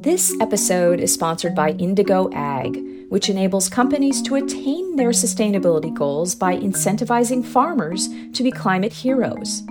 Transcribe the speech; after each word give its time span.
This 0.00 0.32
episode 0.40 1.00
is 1.00 1.12
sponsored 1.12 1.56
by 1.56 1.70
Indigo 1.70 2.30
Ag, 2.32 2.78
which 3.08 3.28
enables 3.28 3.68
companies 3.68 4.22
to 4.22 4.36
attain 4.36 4.94
their 4.94 5.08
sustainability 5.08 5.92
goals 5.92 6.36
by 6.36 6.54
incentivizing 6.56 7.44
farmers 7.44 8.08
to 8.32 8.44
be 8.44 8.52
climate 8.52 8.92
heroes. 8.92 9.64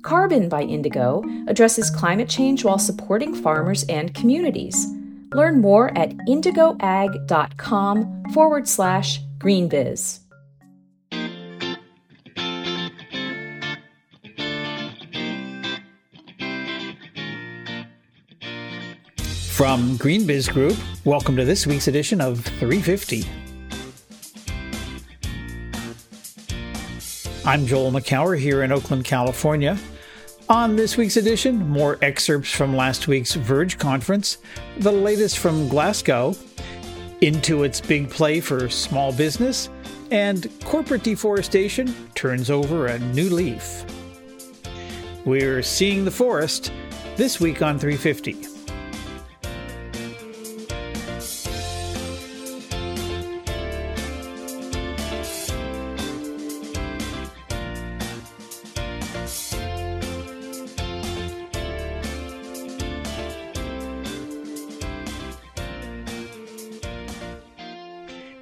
Carbon 0.00 0.48
by 0.48 0.62
Indigo 0.62 1.22
addresses 1.46 1.90
climate 1.90 2.30
change 2.30 2.64
while 2.64 2.78
supporting 2.78 3.34
farmers 3.34 3.84
and 3.84 4.14
communities. 4.14 4.86
Learn 5.34 5.60
more 5.60 5.90
at 5.98 6.16
indigoag.com 6.26 8.22
forward 8.32 8.66
slash 8.66 9.20
greenbiz. 9.36 10.20
From 19.56 19.96
GreenBiz 19.96 20.52
Group, 20.52 20.76
welcome 21.06 21.34
to 21.38 21.44
this 21.46 21.66
week's 21.66 21.88
edition 21.88 22.20
of 22.20 22.40
350. 22.44 23.24
I'm 27.42 27.64
Joel 27.64 27.90
Makower 27.90 28.38
here 28.38 28.64
in 28.64 28.70
Oakland, 28.70 29.06
California. 29.06 29.78
On 30.50 30.76
this 30.76 30.98
week's 30.98 31.16
edition, 31.16 31.66
more 31.70 31.96
excerpts 32.02 32.50
from 32.50 32.76
last 32.76 33.08
week's 33.08 33.32
Verge 33.32 33.78
conference, 33.78 34.36
the 34.76 34.92
latest 34.92 35.38
from 35.38 35.68
Glasgow, 35.68 36.32
Intuit's 37.22 37.80
big 37.80 38.10
play 38.10 38.40
for 38.40 38.68
small 38.68 39.10
business, 39.10 39.70
and 40.10 40.52
corporate 40.66 41.02
deforestation 41.02 41.94
turns 42.14 42.50
over 42.50 42.88
a 42.88 42.98
new 42.98 43.30
leaf. 43.30 43.86
We're 45.24 45.62
seeing 45.62 46.04
the 46.04 46.10
forest 46.10 46.70
this 47.16 47.40
week 47.40 47.62
on 47.62 47.78
350. 47.78 48.55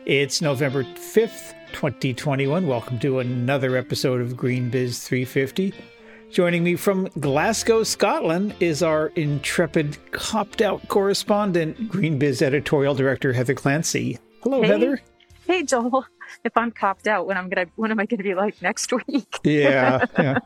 It's 0.06 0.42
November 0.42 0.84
5th, 0.84 1.55
2021. 1.72 2.66
Welcome 2.66 2.98
to 2.98 3.20
another 3.20 3.77
episode 3.77 4.20
of 4.20 4.34
GreenBiz 4.34 5.02
350. 5.02 5.72
Joining 6.30 6.62
me 6.62 6.77
from 6.77 7.08
Glasgow, 7.20 7.84
Scotland 7.84 8.55
is 8.61 8.83
our 8.83 9.08
intrepid 9.16 9.96
copped 10.12 10.61
out 10.61 10.86
correspondent, 10.88 11.88
GreenBiz 11.91 12.42
editorial 12.42 12.94
director 12.94 13.33
Heather 13.33 13.55
Clancy. 13.55 14.19
Hello, 14.42 14.61
hey. 14.62 14.69
Heather. 14.69 15.00
Hey, 15.46 15.62
Joel. 15.62 16.06
If 16.42 16.56
I'm 16.56 16.70
copped 16.72 17.06
out, 17.06 17.27
when 17.27 17.36
I'm 17.36 17.48
gonna, 17.50 17.66
when 17.77 17.91
am 17.91 18.00
I 18.00 18.06
gonna 18.06 18.22
be 18.22 18.34
like 18.34 18.61
next 18.61 18.91
week? 19.08 19.39
yeah, 19.44 20.05
yeah. 20.18 20.39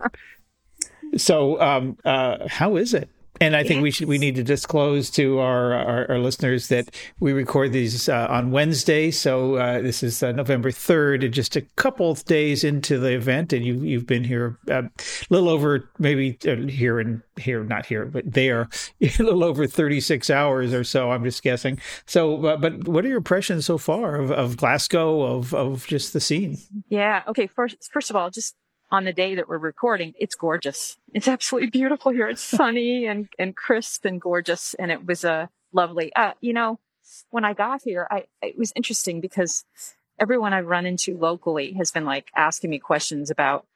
So, 1.17 1.59
um, 1.61 1.97
uh, 2.05 2.47
how 2.49 2.77
is 2.77 2.95
it? 2.95 3.09
And 3.41 3.55
I 3.55 3.63
think 3.63 3.83
we 3.83 3.91
should 3.91 4.09
we 4.09 4.19
need 4.19 4.35
to 4.37 4.43
disclose 4.43 5.11
to 5.11 5.39
our 5.39 5.75
our, 5.75 6.11
our 6.11 6.19
listeners 6.19 6.69
that 6.69 6.95
we 7.21 7.33
record 7.33 7.73
these 7.73 8.09
uh, 8.09 8.27
on 8.29 8.51
Wednesday, 8.51 9.11
so 9.11 9.57
uh, 9.57 9.81
this 9.81 10.03
is 10.03 10.23
uh, 10.23 10.33
November 10.33 10.71
third, 10.71 11.23
and 11.23 11.33
just 11.33 11.57
a 11.57 11.63
couple 11.77 12.11
of 12.11 12.25
days 12.25 12.65
into 12.65 12.99
the 12.99 13.13
event, 13.13 13.53
and 13.53 13.65
you 13.65 13.75
you've 13.75 14.07
been 14.07 14.25
here 14.25 14.59
uh, 14.71 14.83
a 14.83 14.91
little 15.31 15.49
over 15.49 15.89
maybe 15.99 16.39
uh, 16.47 16.57
here 16.69 16.99
and 16.99 17.23
here 17.39 17.63
not 17.63 17.87
here 17.87 18.05
but 18.05 18.31
there 18.31 18.69
a 19.01 19.23
little 19.23 19.45
over 19.45 19.67
thirty 19.67 20.01
six 20.01 20.31
hours 20.31 20.75
or 20.75 20.85
so. 20.85 21.11
I'm 21.13 21.25
just 21.25 21.43
guessing. 21.43 21.79
So, 22.07 22.45
uh, 22.47 22.57
but 22.57 22.89
what 22.89 23.05
are 23.05 23.09
your 23.09 23.19
impressions 23.19 23.67
so 23.67 23.79
far 23.79 24.17
of, 24.17 24.31
of 24.31 24.57
Glasgow 24.57 25.23
of 25.23 25.55
of 25.55 25.87
just 25.87 26.13
the 26.13 26.21
scene? 26.21 26.59
Yeah. 26.89 27.23
Okay. 27.29 27.47
First, 27.47 27.77
first 27.93 28.11
of 28.11 28.17
all, 28.17 28.31
just 28.31 28.57
on 28.91 29.05
the 29.05 29.13
day 29.13 29.35
that 29.35 29.49
we're 29.49 29.59
recording, 29.59 30.15
it's 30.19 30.35
gorgeous. 30.35 30.97
It's 31.13 31.29
absolutely 31.29 31.71
beautiful 31.71 32.13
here. 32.13 32.29
It's 32.29 32.43
sunny 32.43 33.07
and, 33.07 33.29
and 33.39 33.55
crisp 33.55 34.05
and 34.05 34.21
gorgeous. 34.21 34.75
And 34.75 34.91
it 34.91 35.07
was 35.07 35.25
a 35.25 35.51
lovely, 35.73 36.15
uh, 36.15 36.33
you 36.41 36.53
know, 36.53 36.79
when 37.31 37.45
I 37.45 37.53
got 37.53 37.83
here, 37.83 38.07
I, 38.11 38.25
it 38.43 38.59
was 38.59 38.73
interesting 38.75 39.21
because 39.21 39.65
everyone 40.19 40.53
I've 40.53 40.67
run 40.67 40.87
into 40.87 41.17
locally 41.17 41.75
has 41.75 41.91
been 41.91 42.05
like 42.05 42.31
asking 42.35 42.71
me 42.71 42.79
questions 42.79 43.31
about 43.31 43.67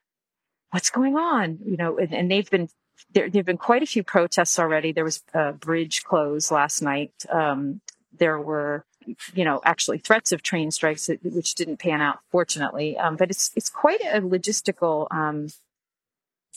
what's 0.70 0.90
going 0.90 1.16
on, 1.16 1.58
you 1.64 1.76
know, 1.76 1.98
and, 1.98 2.14
and 2.14 2.30
they've 2.30 2.50
been, 2.50 2.68
there, 3.12 3.28
there've 3.28 3.44
been 3.44 3.58
quite 3.58 3.82
a 3.82 3.86
few 3.86 4.02
protests 4.02 4.58
already. 4.58 4.92
There 4.92 5.04
was 5.04 5.22
a 5.34 5.52
bridge 5.52 6.04
closed 6.04 6.50
last 6.50 6.80
night. 6.80 7.12
Um, 7.30 7.80
there 8.18 8.40
were 8.40 8.84
you 9.34 9.44
know, 9.44 9.60
actually 9.64 9.98
threats 9.98 10.32
of 10.32 10.42
train 10.42 10.70
strikes, 10.70 11.08
which 11.22 11.54
didn't 11.54 11.78
pan 11.78 12.00
out, 12.00 12.20
fortunately. 12.30 12.96
Um, 12.96 13.16
but 13.16 13.30
it's 13.30 13.50
it's 13.56 13.68
quite 13.68 14.00
a 14.00 14.20
logistical 14.20 15.06
um, 15.10 15.48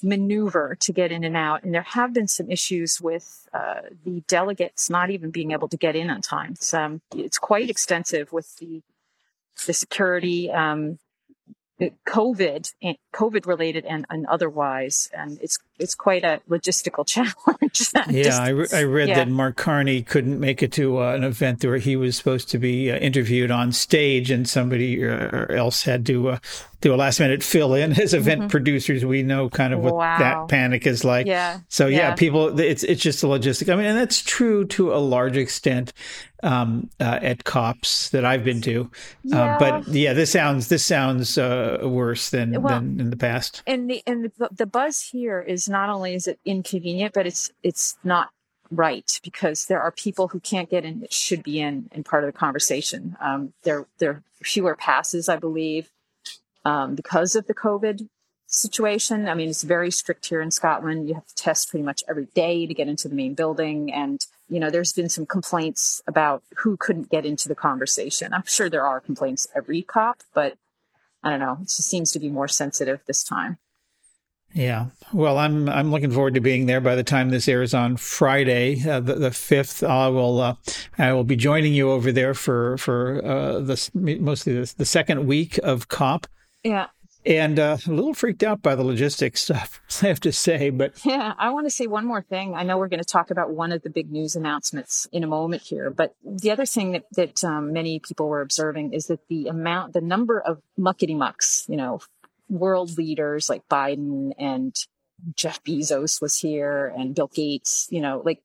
maneuver 0.03 0.75
to 0.81 0.93
get 0.93 1.11
in 1.11 1.23
and 1.23 1.37
out. 1.37 1.63
And 1.63 1.73
there 1.73 1.81
have 1.81 2.13
been 2.13 2.27
some 2.27 2.51
issues 2.51 3.01
with 3.01 3.47
uh, 3.53 3.81
the 4.03 4.21
delegates 4.27 4.89
not 4.89 5.09
even 5.09 5.31
being 5.31 5.51
able 5.51 5.67
to 5.69 5.77
get 5.77 5.95
in 5.95 6.09
on 6.09 6.21
time. 6.21 6.51
It's, 6.51 6.73
um, 6.73 7.01
it's 7.15 7.37
quite 7.37 7.69
extensive 7.69 8.31
with 8.33 8.55
the 8.57 8.81
the 9.65 9.73
security. 9.73 10.51
Um, 10.51 10.99
COVID, 11.81 12.71
COVID 13.13 13.45
related 13.45 13.85
and, 13.85 14.05
and 14.09 14.25
otherwise, 14.27 15.09
and 15.13 15.37
it's 15.41 15.57
it's 15.77 15.93
quite 15.93 16.23
a 16.23 16.39
logistical 16.49 17.05
challenge. 17.07 17.91
yeah, 18.13 18.23
Just, 18.23 18.39
I, 18.39 18.49
re- 18.49 18.67
I 18.73 18.83
read 18.83 19.09
yeah. 19.09 19.15
that 19.15 19.27
Mark 19.27 19.57
Carney 19.57 20.01
couldn't 20.01 20.39
make 20.39 20.63
it 20.63 20.71
to 20.73 21.01
uh, 21.01 21.13
an 21.13 21.23
event 21.23 21.65
where 21.65 21.77
he 21.77 21.95
was 21.95 22.15
supposed 22.15 22.49
to 22.49 22.57
be 22.57 22.91
uh, 22.91 22.95
interviewed 22.97 23.51
on 23.51 23.71
stage, 23.73 24.31
and 24.31 24.47
somebody 24.47 25.05
uh, 25.05 25.45
else 25.49 25.83
had 25.83 26.05
to 26.05 26.29
uh, 26.29 26.37
do 26.81 26.93
a 26.93 26.95
last 26.95 27.19
minute 27.19 27.43
fill 27.43 27.73
in. 27.73 27.99
As 27.99 28.13
event 28.13 28.41
mm-hmm. 28.41 28.49
producers, 28.49 29.05
we 29.05 29.23
know 29.23 29.49
kind 29.49 29.73
of 29.73 29.81
what 29.81 29.95
wow. 29.95 30.17
that 30.17 30.47
panic 30.47 30.85
is 30.85 31.03
like. 31.03 31.25
Yeah. 31.25 31.59
So 31.69 31.87
yeah, 31.87 32.09
yeah, 32.09 32.15
people, 32.15 32.59
it's 32.59 32.83
it's 32.83 33.01
just 33.01 33.23
a 33.23 33.27
logistic. 33.27 33.71
I 33.71 33.75
mean, 33.75 33.85
and 33.85 33.97
that's 33.97 34.21
true 34.21 34.65
to 34.65 34.93
a 34.93 34.97
large 34.97 35.37
extent 35.37 35.93
um, 36.43 36.89
uh, 36.99 37.19
at 37.21 37.43
COPs 37.43 38.09
that 38.09 38.25
I've 38.25 38.43
been 38.43 38.61
to. 38.61 38.91
Uh, 39.31 39.35
yeah. 39.35 39.57
but 39.57 39.87
yeah, 39.87 40.13
this 40.13 40.31
sounds 40.31 40.67
this 40.67 40.85
sounds 40.85 41.37
uh, 41.37 41.79
worse 41.83 42.29
than 42.29 42.61
well, 42.61 42.75
than 42.75 42.99
in 42.99 43.09
the 43.09 43.17
past. 43.17 43.63
And 43.65 43.89
the 43.89 44.03
and 44.05 44.31
the, 44.37 44.49
the 44.51 44.65
buzz 44.65 45.01
here 45.01 45.41
is 45.41 45.67
not 45.69 45.89
only 45.89 46.13
is 46.13 46.27
it 46.27 46.39
inconvenient, 46.45 47.13
but 47.13 47.25
it's 47.25 47.51
it's 47.63 47.97
not 48.03 48.29
right 48.71 49.19
because 49.23 49.67
there 49.67 49.81
are 49.81 49.91
people 49.91 50.27
who 50.27 50.39
can't 50.39 50.69
get 50.69 50.83
in 50.83 50.99
that 51.01 51.13
should 51.13 51.43
be 51.43 51.61
in 51.61 51.89
in 51.91 52.03
part 52.03 52.23
of 52.23 52.31
the 52.31 52.37
conversation. 52.37 53.15
Um, 53.19 53.53
there 53.63 53.87
there 53.97 54.11
are 54.11 54.23
fewer 54.43 54.75
passes, 54.75 55.29
I 55.29 55.37
believe 55.37 55.89
um, 56.65 56.95
because 56.95 57.35
of 57.35 57.47
the 57.47 57.53
COVID 57.53 58.07
situation. 58.47 59.27
I 59.27 59.33
mean, 59.33 59.49
it's 59.49 59.63
very 59.63 59.91
strict 59.91 60.27
here 60.27 60.41
in 60.41 60.51
Scotland. 60.51 61.07
You 61.07 61.15
have 61.15 61.27
to 61.27 61.35
test 61.35 61.69
pretty 61.69 61.83
much 61.83 62.03
every 62.07 62.27
day 62.33 62.65
to 62.65 62.73
get 62.73 62.87
into 62.87 63.07
the 63.07 63.15
main 63.15 63.33
building. 63.33 63.91
And, 63.91 64.19
you 64.49 64.59
know, 64.59 64.69
there's 64.69 64.93
been 64.93 65.09
some 65.09 65.25
complaints 65.25 66.01
about 66.07 66.43
who 66.57 66.77
couldn't 66.77 67.09
get 67.09 67.25
into 67.25 67.47
the 67.47 67.55
conversation. 67.55 68.33
I'm 68.33 68.45
sure 68.45 68.69
there 68.69 68.85
are 68.85 68.99
complaints 68.99 69.47
every 69.55 69.81
cop, 69.81 70.21
but 70.33 70.57
I 71.23 71.31
don't 71.31 71.39
know. 71.39 71.57
It 71.61 71.65
just 71.65 71.89
seems 71.89 72.11
to 72.11 72.19
be 72.19 72.29
more 72.29 72.47
sensitive 72.47 73.01
this 73.07 73.23
time. 73.23 73.57
Yeah. 74.53 74.85
Well, 75.11 75.37
I'm 75.37 75.67
I'm 75.67 75.91
looking 75.91 76.11
forward 76.11 76.35
to 76.35 76.39
being 76.39 76.65
there. 76.65 76.79
By 76.79 76.95
the 76.95 77.03
time 77.03 77.29
this 77.29 77.49
airs 77.49 77.73
on 77.73 77.97
Friday, 77.97 78.81
uh, 78.89 79.01
the, 79.01 79.31
fifth, 79.31 79.83
I 79.83 80.07
will 80.07 80.39
uh, 80.39 80.55
I 80.97 81.11
will 81.11 81.25
be 81.25 81.35
joining 81.35 81.73
you 81.73 81.91
over 81.91 82.13
there 82.13 82.33
for 82.33 82.77
for 82.77 83.25
uh, 83.25 83.59
the 83.59 83.89
mostly 83.93 84.53
the, 84.53 84.73
the 84.77 84.85
second 84.85 85.27
week 85.27 85.59
of 85.61 85.89
COP. 85.89 86.27
Yeah. 86.65 86.87
And 87.27 87.57
uh, 87.57 87.77
a 87.85 87.91
little 87.91 88.13
freaked 88.13 88.43
out 88.43 88.61
by 88.61 88.75
the 88.75 88.83
logistics 88.83 89.41
stuff, 89.43 89.81
I 90.03 90.07
have 90.07 90.19
to 90.21 90.31
say. 90.31 90.69
But 90.71 90.93
yeah, 91.05 91.33
I 91.37 91.51
want 91.51 91.65
to 91.65 91.71
say 91.71 91.87
one 91.87 92.05
more 92.05 92.21
thing. 92.21 92.53
I 92.55 92.63
know 92.63 92.77
we're 92.77 92.87
going 92.87 93.01
to 93.01 93.05
talk 93.05 93.31
about 93.31 93.51
one 93.51 93.71
of 93.71 93.81
the 93.83 93.89
big 93.89 94.11
news 94.11 94.35
announcements 94.35 95.07
in 95.11 95.23
a 95.23 95.27
moment 95.27 95.61
here, 95.63 95.89
but 95.89 96.15
the 96.23 96.51
other 96.51 96.65
thing 96.65 96.91
that 96.91 97.05
that 97.13 97.43
um, 97.43 97.73
many 97.73 97.99
people 97.99 98.27
were 98.27 98.41
observing 98.41 98.93
is 98.93 99.07
that 99.07 99.27
the 99.27 99.47
amount, 99.47 99.93
the 99.93 100.01
number 100.01 100.39
of 100.39 100.61
muckety 100.77 101.15
mucks, 101.15 101.65
you 101.67 101.77
know, 101.77 101.99
world 102.49 102.97
leaders 102.97 103.49
like 103.49 103.67
Biden 103.69 104.33
and 104.37 104.75
Jeff 105.35 105.63
Bezos 105.63 106.21
was 106.21 106.37
here 106.37 106.93
and 106.95 107.15
Bill 107.15 107.31
Gates, 107.33 107.87
you 107.89 108.01
know, 108.01 108.21
like 108.23 108.43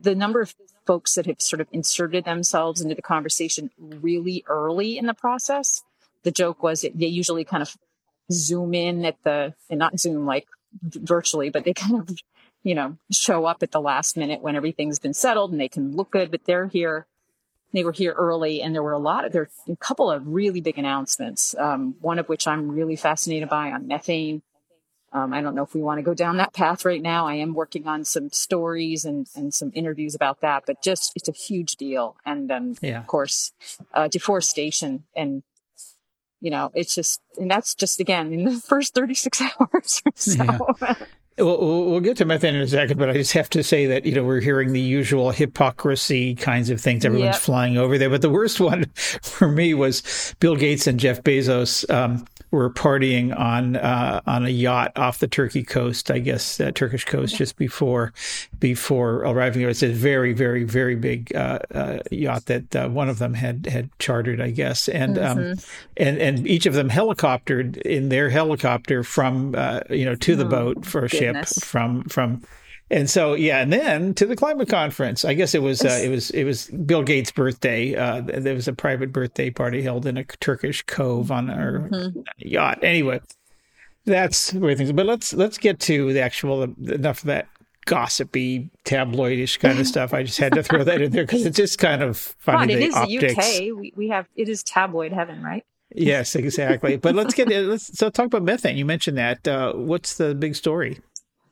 the 0.00 0.14
number 0.14 0.40
of 0.40 0.54
folks 0.86 1.14
that 1.14 1.26
have 1.26 1.40
sort 1.40 1.60
of 1.60 1.66
inserted 1.72 2.24
themselves 2.24 2.80
into 2.80 2.94
the 2.94 3.02
conversation 3.02 3.70
really 3.78 4.44
early 4.46 4.98
in 4.98 5.06
the 5.06 5.14
process 5.14 5.82
the 6.24 6.32
joke 6.32 6.62
was 6.62 6.84
it, 6.84 6.98
they 6.98 7.06
usually 7.06 7.44
kind 7.44 7.62
of 7.62 7.76
zoom 8.32 8.74
in 8.74 9.04
at 9.04 9.22
the, 9.22 9.54
and 9.70 9.78
not 9.78 10.00
zoom 10.00 10.26
like 10.26 10.46
virtually, 10.82 11.50
but 11.50 11.64
they 11.64 11.72
kind 11.72 12.00
of, 12.00 12.18
you 12.62 12.74
know, 12.74 12.96
show 13.12 13.44
up 13.44 13.62
at 13.62 13.70
the 13.70 13.80
last 13.80 14.16
minute 14.16 14.40
when 14.40 14.56
everything's 14.56 14.98
been 14.98 15.14
settled 15.14 15.52
and 15.52 15.60
they 15.60 15.68
can 15.68 15.94
look 15.94 16.10
good, 16.10 16.30
but 16.30 16.44
they're 16.46 16.66
here. 16.66 17.06
They 17.72 17.84
were 17.84 17.92
here 17.92 18.12
early 18.12 18.62
and 18.62 18.74
there 18.74 18.82
were 18.82 18.92
a 18.92 18.98
lot 18.98 19.24
of, 19.24 19.32
there 19.32 19.48
a 19.68 19.76
couple 19.76 20.10
of 20.10 20.26
really 20.26 20.60
big 20.60 20.78
announcements. 20.78 21.54
Um, 21.58 21.96
one 22.00 22.18
of 22.18 22.28
which 22.28 22.46
I'm 22.46 22.70
really 22.70 22.96
fascinated 22.96 23.48
by 23.48 23.70
on 23.70 23.86
methane. 23.86 24.42
Um, 25.12 25.32
I 25.32 25.42
don't 25.42 25.54
know 25.54 25.62
if 25.62 25.74
we 25.74 25.82
want 25.82 25.98
to 25.98 26.02
go 26.02 26.14
down 26.14 26.38
that 26.38 26.52
path 26.52 26.84
right 26.84 27.00
now. 27.00 27.26
I 27.28 27.34
am 27.34 27.54
working 27.54 27.86
on 27.86 28.04
some 28.04 28.30
stories 28.30 29.04
and, 29.04 29.28
and 29.36 29.54
some 29.54 29.70
interviews 29.74 30.14
about 30.14 30.40
that, 30.40 30.64
but 30.66 30.82
just 30.82 31.12
it's 31.14 31.28
a 31.28 31.32
huge 31.32 31.76
deal. 31.76 32.16
And 32.24 32.50
then, 32.50 32.76
yeah. 32.80 32.98
of 32.98 33.06
course, 33.06 33.52
uh, 33.92 34.08
deforestation 34.08 35.04
and 35.14 35.44
you 36.44 36.50
know, 36.50 36.70
it's 36.74 36.94
just, 36.94 37.22
and 37.38 37.50
that's 37.50 37.74
just 37.74 38.00
again 38.00 38.30
in 38.30 38.44
the 38.44 38.52
first 38.68 38.94
36 38.94 39.40
hours 39.60 40.02
or 40.04 40.12
so. 40.14 40.76
Yeah. 40.82 40.94
We'll, 41.36 41.90
we'll 41.90 42.00
get 42.00 42.18
to 42.18 42.24
methane 42.24 42.54
in 42.54 42.60
a 42.60 42.68
second, 42.68 42.96
but 42.96 43.10
I 43.10 43.14
just 43.14 43.32
have 43.32 43.50
to 43.50 43.64
say 43.64 43.86
that, 43.86 44.06
you 44.06 44.14
know, 44.14 44.22
we're 44.22 44.40
hearing 44.40 44.72
the 44.72 44.80
usual 44.80 45.32
hypocrisy 45.32 46.36
kinds 46.36 46.70
of 46.70 46.80
things. 46.80 47.04
Everyone's 47.04 47.34
yep. 47.34 47.42
flying 47.42 47.76
over 47.76 47.98
there. 47.98 48.08
But 48.08 48.22
the 48.22 48.30
worst 48.30 48.60
one 48.60 48.84
for 48.94 49.48
me 49.48 49.74
was 49.74 50.34
Bill 50.38 50.54
Gates 50.54 50.86
and 50.86 51.00
Jeff 51.00 51.24
Bezos 51.24 51.90
um, 51.92 52.24
were 52.54 52.70
partying 52.70 53.36
on 53.36 53.76
uh, 53.76 54.20
on 54.26 54.46
a 54.46 54.48
yacht 54.48 54.92
off 54.96 55.18
the 55.18 55.26
Turkey 55.26 55.64
coast, 55.64 56.10
I 56.10 56.20
guess, 56.20 56.60
uh, 56.60 56.70
Turkish 56.70 57.04
coast, 57.04 57.36
just 57.36 57.56
before 57.56 58.12
before 58.60 59.16
arriving 59.16 59.60
here. 59.60 59.68
It's 59.68 59.82
a 59.82 59.92
very, 59.92 60.32
very, 60.32 60.64
very 60.64 60.94
big 60.94 61.34
uh, 61.34 61.58
uh 61.74 61.98
yacht 62.10 62.46
that 62.46 62.76
uh, 62.76 62.88
one 62.88 63.08
of 63.08 63.18
them 63.18 63.34
had 63.34 63.66
had 63.66 63.90
chartered, 63.98 64.40
I 64.40 64.50
guess, 64.50 64.88
and 64.88 65.18
um, 65.18 65.38
mm-hmm. 65.38 65.52
um, 65.52 65.58
and 65.96 66.18
and 66.18 66.46
each 66.46 66.66
of 66.66 66.74
them 66.74 66.88
helicoptered 66.88 67.78
in 67.82 68.08
their 68.08 68.30
helicopter 68.30 69.02
from 69.02 69.54
uh, 69.56 69.80
you 69.90 70.04
know 70.04 70.14
to 70.14 70.36
the 70.36 70.46
oh, 70.46 70.48
boat 70.48 70.86
for 70.86 71.04
a 71.04 71.08
goodness. 71.08 71.54
ship 71.54 71.64
from 71.64 72.04
from 72.04 72.42
and 72.94 73.10
so 73.10 73.34
yeah, 73.34 73.60
and 73.60 73.72
then 73.72 74.14
to 74.14 74.24
the 74.24 74.36
climate 74.36 74.68
conference. 74.68 75.24
I 75.24 75.34
guess 75.34 75.54
it 75.54 75.62
was 75.62 75.84
uh, 75.84 76.00
it 76.02 76.08
was 76.08 76.30
it 76.30 76.44
was 76.44 76.66
Bill 76.66 77.02
Gates' 77.02 77.32
birthday. 77.32 77.96
Uh, 77.96 78.20
there 78.20 78.54
was 78.54 78.68
a 78.68 78.72
private 78.72 79.12
birthday 79.12 79.50
party 79.50 79.82
held 79.82 80.06
in 80.06 80.16
a 80.16 80.24
Turkish 80.24 80.82
cove 80.82 81.32
on 81.32 81.50
our 81.50 81.88
mm-hmm. 81.90 82.20
yacht. 82.38 82.78
Anyway, 82.82 83.20
that's 84.04 84.54
where 84.54 84.76
things. 84.76 84.92
But 84.92 85.06
let's 85.06 85.34
let's 85.34 85.58
get 85.58 85.80
to 85.80 86.12
the 86.12 86.20
actual 86.20 86.62
enough 86.62 87.20
of 87.20 87.26
that 87.26 87.48
gossipy 87.84 88.70
tabloidish 88.84 89.58
kind 89.58 89.80
of 89.80 89.88
stuff. 89.88 90.14
I 90.14 90.22
just 90.22 90.38
had 90.38 90.54
to 90.54 90.62
throw 90.62 90.84
that 90.84 91.02
in 91.02 91.10
there 91.10 91.24
because 91.24 91.44
it's 91.44 91.56
just 91.56 91.80
kind 91.80 92.00
of 92.00 92.16
funny. 92.16 92.74
it 92.74 92.80
is 92.80 92.94
optics. 92.94 93.34
the 93.34 93.70
UK. 93.70 93.76
We, 93.76 93.92
we 93.96 94.08
have 94.08 94.28
it 94.36 94.48
is 94.48 94.62
tabloid 94.62 95.12
heaven, 95.12 95.42
right? 95.42 95.64
yes, 95.92 96.36
exactly. 96.36 96.96
But 96.96 97.16
let's 97.16 97.34
get 97.34 97.48
let's 97.48 97.98
so 97.98 98.08
talk 98.08 98.26
about 98.26 98.44
methane. 98.44 98.76
You 98.76 98.84
mentioned 98.84 99.18
that. 99.18 99.48
Uh, 99.48 99.72
what's 99.72 100.16
the 100.16 100.34
big 100.36 100.54
story? 100.54 101.00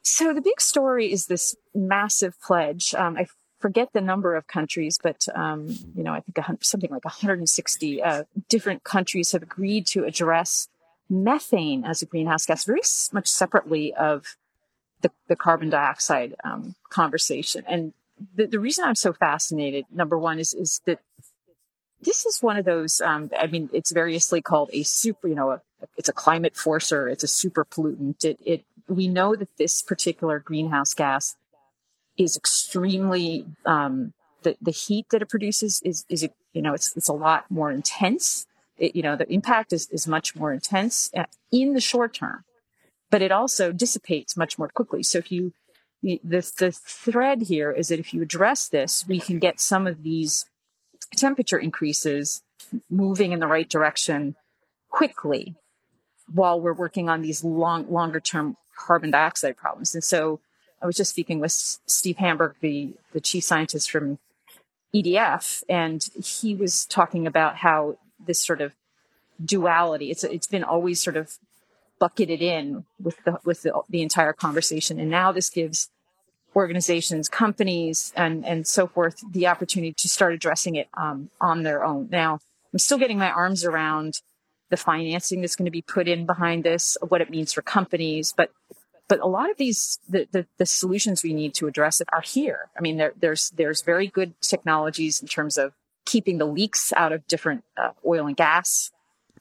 So 0.02 0.34
the 0.34 0.40
big 0.40 0.60
story 0.60 1.12
is 1.12 1.26
this 1.26 1.54
massive 1.74 2.40
pledge. 2.40 2.94
Um, 2.94 3.16
I 3.16 3.26
forget 3.60 3.90
the 3.92 4.00
number 4.00 4.34
of 4.34 4.46
countries, 4.48 4.98
but 5.02 5.26
um, 5.34 5.68
you 5.94 6.02
know, 6.02 6.12
I 6.12 6.20
think 6.20 6.64
something 6.64 6.90
like 6.90 7.04
160 7.04 8.02
uh, 8.02 8.24
different 8.48 8.84
countries 8.84 9.32
have 9.32 9.42
agreed 9.42 9.86
to 9.88 10.04
address 10.04 10.68
methane 11.08 11.84
as 11.84 12.02
a 12.02 12.06
greenhouse 12.06 12.46
gas, 12.46 12.64
very 12.64 12.80
much 13.12 13.28
separately 13.28 13.94
of 13.94 14.36
the, 15.02 15.10
the 15.28 15.36
carbon 15.36 15.70
dioxide 15.70 16.34
um, 16.42 16.74
conversation. 16.88 17.64
And 17.68 17.92
the, 18.34 18.46
the, 18.46 18.60
reason 18.60 18.84
I'm 18.84 18.94
so 18.94 19.12
fascinated, 19.12 19.84
number 19.92 20.18
one, 20.18 20.38
is 20.38 20.54
is 20.54 20.80
that 20.86 21.00
this 22.00 22.24
is 22.26 22.42
one 22.42 22.56
of 22.56 22.64
those. 22.64 23.00
Um, 23.00 23.30
I 23.38 23.46
mean, 23.46 23.68
it's 23.72 23.92
variously 23.92 24.40
called 24.40 24.70
a 24.72 24.82
super. 24.82 25.28
You 25.28 25.34
know, 25.34 25.50
a, 25.52 25.60
it's 25.96 26.08
a 26.08 26.12
climate 26.12 26.56
forcer. 26.56 27.08
It's 27.08 27.24
a 27.24 27.28
super 27.28 27.64
pollutant. 27.64 28.24
It 28.24 28.38
it 28.44 28.64
we 28.96 29.08
know 29.08 29.34
that 29.36 29.56
this 29.58 29.82
particular 29.82 30.38
greenhouse 30.38 30.94
gas 30.94 31.36
is 32.16 32.36
extremely 32.36 33.46
um, 33.64 34.12
the 34.42 34.56
the 34.60 34.70
heat 34.70 35.06
that 35.10 35.22
it 35.22 35.28
produces 35.28 35.80
is 35.84 36.04
is 36.08 36.28
you 36.52 36.62
know 36.62 36.74
it's 36.74 36.96
it's 36.96 37.08
a 37.08 37.14
lot 37.14 37.50
more 37.50 37.70
intense. 37.70 38.46
It, 38.78 38.96
you 38.96 39.02
know 39.02 39.16
the 39.16 39.30
impact 39.32 39.72
is 39.72 39.88
is 39.90 40.06
much 40.06 40.34
more 40.36 40.52
intense 40.52 41.10
uh, 41.16 41.24
in 41.50 41.74
the 41.74 41.80
short 41.80 42.14
term, 42.14 42.44
but 43.10 43.22
it 43.22 43.32
also 43.32 43.72
dissipates 43.72 44.36
much 44.36 44.58
more 44.58 44.68
quickly. 44.68 45.02
So 45.02 45.18
if 45.18 45.32
you 45.32 45.52
the 46.02 46.52
the 46.58 46.72
thread 46.72 47.42
here 47.42 47.70
is 47.70 47.88
that 47.88 48.00
if 48.00 48.12
you 48.12 48.22
address 48.22 48.68
this, 48.68 49.06
we 49.06 49.20
can 49.20 49.38
get 49.38 49.60
some 49.60 49.86
of 49.86 50.02
these 50.02 50.46
temperature 51.16 51.58
increases 51.58 52.42
moving 52.90 53.32
in 53.32 53.40
the 53.40 53.46
right 53.46 53.68
direction 53.68 54.34
quickly 54.88 55.54
while 56.32 56.60
we're 56.60 56.72
working 56.72 57.08
on 57.08 57.22
these 57.22 57.44
long 57.44 57.90
longer 57.90 58.20
term 58.20 58.56
carbon 58.76 59.10
dioxide 59.10 59.56
problems. 59.56 59.94
And 59.94 60.04
so 60.04 60.40
I 60.80 60.86
was 60.86 60.96
just 60.96 61.10
speaking 61.10 61.40
with 61.40 61.52
Steve 61.52 62.16
Hamburg, 62.16 62.56
the, 62.60 62.94
the 63.12 63.20
chief 63.20 63.44
scientist 63.44 63.90
from 63.90 64.18
EDF, 64.94 65.62
and 65.68 66.04
he 66.22 66.54
was 66.54 66.84
talking 66.84 67.26
about 67.26 67.56
how 67.56 67.96
this 68.24 68.40
sort 68.40 68.60
of 68.60 68.74
duality, 69.42 70.10
it's, 70.10 70.24
it's 70.24 70.46
been 70.46 70.64
always 70.64 71.00
sort 71.00 71.16
of 71.16 71.38
bucketed 71.98 72.42
in 72.42 72.84
with 73.00 73.22
the, 73.24 73.38
with 73.44 73.62
the, 73.62 73.80
the 73.88 74.02
entire 74.02 74.32
conversation. 74.32 74.98
And 74.98 75.08
now 75.10 75.32
this 75.32 75.50
gives 75.50 75.88
organizations, 76.54 77.28
companies, 77.28 78.12
and, 78.16 78.44
and 78.44 78.66
so 78.66 78.86
forth 78.86 79.22
the 79.32 79.46
opportunity 79.46 79.92
to 79.94 80.08
start 80.08 80.34
addressing 80.34 80.76
it 80.76 80.88
um, 80.94 81.30
on 81.40 81.62
their 81.62 81.84
own. 81.84 82.08
Now, 82.10 82.40
I'm 82.72 82.78
still 82.78 82.98
getting 82.98 83.18
my 83.18 83.30
arms 83.30 83.64
around 83.64 84.20
the 84.68 84.76
financing 84.76 85.40
that's 85.40 85.56
going 85.56 85.66
to 85.66 85.70
be 85.70 85.82
put 85.82 86.08
in 86.08 86.26
behind 86.26 86.64
this, 86.64 86.96
what 87.06 87.20
it 87.20 87.30
means 87.30 87.52
for 87.52 87.62
companies, 87.62 88.32
but 88.36 88.50
but 89.08 89.20
a 89.20 89.26
lot 89.26 89.50
of 89.50 89.56
these 89.56 89.98
the, 90.08 90.26
the, 90.32 90.46
the 90.58 90.66
solutions 90.66 91.22
we 91.22 91.34
need 91.34 91.54
to 91.54 91.66
address 91.66 92.00
it 92.00 92.08
are 92.12 92.22
here. 92.22 92.70
I 92.76 92.80
mean, 92.80 92.96
there, 92.96 93.12
there's 93.18 93.50
there's 93.50 93.82
very 93.82 94.06
good 94.06 94.34
technologies 94.40 95.20
in 95.20 95.28
terms 95.28 95.58
of 95.58 95.72
keeping 96.04 96.38
the 96.38 96.46
leaks 96.46 96.92
out 96.96 97.12
of 97.12 97.26
different 97.28 97.64
uh, 97.76 97.90
oil 98.06 98.26
and 98.26 98.36
gas 98.36 98.90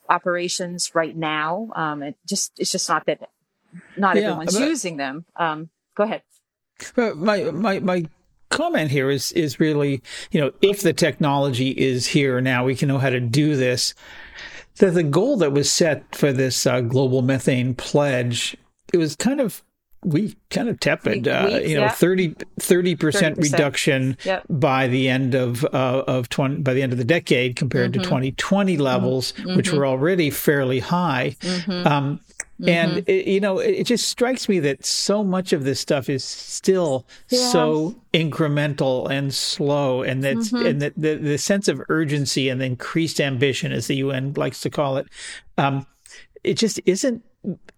operations 0.10 0.94
right 0.94 1.16
now. 1.16 1.70
Um, 1.76 2.04
it 2.04 2.16
just 2.28 2.52
it's 2.60 2.72
just 2.72 2.90
not 2.90 3.06
that 3.06 3.30
not 3.96 4.16
yeah, 4.16 4.24
everyone's 4.24 4.58
but, 4.58 4.68
using 4.68 4.98
them. 4.98 5.26
Um, 5.36 5.70
go 5.96 6.04
ahead. 6.04 6.24
But 6.96 7.18
my 7.18 7.44
my 7.52 7.80
my 7.80 8.06
comment 8.50 8.92
here 8.92 9.10
is 9.10 9.32
is 9.32 9.60
really 9.60 10.02
you 10.32 10.42
know 10.42 10.52
if 10.62 10.82
the 10.82 10.92
technology 10.92 11.70
is 11.70 12.08
here 12.08 12.42
now 12.42 12.66
we 12.66 12.76
can 12.76 12.90
know 12.90 12.98
how 12.98 13.10
to 13.10 13.22
do 13.22 13.56
this 13.56 13.94
the, 14.78 14.90
the 14.90 15.04
goal 15.04 15.38
that 15.38 15.54
was 15.54 15.72
set 15.72 16.16
for 16.16 16.32
this 16.32 16.66
uh, 16.66 16.82
global 16.82 17.22
methane 17.22 17.76
pledge, 17.76 18.56
it 18.94 18.98
was 18.98 19.16
kind 19.16 19.40
of 19.40 19.64
we 20.04 20.36
kind 20.50 20.68
of 20.68 20.80
tepid, 20.80 21.28
uh, 21.28 21.60
you 21.64 21.76
know, 21.76 21.82
yeah. 21.82 21.90
30 22.60 22.96
percent 22.96 23.38
reduction 23.38 24.18
yep. 24.24 24.44
by 24.50 24.88
the 24.88 25.08
end 25.08 25.36
of 25.36 25.64
uh, 25.66 26.04
of 26.08 26.28
20 26.30 26.62
by 26.62 26.74
the 26.74 26.82
end 26.82 26.92
of 26.92 26.98
the 26.98 27.06
decade 27.06 27.56
compared 27.56 27.92
mm-hmm. 27.92 28.02
to 28.02 28.08
2020 28.08 28.78
levels, 28.78 29.34
mm-hmm. 29.34 29.56
which 29.56 29.72
were 29.72 29.86
already 29.86 30.30
fairly 30.30 30.80
high. 30.80 31.36
Mm-hmm. 31.42 31.88
Um, 31.88 32.20
Mm-hmm. 32.62 32.70
And 32.70 33.10
it, 33.10 33.28
you 33.28 33.40
know, 33.40 33.58
it, 33.58 33.86
just 33.86 34.08
strikes 34.08 34.48
me 34.48 34.60
that 34.60 34.86
so 34.86 35.24
much 35.24 35.52
of 35.52 35.64
this 35.64 35.80
stuff 35.80 36.10
is 36.10 36.24
still 36.24 37.08
yeah. 37.30 37.50
so 37.50 37.96
incremental 38.14 39.10
and 39.10 39.34
slow, 39.34 40.04
and 40.04 40.24
that 40.24 40.38
mm-hmm. 40.38 40.68
and 40.68 40.82
that 40.82 40.94
the, 40.96 41.16
the 41.16 41.40
sense 41.40 41.68
of 41.68 41.82
urgency 41.90 42.50
and 42.50 42.62
increased 42.62 43.20
ambition, 43.20 43.72
as 43.72 43.88
the 43.88 43.96
UN 43.96 44.34
likes 44.34 44.62
to 44.62 44.70
call 44.70 44.98
it, 44.98 45.08
um, 45.58 45.88
it 46.44 46.54
just 46.54 46.80
isn't 46.86 47.24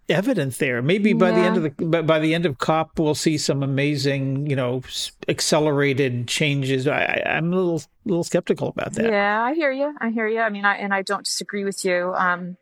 evident 0.08 0.58
there. 0.58 0.82
Maybe 0.82 1.12
by 1.12 1.30
yeah. 1.30 1.34
the 1.34 1.40
end 1.42 1.56
of 1.56 1.62
the 1.62 2.02
by 2.02 2.18
the 2.18 2.34
end 2.34 2.46
of 2.46 2.58
COP, 2.58 2.98
we'll 2.98 3.14
see 3.14 3.38
some 3.38 3.62
amazing, 3.62 4.48
you 4.48 4.56
know, 4.56 4.82
accelerated 5.28 6.28
changes. 6.28 6.86
I, 6.86 7.22
am 7.24 7.52
a 7.52 7.56
little 7.56 7.82
little 8.04 8.24
skeptical 8.24 8.68
about 8.68 8.92
that. 8.94 9.10
Yeah, 9.10 9.42
I 9.42 9.54
hear 9.54 9.72
you. 9.72 9.94
I 10.00 10.10
hear 10.10 10.26
you. 10.26 10.40
I 10.40 10.50
mean, 10.50 10.64
I 10.64 10.76
and 10.76 10.92
I 10.92 11.02
don't 11.02 11.24
disagree 11.24 11.64
with 11.64 11.84
you. 11.84 12.12
Um, 12.14 12.56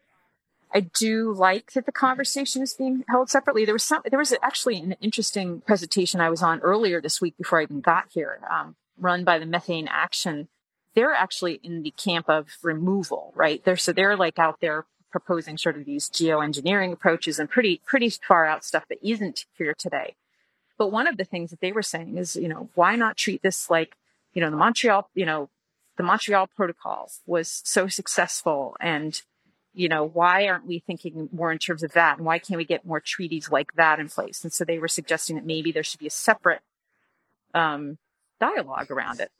I 0.74 0.80
do 0.80 1.34
like 1.34 1.72
that 1.72 1.86
the 1.86 1.92
conversation 1.92 2.62
is 2.62 2.74
being 2.74 3.04
held 3.08 3.28
separately. 3.28 3.64
There 3.64 3.74
was 3.74 3.82
some, 3.82 4.02
there 4.08 4.18
was 4.18 4.34
actually 4.42 4.78
an 4.78 4.92
interesting 5.00 5.60
presentation 5.60 6.20
I 6.20 6.30
was 6.30 6.42
on 6.42 6.60
earlier 6.60 7.00
this 7.00 7.20
week 7.20 7.36
before 7.36 7.60
I 7.60 7.64
even 7.64 7.80
got 7.80 8.06
here, 8.10 8.40
um, 8.50 8.76
run 8.98 9.22
by 9.22 9.38
the 9.38 9.44
Methane 9.44 9.86
Action. 9.86 10.48
They're 10.94 11.12
actually 11.12 11.60
in 11.62 11.82
the 11.82 11.90
camp 11.90 12.28
of 12.28 12.56
removal, 12.62 13.32
right? 13.36 13.62
They're, 13.64 13.76
so 13.76 13.92
they're 13.92 14.16
like 14.16 14.38
out 14.38 14.60
there 14.60 14.86
proposing 15.12 15.58
sort 15.58 15.76
of 15.76 15.84
these 15.84 16.08
geoengineering 16.08 16.92
approaches 16.92 17.38
and 17.38 17.48
pretty, 17.48 17.80
pretty 17.86 18.10
far 18.10 18.44
out 18.46 18.64
stuff 18.64 18.84
that 18.88 18.98
isn't 19.06 19.44
here 19.56 19.74
today. 19.76 20.14
But 20.78 20.90
one 20.90 21.06
of 21.06 21.16
the 21.16 21.24
things 21.24 21.50
that 21.50 21.60
they 21.60 21.70
were 21.70 21.82
saying 21.82 22.16
is, 22.16 22.34
you 22.34 22.48
know, 22.48 22.70
why 22.74 22.96
not 22.96 23.16
treat 23.16 23.42
this 23.42 23.70
like, 23.70 23.96
you 24.34 24.40
know, 24.40 24.50
the 24.50 24.56
Montreal, 24.56 25.08
you 25.14 25.26
know, 25.26 25.48
the 25.96 26.02
Montreal 26.02 26.48
Protocol 26.56 27.10
was 27.26 27.60
so 27.64 27.86
successful 27.86 28.76
and 28.80 29.22
you 29.74 29.88
know, 29.88 30.04
why 30.04 30.46
aren't 30.48 30.66
we 30.66 30.80
thinking 30.80 31.28
more 31.32 31.50
in 31.50 31.58
terms 31.58 31.82
of 31.82 31.92
that? 31.92 32.18
And 32.18 32.26
why 32.26 32.38
can't 32.38 32.58
we 32.58 32.64
get 32.64 32.84
more 32.84 33.00
treaties 33.00 33.50
like 33.50 33.72
that 33.74 33.98
in 33.98 34.08
place? 34.08 34.44
And 34.44 34.52
so 34.52 34.64
they 34.64 34.78
were 34.78 34.88
suggesting 34.88 35.36
that 35.36 35.46
maybe 35.46 35.72
there 35.72 35.82
should 35.82 36.00
be 36.00 36.06
a 36.06 36.10
separate 36.10 36.60
um, 37.54 37.98
dialogue 38.38 38.90
around 38.90 39.20
it. 39.20 39.30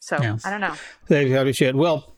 So 0.00 0.18
yeah. 0.20 0.38
I 0.44 0.50
don't 0.50 0.60
know. 0.60 0.74
They 1.08 1.30
probably 1.30 1.52
should. 1.52 1.76
Well, 1.76 2.15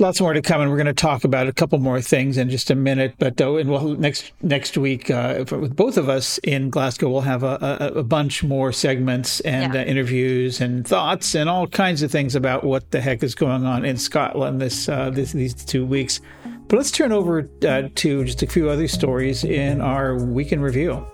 lots 0.00 0.20
more 0.20 0.32
to 0.32 0.42
come, 0.42 0.60
and 0.60 0.70
we're 0.70 0.76
going 0.76 0.86
to 0.86 0.94
talk 0.94 1.24
about 1.24 1.46
a 1.46 1.52
couple 1.52 1.78
more 1.78 2.00
things 2.00 2.38
in 2.38 2.50
just 2.50 2.70
a 2.70 2.74
minute. 2.74 3.14
But 3.18 3.40
uh, 3.40 3.54
and 3.56 3.70
we'll, 3.70 3.94
next 3.96 4.32
next 4.42 4.78
week 4.78 5.10
uh, 5.10 5.44
with 5.50 5.76
both 5.76 5.96
of 5.96 6.08
us 6.08 6.38
in 6.38 6.70
Glasgow, 6.70 7.08
we'll 7.10 7.20
have 7.22 7.42
a, 7.42 7.90
a, 7.94 7.98
a 7.98 8.02
bunch 8.02 8.42
more 8.42 8.72
segments 8.72 9.40
and 9.40 9.74
yeah. 9.74 9.80
uh, 9.80 9.84
interviews 9.84 10.60
and 10.60 10.86
thoughts 10.86 11.34
and 11.34 11.48
all 11.48 11.66
kinds 11.66 12.02
of 12.02 12.10
things 12.10 12.34
about 12.34 12.64
what 12.64 12.90
the 12.90 13.00
heck 13.00 13.22
is 13.22 13.34
going 13.34 13.64
on 13.64 13.84
in 13.84 13.96
Scotland 13.96 14.60
this, 14.60 14.88
uh, 14.88 15.10
this 15.10 15.32
these 15.32 15.54
two 15.54 15.84
weeks. 15.84 16.20
But 16.68 16.76
let's 16.76 16.90
turn 16.90 17.12
over 17.12 17.48
uh, 17.66 17.88
to 17.94 18.24
just 18.24 18.42
a 18.42 18.46
few 18.46 18.70
other 18.70 18.88
stories 18.88 19.44
in 19.44 19.80
our 19.80 20.16
week 20.16 20.52
in 20.52 20.60
review. 20.60 21.04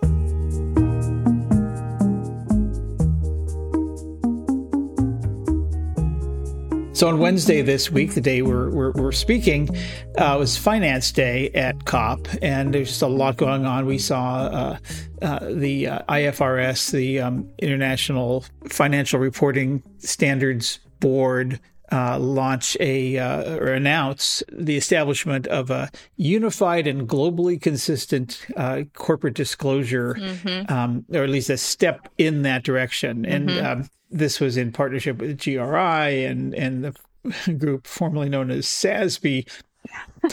So 6.99 7.07
on 7.07 7.21
Wednesday 7.21 7.63
this 7.63 7.93
week, 7.93 8.15
the 8.15 8.21
day 8.21 8.43
we're, 8.43 8.71
we're, 8.71 8.91
we're 8.91 9.13
speaking, 9.13 9.69
uh, 10.17 10.35
was 10.37 10.57
Finance 10.57 11.13
Day 11.13 11.49
at 11.51 11.85
COP, 11.85 12.27
and 12.43 12.75
there's 12.75 12.89
just 12.89 13.03
a 13.03 13.07
lot 13.07 13.37
going 13.37 13.65
on. 13.65 13.87
We 13.87 13.99
saw 13.99 14.47
uh, 14.47 14.79
uh, 15.23 15.39
the 15.49 15.87
uh, 15.87 16.03
IFRS, 16.09 16.91
the 16.91 17.21
um, 17.21 17.49
International 17.61 18.45
Financial 18.69 19.21
Reporting 19.21 19.81
Standards 19.99 20.81
Board, 20.99 21.61
uh, 21.91 22.19
launch 22.19 22.77
a 22.81 23.19
uh, 23.19 23.57
or 23.57 23.69
announce 23.69 24.43
the 24.53 24.77
establishment 24.77 25.47
of 25.47 25.71
a 25.71 25.91
unified 26.17 26.87
and 26.87 27.09
globally 27.09 27.61
consistent 27.61 28.47
uh, 28.57 28.83
corporate 28.95 29.35
disclosure, 29.35 30.15
mm-hmm. 30.15 30.73
um, 30.73 31.05
or 31.13 31.23
at 31.23 31.31
least 31.31 31.51
a 31.51 31.57
step 31.57 32.09
in 32.19 32.43
that 32.43 32.63
direction. 32.63 33.23
Mm-hmm. 33.23 33.33
And 33.33 33.67
um, 33.67 33.91
this 34.11 34.41
was 34.41 34.57
in 34.57 34.73
partnership 34.73 35.19
with 35.19 35.43
GRI 35.43 36.25
and 36.25 36.55
and 36.55 36.85
the 36.85 37.55
group 37.59 37.87
formerly 37.87 38.29
known 38.29 38.51
as 38.51 38.67
SASB 38.67 39.49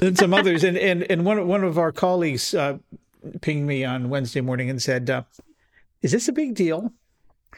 and 0.01 0.17
some 0.17 0.33
others. 0.33 0.63
And 0.63 0.77
and 0.77 1.03
and 1.03 1.25
one 1.25 1.47
one 1.47 1.63
of 1.63 1.77
our 1.77 1.91
colleagues 1.91 2.53
uh, 2.53 2.77
pinged 3.41 3.67
me 3.67 3.83
on 3.85 4.09
Wednesday 4.09 4.41
morning 4.41 4.69
and 4.69 4.81
said, 4.81 5.09
uh, 5.09 5.23
"Is 6.01 6.11
this 6.11 6.27
a 6.27 6.33
big 6.33 6.55
deal?" 6.55 6.91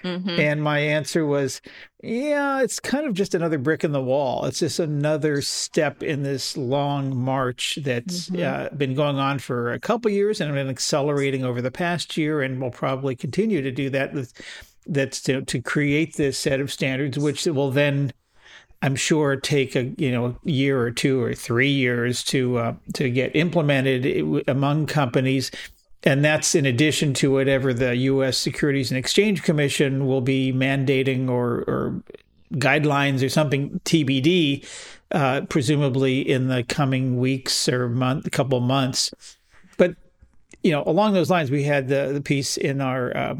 Mm-hmm. 0.04 0.30
And 0.30 0.63
my 0.63 0.80
answer 0.80 1.25
was, 1.25 1.62
yeah, 2.04 2.62
it's 2.62 2.80
kind 2.80 3.06
of 3.06 3.13
just 3.13 3.34
another 3.34 3.58
brick 3.58 3.84
in 3.84 3.92
the 3.92 4.01
wall. 4.01 4.46
It's 4.46 4.60
just 4.60 4.80
another 4.80 5.42
step 5.42 6.04
in 6.04 6.24
this 6.24 6.56
long 6.56 7.16
march 7.16 7.80
that's 7.82 8.30
mm-hmm. 8.30 8.74
uh, 8.74 8.77
been 8.77 8.94
going 8.94 9.18
on 9.18 9.39
for 9.39 9.74
a 9.74 9.80
couple 9.80 10.12
years 10.12 10.39
and 10.39 10.54
been 10.54 10.70
accelerating 10.70 11.44
over 11.44 11.62
the 11.62 11.72
past 11.72 12.18
year 12.18 12.42
and 12.42 12.62
will 12.62 12.72
probably 12.72 13.16
continue 13.16 13.62
to 13.62 13.72
do 13.72 13.89
that 13.89 14.13
with 14.13 14.34
that's 14.88 15.22
to, 15.24 15.42
to 15.42 15.62
create 15.62 16.16
this 16.16 16.38
set 16.38 16.60
of 16.60 16.72
standards, 16.72 17.20
which 17.20 17.46
will 17.46 17.72
then, 17.72 18.13
I'm 18.82 18.96
sure, 18.96 19.36
take 19.36 19.75
a 19.75 19.86
you 19.98 20.12
know 20.12 20.38
year 20.44 20.80
or 20.82 20.92
two 20.92 21.22
or 21.22 21.34
three 21.34 21.70
years 21.70 22.24
to 22.25 22.58
uh, 22.58 22.74
to 22.94 23.10
get 23.10 23.36
implemented 23.36 24.44
among 24.48 24.88
companies. 24.88 25.51
And 26.04 26.24
that's 26.24 26.56
in 26.56 26.66
addition 26.66 27.13
to 27.16 27.32
whatever 27.32 27.74
the 27.74 27.96
U.S. 27.96 28.38
Securities 28.38 28.92
and 28.92 28.98
Exchange 28.98 29.44
Commission 29.44 30.06
will 30.06 30.22
be 30.22 30.54
mandating 30.54 31.30
or, 31.30 31.63
or 31.68 32.04
guidelines 32.54 33.25
or 33.25 33.30
something 33.30 33.82
TBD, 33.84 34.66
uh, 35.12 35.42
presumably 35.50 36.22
in 36.22 36.48
the 36.48 36.63
coming 36.63 37.18
weeks 37.18 37.68
or 37.68 37.89
month, 37.89 38.30
couple 38.32 38.60
months. 38.60 39.13
But 39.77 39.96
you 40.63 40.72
know, 40.72 40.84
along 40.86 41.13
those 41.13 41.30
lines, 41.30 41.51
we 41.51 41.63
had 41.63 41.88
the 41.88 42.12
the 42.13 42.22
piece 42.22 42.58
in 42.58 42.82
our 42.82 43.16
uh, 43.16 43.36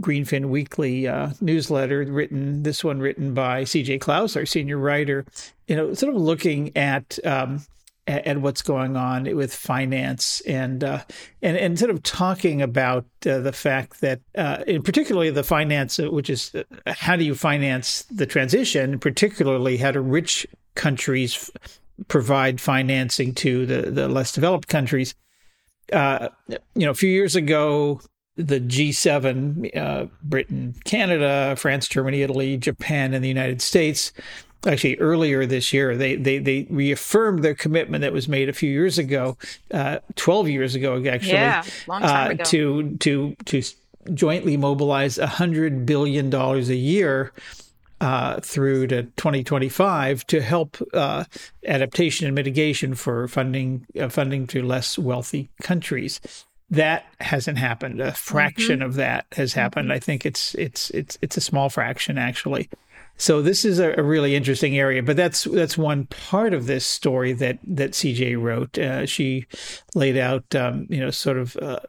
Greenfin 0.00 0.46
Weekly 0.46 1.08
uh, 1.08 1.30
newsletter, 1.40 2.04
written 2.04 2.62
this 2.62 2.84
one 2.84 3.00
written 3.00 3.34
by 3.34 3.64
C.J. 3.64 3.98
Clowes, 3.98 4.36
our 4.36 4.46
senior 4.46 4.78
writer. 4.78 5.24
You 5.66 5.76
know, 5.76 5.94
sort 5.94 6.14
of 6.14 6.20
looking 6.20 6.76
at 6.76 7.18
um, 7.24 7.64
at, 8.06 8.40
what's 8.40 8.62
going 8.62 8.96
on 8.96 9.24
with 9.34 9.54
finance 9.54 10.40
and 10.42 10.84
uh, 10.84 11.02
and 11.42 11.56
and 11.56 11.78
sort 11.78 11.90
of 11.90 12.02
talking 12.02 12.62
about 12.62 13.04
uh, 13.26 13.38
the 13.38 13.52
fact 13.52 14.00
that, 14.00 14.20
uh, 14.36 14.62
in 14.66 14.82
particularly 14.82 15.30
the 15.30 15.42
finance, 15.42 15.98
uh, 15.98 16.10
which 16.10 16.30
is 16.30 16.54
uh, 16.54 16.62
how 16.86 17.16
do 17.16 17.24
you 17.24 17.34
finance 17.34 18.04
the 18.04 18.26
transition, 18.26 18.98
particularly 18.98 19.76
how 19.76 19.90
do 19.90 20.00
rich 20.00 20.46
countries 20.74 21.34
f- 21.34 21.80
provide 22.08 22.60
financing 22.60 23.34
to 23.34 23.66
the 23.66 23.90
the 23.90 24.08
less 24.08 24.32
developed 24.32 24.68
countries. 24.68 25.14
Uh, 25.92 26.28
you 26.48 26.84
know, 26.84 26.90
a 26.90 26.94
few 26.94 27.10
years 27.10 27.36
ago, 27.36 28.00
the 28.36 28.60
G7, 28.60 29.76
uh, 29.76 30.06
Britain, 30.22 30.74
Canada, 30.84 31.54
France, 31.56 31.88
Germany, 31.88 32.22
Italy, 32.22 32.56
Japan, 32.56 33.14
and 33.14 33.24
the 33.24 33.28
United 33.28 33.62
States. 33.62 34.12
Actually, 34.66 34.96
earlier 34.98 35.46
this 35.46 35.72
year, 35.72 35.96
they, 35.96 36.16
they, 36.16 36.38
they 36.38 36.66
reaffirmed 36.68 37.42
their 37.42 37.54
commitment 37.54 38.02
that 38.02 38.12
was 38.12 38.28
made 38.28 38.48
a 38.48 38.52
few 38.52 38.70
years 38.70 38.98
ago, 38.98 39.36
uh, 39.72 39.98
12 40.16 40.48
years 40.48 40.74
ago, 40.74 40.96
actually, 41.06 41.32
yeah, 41.32 41.62
long 41.86 42.02
time 42.02 42.28
uh, 42.28 42.30
ago. 42.32 42.44
to, 42.44 42.96
to, 42.96 43.36
to 43.44 43.62
jointly 44.12 44.56
mobilize 44.56 45.18
$100 45.18 45.86
billion 45.86 46.34
a 46.34 46.60
year 46.60 47.32
uh, 48.00 48.40
through 48.40 48.86
to 48.88 49.04
2025 49.04 50.26
to 50.26 50.40
help 50.42 50.76
uh, 50.92 51.24
adaptation 51.66 52.26
and 52.26 52.34
mitigation 52.34 52.94
for 52.94 53.26
funding 53.26 53.86
uh, 53.98 54.08
funding 54.08 54.46
to 54.46 54.62
less 54.62 54.98
wealthy 54.98 55.48
countries 55.62 56.20
that 56.70 57.06
hasn't 57.20 57.58
happened. 57.58 58.00
A 58.00 58.12
fraction 58.12 58.80
mm-hmm. 58.80 58.86
of 58.88 58.94
that 58.94 59.26
has 59.32 59.52
happened. 59.52 59.86
Mm-hmm. 59.86 59.96
I 59.96 59.98
think 60.00 60.26
it's 60.26 60.54
it's 60.56 60.90
it's 60.90 61.18
it's 61.22 61.36
a 61.36 61.40
small 61.40 61.68
fraction 61.68 62.18
actually. 62.18 62.68
So 63.18 63.40
this 63.40 63.64
is 63.64 63.78
a, 63.78 64.02
really 64.02 64.34
interesting 64.34 64.78
area, 64.78 65.02
but 65.02 65.16
that's 65.16 65.44
that's 65.44 65.78
one 65.78 66.06
part 66.06 66.52
of 66.52 66.66
this 66.66 66.84
story 66.84 67.32
that 67.34 67.58
that 67.64 67.92
CJ 67.92 68.40
wrote. 68.40 68.78
Uh, 68.78 69.06
she 69.06 69.46
laid 69.94 70.16
out, 70.16 70.54
um, 70.54 70.86
you 70.90 71.00
know, 71.00 71.10
sort 71.10 71.38
of 71.38 71.56
uh, 71.56 71.80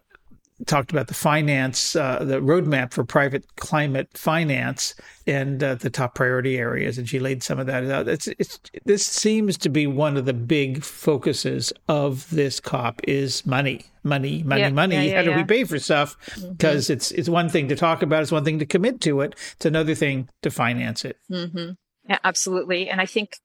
talked 0.65 0.91
about 0.91 1.07
the 1.07 1.13
finance, 1.13 1.95
uh, 1.95 2.23
the 2.23 2.41
roadmap 2.41 2.91
for 2.91 3.03
private 3.03 3.55
climate 3.57 4.09
finance, 4.17 4.95
and 5.27 5.63
uh, 5.63 5.75
the 5.75 5.89
top 5.89 6.15
priority 6.15 6.57
areas, 6.57 6.97
and 6.97 7.07
she 7.07 7.19
laid 7.19 7.43
some 7.43 7.59
of 7.59 7.67
that 7.67 7.85
out. 7.85 8.07
It's, 8.07 8.27
it's, 8.27 8.59
this 8.85 9.05
seems 9.05 9.57
to 9.59 9.69
be 9.69 9.85
one 9.85 10.17
of 10.17 10.25
the 10.25 10.33
big 10.33 10.83
focuses 10.83 11.71
of 11.87 12.29
this 12.31 12.59
COP 12.59 13.01
is 13.07 13.45
money, 13.45 13.85
money, 14.03 14.41
money, 14.43 14.61
yeah, 14.61 14.69
money. 14.69 14.95
Yeah, 14.95 15.01
yeah, 15.01 15.15
How 15.17 15.23
do 15.23 15.35
we 15.35 15.43
pay 15.43 15.63
for 15.63 15.77
stuff? 15.77 16.17
Because 16.49 16.85
mm-hmm. 16.85 16.93
it's 16.93 17.11
it's 17.11 17.29
one 17.29 17.49
thing 17.49 17.67
to 17.67 17.75
talk 17.75 18.01
about, 18.01 18.23
it's 18.23 18.31
one 18.31 18.45
thing 18.45 18.59
to 18.59 18.65
commit 18.65 18.99
to 19.01 19.21
it, 19.21 19.35
it's 19.53 19.65
another 19.65 19.93
thing 19.93 20.29
to 20.41 20.49
finance 20.49 21.05
it. 21.05 21.17
Mm-hmm. 21.31 21.71
Yeah, 22.09 22.19
absolutely. 22.23 22.89
And 22.89 22.99
I 22.99 23.05
think 23.05 23.39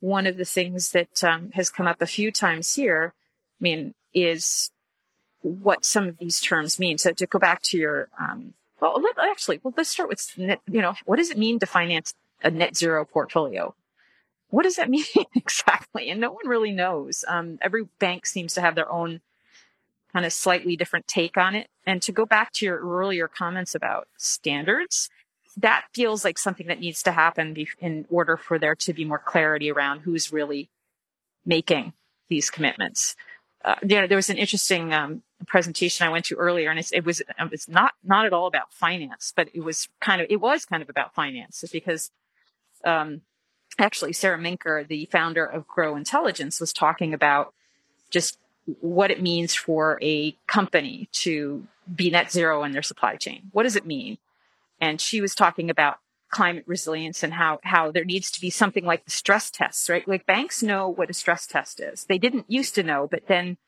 one 0.00 0.26
of 0.26 0.36
the 0.36 0.44
things 0.44 0.92
that 0.92 1.22
um, 1.22 1.50
has 1.52 1.68
come 1.70 1.86
up 1.86 2.00
a 2.00 2.06
few 2.06 2.30
times 2.30 2.74
here, 2.74 3.14
I 3.14 3.62
mean, 3.62 3.94
is 4.14 4.70
what 5.46 5.84
some 5.84 6.08
of 6.08 6.18
these 6.18 6.40
terms 6.40 6.78
mean. 6.78 6.98
So 6.98 7.12
to 7.12 7.26
go 7.26 7.38
back 7.38 7.62
to 7.62 7.78
your, 7.78 8.08
um, 8.18 8.54
well, 8.80 9.00
let, 9.00 9.16
actually, 9.18 9.60
well, 9.62 9.74
let's 9.76 9.90
start 9.90 10.08
with 10.08 10.32
net, 10.36 10.60
you 10.66 10.80
know, 10.80 10.94
what 11.04 11.16
does 11.16 11.30
it 11.30 11.38
mean 11.38 11.58
to 11.60 11.66
finance 11.66 12.14
a 12.42 12.50
net 12.50 12.76
zero 12.76 13.04
portfolio? 13.04 13.74
What 14.50 14.64
does 14.64 14.76
that 14.76 14.90
mean 14.90 15.04
exactly? 15.34 16.10
And 16.10 16.20
no 16.20 16.32
one 16.32 16.48
really 16.48 16.72
knows. 16.72 17.24
Um, 17.28 17.58
every 17.62 17.84
bank 17.98 18.26
seems 18.26 18.54
to 18.54 18.60
have 18.60 18.74
their 18.74 18.90
own 18.90 19.20
kind 20.12 20.26
of 20.26 20.32
slightly 20.32 20.76
different 20.76 21.06
take 21.06 21.36
on 21.36 21.54
it. 21.54 21.68
And 21.86 22.02
to 22.02 22.12
go 22.12 22.26
back 22.26 22.52
to 22.54 22.64
your 22.64 22.78
earlier 22.80 23.28
comments 23.28 23.74
about 23.74 24.08
standards, 24.16 25.10
that 25.56 25.84
feels 25.94 26.24
like 26.24 26.38
something 26.38 26.66
that 26.66 26.80
needs 26.80 27.02
to 27.04 27.12
happen 27.12 27.56
in 27.80 28.06
order 28.10 28.36
for 28.36 28.58
there 28.58 28.74
to 28.74 28.92
be 28.92 29.04
more 29.04 29.18
clarity 29.18 29.70
around 29.70 30.00
who's 30.00 30.32
really 30.32 30.68
making 31.44 31.92
these 32.28 32.50
commitments 32.50 33.14
uh, 33.66 33.74
there 33.82 34.06
was 34.10 34.30
an 34.30 34.38
interesting 34.38 34.94
um, 34.94 35.22
presentation 35.44 36.06
I 36.06 36.10
went 36.10 36.24
to 36.26 36.36
earlier, 36.36 36.70
and 36.70 36.80
it 36.92 37.04
was 37.04 37.22
um, 37.38 37.50
it's 37.52 37.68
not 37.68 37.92
not 38.02 38.26
at 38.26 38.32
all 38.32 38.46
about 38.46 38.72
finance, 38.72 39.32
but 39.34 39.48
it 39.52 39.60
was 39.60 39.88
kind 40.00 40.20
of 40.20 40.26
it 40.30 40.40
was 40.40 40.64
kind 40.64 40.82
of 40.82 40.88
about 40.88 41.14
finance 41.14 41.64
because 41.72 42.10
um, 42.84 43.22
actually 43.78 44.12
Sara 44.12 44.38
Menker, 44.38 44.84
the 44.84 45.06
founder 45.06 45.44
of 45.44 45.66
Gro 45.66 45.96
Intelligence, 45.96 46.60
was 46.60 46.72
talking 46.72 47.12
about 47.12 47.52
just 48.10 48.38
what 48.80 49.10
it 49.10 49.22
means 49.22 49.54
for 49.54 49.98
a 50.02 50.36
company 50.46 51.08
to 51.12 51.66
be 51.94 52.10
net 52.10 52.32
zero 52.32 52.64
in 52.64 52.72
their 52.72 52.82
supply 52.82 53.16
chain. 53.16 53.50
What 53.52 53.62
does 53.62 53.76
it 53.76 53.86
mean? 53.86 54.18
And 54.80 55.00
she 55.00 55.20
was 55.20 55.34
talking 55.34 55.70
about 55.70 55.98
climate 56.28 56.64
resilience 56.66 57.22
and 57.22 57.32
how 57.34 57.60
how 57.62 57.90
there 57.90 58.04
needs 58.04 58.30
to 58.32 58.40
be 58.40 58.50
something 58.50 58.84
like 58.84 59.04
the 59.04 59.10
stress 59.10 59.50
tests, 59.50 59.88
right? 59.88 60.06
Like 60.08 60.26
banks 60.26 60.62
know 60.62 60.88
what 60.88 61.10
a 61.10 61.14
stress 61.14 61.46
test 61.46 61.80
is. 61.80 62.04
They 62.04 62.18
didn't 62.18 62.46
used 62.48 62.74
to 62.74 62.82
know, 62.82 63.08
but 63.08 63.28
then 63.28 63.58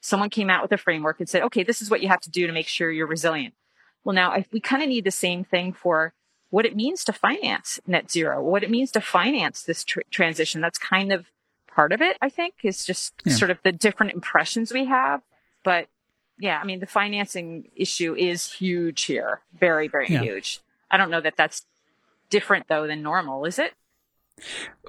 someone 0.00 0.30
came 0.30 0.50
out 0.50 0.62
with 0.62 0.72
a 0.72 0.78
framework 0.78 1.20
and 1.20 1.28
said, 1.28 1.42
"Okay, 1.42 1.62
this 1.62 1.82
is 1.82 1.90
what 1.90 2.02
you 2.02 2.08
have 2.08 2.20
to 2.20 2.30
do 2.30 2.46
to 2.46 2.52
make 2.52 2.68
sure 2.68 2.90
you're 2.90 3.06
resilient." 3.06 3.54
Well, 4.04 4.14
now 4.14 4.30
I, 4.30 4.44
we 4.52 4.60
kind 4.60 4.82
of 4.82 4.88
need 4.88 5.04
the 5.04 5.10
same 5.10 5.44
thing 5.44 5.72
for 5.72 6.14
what 6.50 6.64
it 6.64 6.74
means 6.74 7.04
to 7.04 7.12
finance 7.12 7.78
net 7.86 8.10
zero, 8.10 8.42
what 8.42 8.62
it 8.62 8.70
means 8.70 8.90
to 8.92 9.00
finance 9.00 9.62
this 9.62 9.84
tr- 9.84 10.00
transition. 10.10 10.60
That's 10.60 10.78
kind 10.78 11.12
of 11.12 11.26
part 11.66 11.92
of 11.92 12.00
it, 12.00 12.16
I 12.22 12.28
think, 12.28 12.54
is 12.62 12.84
just 12.84 13.14
yeah. 13.24 13.34
sort 13.34 13.50
of 13.50 13.58
the 13.62 13.72
different 13.72 14.12
impressions 14.12 14.72
we 14.72 14.86
have. 14.86 15.22
But 15.62 15.88
yeah, 16.38 16.58
I 16.58 16.64
mean, 16.64 16.80
the 16.80 16.86
financing 16.86 17.68
issue 17.76 18.14
is 18.14 18.52
huge 18.52 19.04
here. 19.04 19.40
Very, 19.58 19.88
very 19.88 20.08
yeah. 20.08 20.22
huge. 20.22 20.60
I 20.90 20.96
don't 20.96 21.10
know 21.10 21.20
that 21.20 21.36
that's 21.36 21.66
different 22.30 22.68
though 22.68 22.86
than 22.86 23.02
normal, 23.02 23.44
is 23.44 23.58
it? 23.58 23.74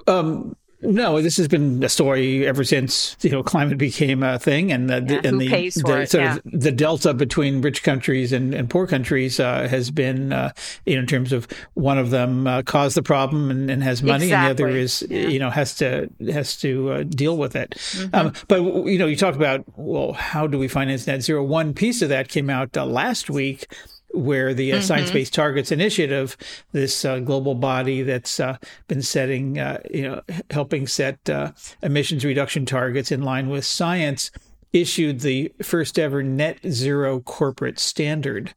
Um, 0.06 0.56
No, 0.82 1.20
this 1.20 1.36
has 1.36 1.46
been 1.46 1.82
a 1.82 1.88
story 1.88 2.46
ever 2.46 2.64
since 2.64 3.16
you 3.20 3.30
know 3.30 3.42
climate 3.42 3.76
became 3.76 4.22
a 4.22 4.38
thing, 4.38 4.72
and 4.72 4.88
the, 4.88 5.04
yeah, 5.08 5.20
and 5.28 5.40
the, 5.40 5.48
the 5.48 5.70
sort 5.70 6.14
yeah. 6.14 6.36
of 6.36 6.42
the 6.44 6.72
delta 6.72 7.12
between 7.12 7.60
rich 7.60 7.82
countries 7.82 8.32
and, 8.32 8.54
and 8.54 8.70
poor 8.70 8.86
countries 8.86 9.38
uh, 9.38 9.68
has 9.68 9.90
been 9.90 10.32
uh, 10.32 10.52
you 10.86 10.94
know 10.94 11.00
in 11.00 11.06
terms 11.06 11.32
of 11.32 11.46
one 11.74 11.98
of 11.98 12.10
them 12.10 12.46
uh, 12.46 12.62
caused 12.62 12.96
the 12.96 13.02
problem 13.02 13.50
and, 13.50 13.70
and 13.70 13.82
has 13.82 14.02
money, 14.02 14.26
exactly. 14.26 14.50
and 14.50 14.58
the 14.58 14.64
other 14.64 14.76
is 14.76 15.06
yeah. 15.10 15.28
you 15.28 15.38
know 15.38 15.50
has 15.50 15.74
to 15.76 16.08
has 16.30 16.56
to 16.56 16.90
uh, 16.90 17.02
deal 17.02 17.36
with 17.36 17.54
it. 17.54 17.70
Mm-hmm. 17.70 18.14
Um, 18.14 18.32
but 18.48 18.62
you 18.86 18.98
know, 18.98 19.06
you 19.06 19.16
talk 19.16 19.34
about 19.34 19.64
well, 19.76 20.14
how 20.14 20.46
do 20.46 20.58
we 20.58 20.68
finance 20.68 21.06
net 21.06 21.22
zero? 21.22 21.44
One 21.44 21.74
piece 21.74 22.00
of 22.00 22.08
that 22.08 22.28
came 22.28 22.48
out 22.48 22.76
uh, 22.76 22.86
last 22.86 23.28
week 23.28 23.66
where 24.12 24.54
the 24.54 24.72
uh, 24.72 24.76
mm-hmm. 24.76 24.84
Science 24.84 25.10
Based 25.10 25.34
Targets 25.34 25.72
Initiative, 25.72 26.36
this 26.72 27.04
uh, 27.04 27.18
global 27.20 27.54
body 27.54 28.02
that's 28.02 28.40
uh, 28.40 28.56
been 28.88 29.02
setting, 29.02 29.58
uh, 29.58 29.78
you 29.90 30.02
know, 30.02 30.22
helping 30.50 30.86
set 30.86 31.28
uh, 31.28 31.52
emissions 31.82 32.24
reduction 32.24 32.66
targets 32.66 33.12
in 33.12 33.22
line 33.22 33.48
with 33.48 33.64
science, 33.64 34.30
issued 34.72 35.20
the 35.20 35.52
first 35.62 35.98
ever 35.98 36.22
net 36.22 36.58
zero 36.68 37.20
corporate 37.20 37.78
standard. 37.78 38.54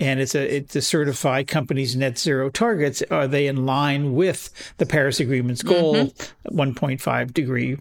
And 0.00 0.20
it's 0.20 0.34
a 0.34 0.56
it's 0.56 0.72
to 0.72 0.82
certify 0.82 1.44
companies' 1.44 1.94
net 1.94 2.18
zero 2.18 2.50
targets. 2.50 3.02
Are 3.10 3.28
they 3.28 3.46
in 3.46 3.64
line 3.64 4.14
with 4.14 4.74
the 4.78 4.86
Paris 4.86 5.20
Agreement's 5.20 5.62
goal, 5.62 5.94
mm-hmm. 5.94 6.58
1.5 6.58 7.32
degree 7.32 7.78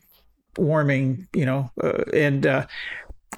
warming? 0.58 1.28
You 1.34 1.46
know, 1.46 1.72
uh, 1.82 2.04
and 2.14 2.46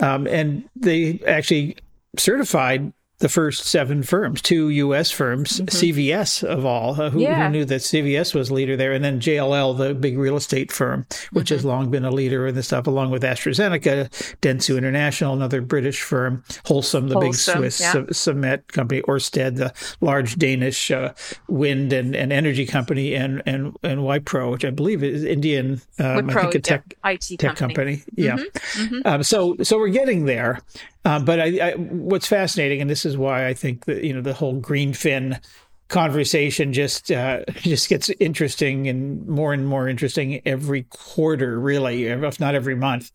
um, 0.01 0.27
and 0.27 0.67
they 0.75 1.21
actually 1.25 1.77
certified 2.17 2.91
the 3.19 3.29
first 3.29 3.65
seven 3.65 4.03
firms, 4.03 4.41
two 4.41 4.69
U.S. 4.69 5.10
firms, 5.10 5.62
mm-hmm. 5.62 5.65
CVS 5.65 6.43
of 6.43 6.65
all. 6.65 7.00
Uh, 7.00 7.10
who, 7.10 7.22
yeah. 7.22 7.45
who, 7.45 7.51
knew 7.51 7.65
that 7.65 7.81
CVS 7.81 8.36
was 8.36 8.51
leader 8.51 8.75
there? 8.75 8.91
And 8.91 9.03
then 9.03 9.19
JLL, 9.19 9.77
the 9.77 9.93
big 9.93 10.17
real 10.17 10.36
estate 10.36 10.72
firm, 10.72 11.05
which 11.31 11.45
mm-hmm. 11.45 11.55
has 11.55 11.65
long 11.65 11.89
been 11.89 12.03
a 12.03 12.12
leader 12.12 12.48
in 12.48 12.55
this 12.55 12.67
stuff, 12.67 12.88
along 12.88 13.12
with 13.12 13.24
AstraZeneca, 13.24 14.10
Dentsu 14.41 14.77
International, 14.77 15.34
another 15.34 15.62
British 15.62 16.01
firm, 16.01 16.43
Holcim, 16.65 17.07
the 17.07 17.15
Holcim, 17.15 17.22
big 17.22 17.34
Swiss 17.36 17.79
yeah. 17.79 18.03
cement 18.12 18.67
company, 18.67 19.01
Orsted, 19.03 19.55
the 19.57 19.74
large 20.01 20.36
Danish 20.38 20.91
uh, 20.91 21.13
wind 21.48 21.93
and, 21.93 22.15
and 22.15 22.34
energy 22.34 22.65
company, 22.65 23.15
and 23.15 23.41
and 23.45 23.75
and 23.84 24.01
Wipro, 24.01 24.51
which 24.51 24.65
I 24.65 24.72
believe 24.72 25.03
is 25.03 25.24
Indian. 25.24 25.81
Um, 26.00 26.27
Wipro, 26.27 26.38
I 26.38 26.41
think 26.41 26.55
a 26.55 26.60
tech 26.60 26.84
yeah, 27.03 27.12
IT 27.12 27.39
tech 27.39 27.55
company. 27.55 27.98
company. 27.98 28.03
Yeah. 28.15 28.36
Mm-hmm. 28.36 29.00
Um, 29.05 29.24
so 29.24 29.55
so 29.63 29.77
we're 29.77 29.88
getting 29.89 30.25
there. 30.25 30.60
Uh, 31.05 31.19
but 31.19 31.39
I, 31.39 31.69
I, 31.69 31.71
what's 31.74 32.27
fascinating, 32.27 32.81
and 32.81 32.89
this 32.89 33.05
is 33.05 33.15
why 33.15 33.47
I 33.47 33.53
think 33.53 33.85
that 33.85 34.03
you 34.03 34.13
know 34.13 34.21
the 34.21 34.33
whole 34.33 34.59
greenfin 34.59 35.39
conversation 35.88 36.74
just 36.74 37.12
uh, 37.12 37.45
just 37.53 37.88
gets 37.89 38.09
interesting 38.19 38.88
and 38.88 39.25
more 39.27 39.53
and 39.53 39.67
more 39.67 39.88
interesting 39.88 40.41
every 40.45 40.83
quarter, 40.89 41.59
really, 41.59 42.05
if 42.05 42.39
not 42.39 42.55
every 42.55 42.75
month. 42.75 43.12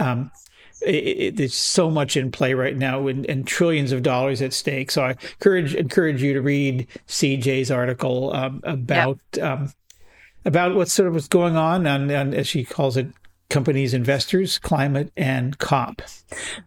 Um, 0.00 0.30
it, 0.82 0.94
it, 0.94 1.36
there's 1.36 1.54
so 1.54 1.90
much 1.90 2.16
in 2.16 2.30
play 2.30 2.54
right 2.54 2.76
now, 2.76 3.06
and, 3.06 3.24
and, 3.26 3.46
trillions 3.46 3.92
of 3.92 4.02
dollars 4.02 4.42
at 4.42 4.52
stake. 4.52 4.90
So 4.90 5.04
I 5.04 5.10
encourage 5.10 5.74
encourage 5.74 6.22
you 6.22 6.34
to 6.34 6.40
read 6.42 6.86
CJ's 7.08 7.70
article 7.70 8.34
um, 8.34 8.60
about 8.64 9.18
yep. 9.34 9.44
um, 9.44 9.72
about 10.44 10.74
what's 10.74 10.92
sort 10.92 11.08
of 11.08 11.14
what's 11.14 11.28
going 11.28 11.56
on, 11.56 11.86
and, 11.86 12.10
and 12.10 12.34
as 12.34 12.46
she 12.46 12.64
calls 12.64 12.96
it, 12.96 13.08
companies, 13.48 13.94
investors, 13.94 14.58
climate, 14.58 15.12
and 15.16 15.58
COP. 15.58 16.02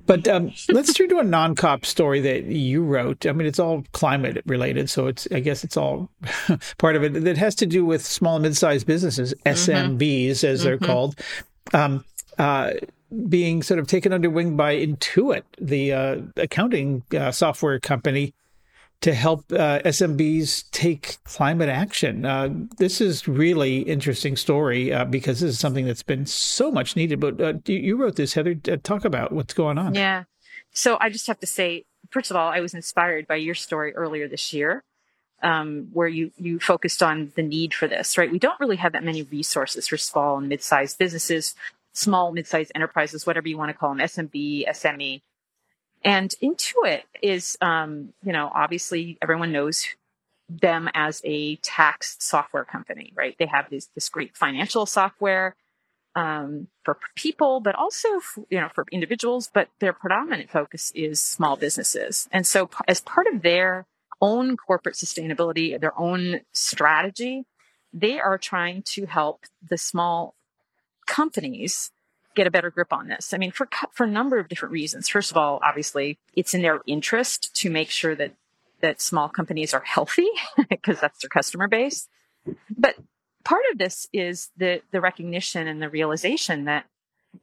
But 0.05 0.27
um, 0.27 0.51
let's 0.69 0.93
turn 0.93 1.09
to 1.09 1.19
a 1.19 1.23
non-COP 1.23 1.85
story 1.85 2.21
that 2.21 2.45
you 2.45 2.83
wrote. 2.83 3.25
I 3.25 3.31
mean, 3.31 3.47
it's 3.47 3.59
all 3.59 3.83
climate 3.91 4.41
related, 4.45 4.89
so 4.89 5.07
it's 5.07 5.27
I 5.31 5.39
guess 5.39 5.63
it's 5.63 5.77
all 5.77 6.09
part 6.77 6.95
of 6.95 7.03
it 7.03 7.23
that 7.23 7.37
has 7.37 7.55
to 7.55 7.65
do 7.65 7.85
with 7.85 8.05
small 8.05 8.35
and 8.35 8.43
mid-sized 8.43 8.87
businesses, 8.87 9.33
mm-hmm. 9.45 9.97
SMBs 9.97 10.43
as 10.43 10.63
they're 10.63 10.77
mm-hmm. 10.77 10.85
called. 10.85 11.15
Um, 11.73 12.05
uh, 12.37 12.73
being 13.27 13.63
sort 13.63 13.79
of 13.79 13.87
taken 13.87 14.13
under 14.13 14.29
wing 14.29 14.55
by 14.55 14.75
Intuit, 14.75 15.43
the 15.59 15.93
uh, 15.93 16.17
accounting 16.37 17.03
uh, 17.17 17.31
software 17.31 17.79
company 17.79 18.33
to 19.01 19.13
help 19.13 19.51
uh, 19.53 19.79
SMBs 19.79 20.69
take 20.71 21.23
climate 21.23 21.69
action. 21.69 22.25
Uh, 22.25 22.49
this 22.77 22.99
is 22.99 23.27
really 23.27 23.79
interesting 23.79 24.35
story 24.35 24.91
uh, 24.91 25.05
because 25.05 25.39
this 25.39 25.51
is 25.51 25.59
something 25.59 25.85
that's 25.85 26.03
been 26.03 26.25
so 26.25 26.69
much 26.69 26.95
needed. 26.95 27.19
But 27.19 27.39
uh, 27.39 27.53
you 27.65 27.95
wrote 27.95 28.17
this, 28.17 28.33
Heather. 28.33 28.55
Uh, 28.69 28.77
talk 28.83 29.05
about 29.05 29.31
what's 29.31 29.53
going 29.53 29.77
on. 29.77 29.95
Yeah. 29.95 30.23
So 30.71 30.97
I 30.99 31.09
just 31.09 31.27
have 31.27 31.39
to 31.39 31.47
say, 31.47 31.85
first 32.09 32.29
of 32.29 32.35
all, 32.35 32.49
I 32.49 32.59
was 32.59 32.73
inspired 32.73 33.25
by 33.25 33.35
your 33.35 33.55
story 33.55 33.95
earlier 33.95 34.27
this 34.27 34.53
year. 34.53 34.83
Um, 35.41 35.87
where 35.93 36.09
you 36.09 36.31
you 36.35 36.59
focused 36.59 37.01
on 37.01 37.31
the 37.37 37.41
need 37.41 37.73
for 37.73 37.87
this, 37.87 38.17
right? 38.17 38.29
We 38.29 38.39
don't 38.39 38.59
really 38.59 38.75
have 38.75 38.91
that 38.91 39.05
many 39.05 39.23
resources 39.23 39.87
for 39.87 39.95
small 39.95 40.37
and 40.37 40.49
mid-sized 40.49 40.97
businesses, 40.97 41.55
small 41.93 42.33
mid-sized 42.33 42.73
enterprises, 42.75 43.25
whatever 43.25 43.47
you 43.47 43.57
want 43.57 43.69
to 43.69 43.73
call 43.73 43.95
them, 43.95 44.05
SMB, 44.05 44.67
SME 44.67 45.21
and 46.03 46.33
Intuit 46.41 47.01
is, 47.21 47.57
um, 47.61 48.13
you 48.23 48.31
know, 48.31 48.51
obviously 48.53 49.17
everyone 49.21 49.51
knows 49.51 49.85
them 50.49 50.89
as 50.93 51.21
a 51.23 51.57
tax 51.57 52.17
software 52.19 52.65
company, 52.65 53.13
right? 53.15 53.35
They 53.37 53.45
have 53.45 53.69
this, 53.69 53.89
this 53.95 54.09
great 54.09 54.35
financial 54.35 54.85
software 54.85 55.55
um, 56.15 56.67
for 56.83 56.97
people, 57.15 57.59
but 57.59 57.75
also, 57.75 58.07
you 58.49 58.59
know, 58.59 58.69
for 58.73 58.85
individuals, 58.91 59.49
but 59.53 59.69
their 59.79 59.93
predominant 59.93 60.49
focus 60.49 60.91
is 60.95 61.21
small 61.21 61.55
businesses. 61.55 62.27
And 62.31 62.47
so 62.47 62.69
as 62.87 63.01
part 63.01 63.27
of 63.27 63.41
their 63.41 63.85
own 64.21 64.57
corporate 64.57 64.95
sustainability, 64.95 65.79
their 65.79 65.97
own 65.99 66.41
strategy, 66.51 67.45
they 67.93 68.19
are 68.19 68.37
trying 68.37 68.83
to 68.83 69.05
help 69.05 69.45
the 69.67 69.77
small 69.77 70.35
companies 71.07 71.91
get 72.35 72.47
a 72.47 72.51
better 72.51 72.69
grip 72.69 72.93
on 72.93 73.07
this. 73.07 73.33
I 73.33 73.37
mean, 73.37 73.51
for 73.51 73.67
for 73.91 74.05
a 74.05 74.09
number 74.09 74.39
of 74.39 74.47
different 74.47 74.71
reasons. 74.71 75.07
First 75.09 75.31
of 75.31 75.37
all, 75.37 75.59
obviously, 75.63 76.17
it's 76.33 76.53
in 76.53 76.61
their 76.61 76.81
interest 76.85 77.55
to 77.57 77.69
make 77.69 77.89
sure 77.89 78.15
that 78.15 78.33
that 78.81 79.01
small 79.01 79.27
companies 79.29 79.73
are 79.73 79.81
healthy 79.81 80.29
because 80.69 80.99
that's 80.99 81.21
their 81.21 81.29
customer 81.29 81.67
base. 81.67 82.07
But 82.77 82.95
part 83.43 83.63
of 83.71 83.77
this 83.77 84.07
is 84.13 84.49
the 84.57 84.81
the 84.91 85.01
recognition 85.01 85.67
and 85.67 85.81
the 85.81 85.89
realization 85.89 86.65
that 86.65 86.85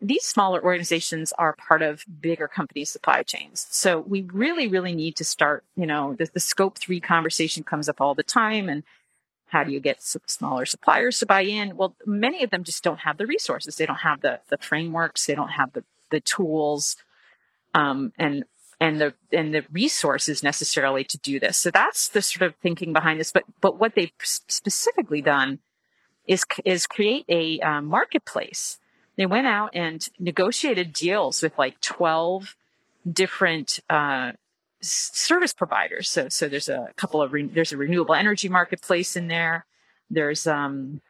these 0.01 0.25
smaller 0.25 0.63
organizations 0.63 1.33
are 1.39 1.55
part 1.55 1.83
of 1.83 2.05
bigger 2.21 2.49
company 2.49 2.85
supply 2.85 3.23
chains. 3.23 3.67
So 3.71 4.01
we 4.01 4.23
really, 4.23 4.67
really 4.67 4.95
need 4.95 5.15
to 5.17 5.25
start, 5.25 5.65
you 5.77 5.87
know, 5.87 6.15
the, 6.15 6.29
the 6.33 6.41
scope 6.41 6.79
three 6.79 7.01
conversation 7.01 7.63
comes 7.63 7.89
up 7.89 8.01
all 8.01 8.15
the 8.15 8.25
time 8.25 8.69
and 8.69 8.83
how 9.57 9.65
do 9.65 9.73
you 9.73 9.81
get 9.81 10.03
smaller 10.03 10.67
suppliers 10.67 11.19
to 11.19 11.27
buy 11.27 11.41
in? 11.41 11.79
Well, 11.79 11.97
many 12.05 12.45
of 12.45 12.51
them 12.51 12.63
just 12.63 12.85
don't 12.85 13.01
have 13.01 13.17
the 13.17 13.27
resources. 13.27 13.77
They 13.77 13.87
don't 13.87 13.97
have 14.11 14.21
the 14.21 14.41
the 14.51 14.59
frameworks. 14.59 15.25
They 15.25 15.35
don't 15.35 15.57
have 15.61 15.73
the 15.73 15.83
the 16.11 16.21
tools, 16.21 16.97
um, 17.73 18.13
and 18.19 18.45
and 18.81 19.01
the 19.01 19.15
and 19.33 19.55
the 19.55 19.65
resources 19.73 20.43
necessarily 20.43 21.05
to 21.05 21.17
do 21.17 21.41
this. 21.41 21.57
So 21.57 21.71
that's 21.71 22.09
the 22.09 22.21
sort 22.21 22.43
of 22.49 22.55
thinking 22.57 22.93
behind 22.93 23.19
this. 23.19 23.33
But 23.33 23.45
but 23.63 23.81
what 23.81 23.95
they've 23.95 24.13
specifically 24.23 25.23
done 25.23 25.61
is 26.27 26.45
is 26.67 26.87
create 26.87 27.25
a 27.31 27.59
um, 27.61 27.87
marketplace. 27.87 28.79
They 29.17 29.25
went 29.25 29.47
out 29.47 29.71
and 29.73 30.07
negotiated 30.19 30.93
deals 30.93 31.43
with 31.43 31.57
like 31.57 31.81
twelve 31.81 32.57
different 33.11 33.81
uh, 33.89 34.33
service 34.91 35.53
providers. 35.53 36.09
So, 36.09 36.29
so 36.29 36.49
there's 36.49 36.69
a 36.69 36.91
couple 36.97 37.23
of, 37.23 37.33
re- 37.33 37.47
there's 37.47 37.73
a 37.73 37.77
renewable 37.77 38.15
energy 38.15 38.49
marketplace 38.49 39.17
in 39.17 39.29
there. 39.29 39.67
There's, 40.11 40.47
um, 40.47 41.01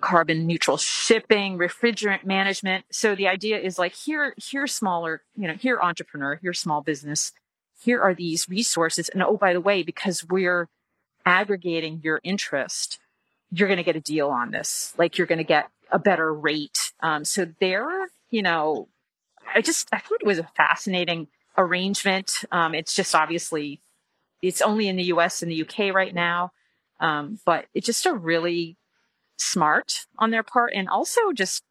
carbon 0.00 0.46
neutral 0.46 0.76
shipping, 0.76 1.56
refrigerant 1.56 2.24
management. 2.24 2.84
So 2.90 3.14
the 3.14 3.28
idea 3.28 3.58
is 3.58 3.78
like 3.78 3.94
here, 3.94 4.34
here 4.36 4.66
smaller, 4.66 5.22
you 5.36 5.46
know, 5.46 5.54
here 5.54 5.78
entrepreneur, 5.80 6.36
here 6.42 6.52
small 6.52 6.80
business, 6.80 7.32
here 7.80 8.00
are 8.00 8.14
these 8.14 8.48
resources. 8.48 9.08
And 9.08 9.22
oh, 9.22 9.36
by 9.36 9.52
the 9.52 9.60
way, 9.60 9.82
because 9.82 10.24
we're 10.24 10.68
aggregating 11.24 12.00
your 12.02 12.20
interest, 12.24 12.98
you're 13.52 13.68
going 13.68 13.78
to 13.78 13.84
get 13.84 13.96
a 13.96 14.00
deal 14.00 14.30
on 14.30 14.50
this. 14.50 14.94
Like 14.98 15.16
you're 15.16 15.26
going 15.28 15.38
to 15.38 15.44
get 15.44 15.70
a 15.90 15.98
better 15.98 16.34
rate. 16.34 16.92
Um, 17.00 17.24
so 17.24 17.46
there, 17.60 17.88
you 18.30 18.42
know, 18.42 18.88
I 19.54 19.60
just, 19.60 19.88
I 19.92 19.98
thought 19.98 20.20
it 20.20 20.26
was 20.26 20.38
a 20.38 20.48
fascinating 20.56 21.28
arrangement. 21.56 22.44
Um, 22.50 22.74
it's 22.74 22.94
just 22.94 23.14
obviously 23.14 23.80
it's 24.42 24.60
only 24.60 24.88
in 24.88 24.96
the 24.96 25.04
U.S. 25.04 25.42
and 25.42 25.50
the 25.50 25.56
U.K. 25.56 25.90
right 25.90 26.14
now, 26.14 26.52
um, 27.00 27.38
but 27.44 27.66
it's 27.74 27.86
just 27.86 28.06
a 28.06 28.12
really 28.12 28.76
smart 29.36 30.06
on 30.18 30.30
their 30.30 30.42
part, 30.42 30.72
and 30.74 30.88
also 30.88 31.32
just 31.32 31.62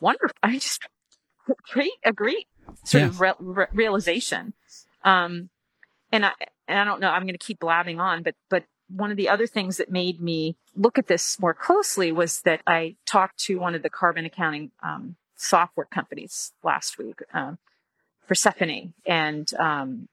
wonderful. 0.00 0.36
I 0.42 0.54
just 0.54 0.82
great, 1.72 1.92
a 2.04 2.12
great 2.12 2.46
sort 2.84 3.02
yeah. 3.02 3.08
of 3.08 3.20
re- 3.20 3.32
re- 3.38 3.66
realization. 3.72 4.54
Um, 5.04 5.50
and 6.10 6.26
I 6.26 6.32
and 6.66 6.78
I 6.78 6.84
don't 6.84 7.00
know. 7.00 7.10
I'm 7.10 7.22
going 7.22 7.34
to 7.34 7.38
keep 7.38 7.60
blabbing 7.60 8.00
on, 8.00 8.22
but 8.22 8.34
but 8.48 8.64
one 8.88 9.10
of 9.10 9.16
the 9.16 9.28
other 9.28 9.46
things 9.46 9.76
that 9.76 9.90
made 9.90 10.20
me 10.20 10.56
look 10.74 10.98
at 10.98 11.06
this 11.06 11.38
more 11.38 11.54
closely 11.54 12.10
was 12.10 12.40
that 12.42 12.62
I 12.66 12.96
talked 13.06 13.38
to 13.44 13.58
one 13.58 13.74
of 13.74 13.82
the 13.82 13.90
carbon 13.90 14.24
accounting 14.24 14.70
um, 14.82 15.16
software 15.36 15.86
companies 15.86 16.52
last 16.62 16.98
week. 16.98 17.20
Um, 17.32 17.58
Persefoni, 18.28 18.92
and 19.06 19.52
um, 19.54 20.08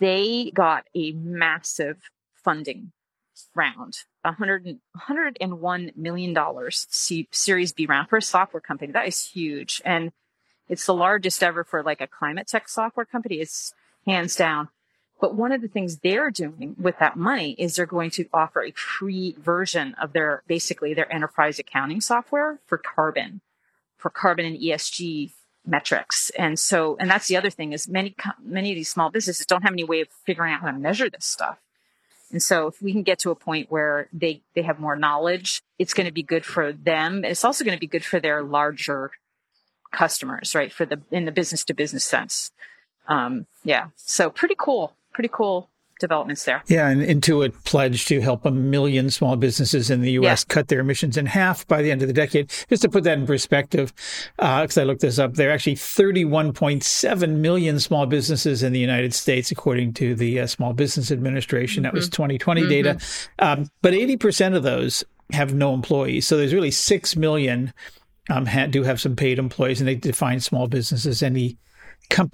they 0.00 0.50
got 0.54 0.86
a 0.94 1.12
massive 1.12 1.98
funding 2.34 2.92
round, 3.54 3.98
100, 4.22 4.64
101 4.64 5.92
million 5.96 6.32
dollars 6.32 6.86
Series 6.90 7.72
B 7.72 7.86
round 7.86 8.08
for 8.08 8.16
a 8.16 8.22
software 8.22 8.60
company. 8.60 8.92
That 8.92 9.08
is 9.08 9.26
huge, 9.28 9.82
and 9.84 10.12
it's 10.68 10.86
the 10.86 10.94
largest 10.94 11.42
ever 11.42 11.64
for 11.64 11.82
like 11.82 12.00
a 12.00 12.06
climate 12.06 12.48
tech 12.48 12.68
software 12.68 13.06
company. 13.06 13.36
It's 13.36 13.74
hands 14.06 14.36
down. 14.36 14.68
But 15.20 15.34
one 15.34 15.52
of 15.52 15.62
the 15.62 15.68
things 15.68 15.98
they're 15.98 16.30
doing 16.30 16.76
with 16.78 16.98
that 16.98 17.16
money 17.16 17.52
is 17.52 17.76
they're 17.76 17.86
going 17.86 18.10
to 18.10 18.26
offer 18.34 18.62
a 18.62 18.72
free 18.72 19.34
version 19.38 19.94
of 19.94 20.12
their 20.12 20.42
basically 20.46 20.92
their 20.92 21.10
enterprise 21.10 21.58
accounting 21.58 22.02
software 22.02 22.60
for 22.66 22.76
carbon, 22.76 23.40
for 23.96 24.10
carbon 24.10 24.44
and 24.44 24.58
ESG 24.58 25.32
metrics. 25.66 26.30
And 26.38 26.58
so, 26.58 26.96
and 26.98 27.10
that's 27.10 27.28
the 27.28 27.36
other 27.36 27.50
thing 27.50 27.72
is 27.72 27.88
many, 27.88 28.14
many 28.42 28.72
of 28.72 28.76
these 28.76 28.88
small 28.88 29.10
businesses 29.10 29.46
don't 29.46 29.62
have 29.62 29.72
any 29.72 29.84
way 29.84 30.00
of 30.00 30.08
figuring 30.24 30.52
out 30.52 30.60
how 30.60 30.70
to 30.70 30.78
measure 30.78 31.10
this 31.10 31.24
stuff. 31.24 31.58
And 32.32 32.42
so 32.42 32.66
if 32.66 32.82
we 32.82 32.92
can 32.92 33.02
get 33.02 33.20
to 33.20 33.30
a 33.30 33.36
point 33.36 33.70
where 33.70 34.08
they, 34.12 34.42
they 34.54 34.62
have 34.62 34.80
more 34.80 34.96
knowledge, 34.96 35.62
it's 35.78 35.94
going 35.94 36.06
to 36.06 36.12
be 36.12 36.22
good 36.22 36.44
for 36.44 36.72
them. 36.72 37.24
It's 37.24 37.44
also 37.44 37.64
going 37.64 37.76
to 37.76 37.80
be 37.80 37.86
good 37.86 38.04
for 38.04 38.18
their 38.18 38.42
larger 38.42 39.12
customers, 39.92 40.54
right? 40.54 40.72
For 40.72 40.84
the, 40.84 41.00
in 41.10 41.24
the 41.24 41.32
business 41.32 41.64
to 41.64 41.74
business 41.74 42.04
sense. 42.04 42.50
Um, 43.06 43.46
yeah. 43.62 43.88
So 43.96 44.28
pretty 44.30 44.56
cool 44.58 44.96
pretty 45.16 45.30
cool 45.32 45.70
developments 45.98 46.44
there. 46.44 46.62
Yeah, 46.66 46.88
and 46.88 47.02
Intuit 47.02 47.52
pledged 47.64 48.08
to 48.08 48.20
help 48.20 48.44
a 48.44 48.50
million 48.50 49.10
small 49.10 49.36
businesses 49.36 49.90
in 49.90 50.02
the 50.02 50.12
U.S. 50.12 50.44
Yeah. 50.48 50.54
cut 50.54 50.68
their 50.68 50.80
emissions 50.80 51.16
in 51.16 51.26
half 51.26 51.66
by 51.66 51.82
the 51.82 51.90
end 51.90 52.02
of 52.02 52.08
the 52.08 52.14
decade. 52.14 52.50
Just 52.68 52.82
to 52.82 52.88
put 52.88 53.04
that 53.04 53.18
in 53.18 53.26
perspective, 53.26 53.92
because 54.36 54.78
uh, 54.78 54.82
I 54.82 54.84
looked 54.84 55.00
this 55.00 55.18
up, 55.18 55.34
there 55.34 55.50
are 55.50 55.52
actually 55.52 55.76
31.7 55.76 57.36
million 57.36 57.80
small 57.80 58.06
businesses 58.06 58.62
in 58.62 58.72
the 58.72 58.80
United 58.80 59.14
States, 59.14 59.50
according 59.50 59.94
to 59.94 60.14
the 60.14 60.40
uh, 60.40 60.46
Small 60.46 60.72
Business 60.72 61.10
Administration. 61.10 61.82
Mm-hmm. 61.82 61.94
That 61.94 61.94
was 61.94 62.08
2020 62.08 62.60
mm-hmm. 62.62 62.68
data. 62.68 62.98
Um, 63.38 63.70
but 63.82 63.92
80% 63.92 64.56
of 64.56 64.62
those 64.62 65.04
have 65.32 65.54
no 65.54 65.74
employees. 65.74 66.26
So 66.26 66.36
there's 66.36 66.54
really 66.54 66.70
6 66.70 67.16
million 67.16 67.72
um, 68.30 68.46
ha- 68.46 68.66
do 68.66 68.82
have 68.82 69.00
some 69.00 69.16
paid 69.16 69.38
employees, 69.38 69.80
and 69.80 69.88
they 69.88 69.94
define 69.94 70.40
small 70.40 70.66
businesses 70.66 71.22
any 71.22 71.56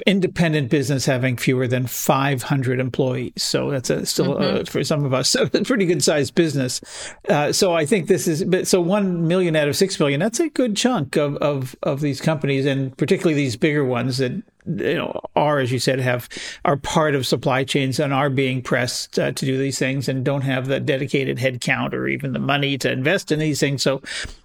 independent 0.07 0.71
business 0.71 1.07
having 1.07 1.37
fewer 1.37 1.67
than 1.67 1.87
500 1.87 2.81
employees. 2.81 3.33
So 3.43 3.71
that's 3.71 3.91
a, 3.91 4.07
still 4.07 4.35
mm-hmm. 4.35 4.63
uh, 4.63 4.65
for 4.65 4.85
some 4.85 5.05
of 5.05 5.15
us 5.15 5.35
a 5.35 5.47
pretty 5.49 5.87
good 5.87 6.03
sized 6.03 6.35
business. 6.35 6.81
Uh, 7.29 7.53
so 7.53 7.75
I 7.75 7.87
think 7.87 8.09
this 8.09 8.27
is 8.29 8.45
so 8.69 8.81
one 8.81 9.27
million 9.27 9.57
out 9.57 9.69
of 9.69 9.77
six 9.77 9.99
million. 9.99 10.21
That's 10.21 10.41
a 10.41 10.49
good 10.49 10.77
chunk 10.77 11.17
of 11.17 11.37
of 11.37 11.77
of 11.83 12.01
these 12.01 12.21
companies, 12.21 12.67
and 12.67 12.97
particularly 12.97 13.35
these 13.35 13.57
bigger 13.57 13.85
ones 13.85 14.19
that 14.19 14.33
you 14.67 14.95
know 14.95 15.21
are, 15.35 15.59
as 15.59 15.73
you 15.73 15.79
said, 15.79 16.01
have 16.01 16.29
are 16.65 16.77
part 16.77 17.15
of 17.15 17.27
supply 17.27 17.65
chains 17.65 17.99
and 17.99 18.13
are 18.13 18.31
being 18.31 18.63
pressed 18.63 19.19
uh, 19.19 19.33
to 19.33 19.47
do 19.47 19.59
these 19.59 19.79
things 19.79 20.09
and 20.09 20.25
don't 20.25 20.43
have 20.43 20.67
the 20.67 20.81
dedicated 20.81 21.39
headcount 21.39 21.93
or 21.93 22.07
even 22.07 22.33
the 22.33 22.39
money 22.39 22.79
to 22.79 22.91
invest 22.91 23.33
in 23.33 23.39
these 23.39 23.61
things. 23.61 23.83
So 23.83 24.03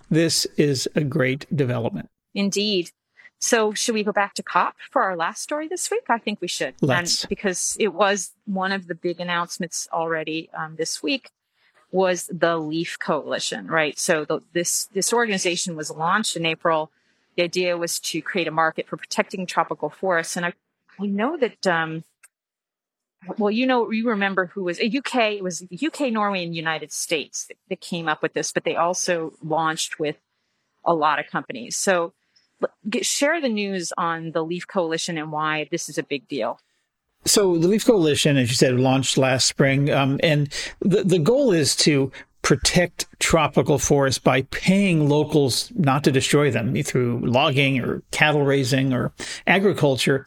this 0.10 0.46
is 0.58 0.88
a 0.96 1.04
great 1.04 1.46
development. 1.56 2.10
Indeed. 2.34 2.92
So 3.40 3.74
should 3.74 3.94
we 3.94 4.04
go 4.04 4.12
back 4.12 4.34
to 4.36 4.44
COP 4.44 4.76
for 4.90 5.04
our 5.04 5.16
last 5.16 5.44
story 5.44 5.68
this 5.68 5.92
week? 5.92 6.04
I 6.10 6.18
think 6.18 6.42
we 6.42 6.48
should. 6.48 6.76
Let's. 6.82 7.24
And 7.24 7.30
because 7.30 7.78
it 7.80 7.94
was 7.94 8.32
one 8.46 8.72
of 8.72 8.88
the 8.88 8.96
big 8.96 9.20
announcements 9.20 9.88
already 9.92 10.50
um, 10.58 10.76
this 10.76 11.04
week 11.04 11.32
was 11.92 12.30
the 12.32 12.58
Leaf 12.58 12.98
Coalition, 13.00 13.68
right? 13.68 13.98
So 13.98 14.26
the, 14.26 14.42
this, 14.54 14.86
this 14.94 15.14
organization 15.14 15.76
was 15.76 15.92
launched 15.92 16.36
in 16.36 16.46
April. 16.46 16.92
The 17.36 17.44
idea 17.44 17.78
was 17.78 18.00
to 18.00 18.22
create 18.22 18.48
a 18.48 18.52
market 18.52 18.88
for 18.88 18.98
protecting 18.98 19.46
tropical 19.46 19.90
forests. 19.90 20.36
And 20.36 20.46
I, 20.46 20.54
I 21.00 21.06
know 21.06 21.38
that, 21.38 21.66
um, 21.68 22.04
well, 23.38 23.52
you 23.52 23.68
know, 23.68 23.92
you 23.92 24.10
remember 24.10 24.48
who 24.48 24.64
was 24.64 24.80
a 24.80 24.88
UK, 24.88 25.34
it 25.34 25.44
was 25.44 25.64
UK, 25.84 26.12
Norway, 26.12 26.44
and 26.44 26.56
United 26.56 26.92
States 26.92 27.46
that, 27.46 27.58
that 27.70 27.82
came 27.82 28.08
up 28.08 28.22
with 28.22 28.34
this, 28.34 28.52
but 28.52 28.64
they 28.64 28.76
also 28.76 29.34
launched 29.44 30.00
with 30.00 30.18
a 30.84 30.94
lot 30.94 31.20
of 31.20 31.28
companies. 31.28 31.78
So 31.78 32.14
share 33.02 33.42
the 33.42 33.50
news 33.50 33.94
on 33.98 34.32
the 34.32 34.44
Leaf 34.44 34.68
Coalition 34.68 35.18
and 35.18 35.32
why 35.32 35.68
this 35.72 35.90
is 35.90 35.98
a 35.98 36.04
big 36.04 36.28
deal. 36.28 36.60
So 37.26 37.58
the 37.58 37.68
Leaf 37.68 37.86
Coalition, 37.86 38.38
as 38.38 38.50
you 38.50 38.56
said, 38.56 38.80
launched 38.80 39.18
last 39.18 39.48
spring, 39.48 39.92
um, 39.92 40.20
and 40.24 40.50
the 40.80 41.04
the 41.04 41.20
goal 41.20 41.52
is 41.52 41.76
to 41.78 42.12
protect 42.42 43.06
tropical 43.20 43.78
forests 43.78 44.20
by 44.20 44.44
paying 44.44 45.10
locals 45.10 45.70
not 45.76 46.04
to 46.06 46.12
destroy 46.12 46.50
them 46.50 46.82
through 46.84 47.20
logging 47.26 47.82
or 47.82 48.02
cattle 48.12 48.44
raising 48.44 48.94
or 48.94 49.12
agriculture. 49.46 50.26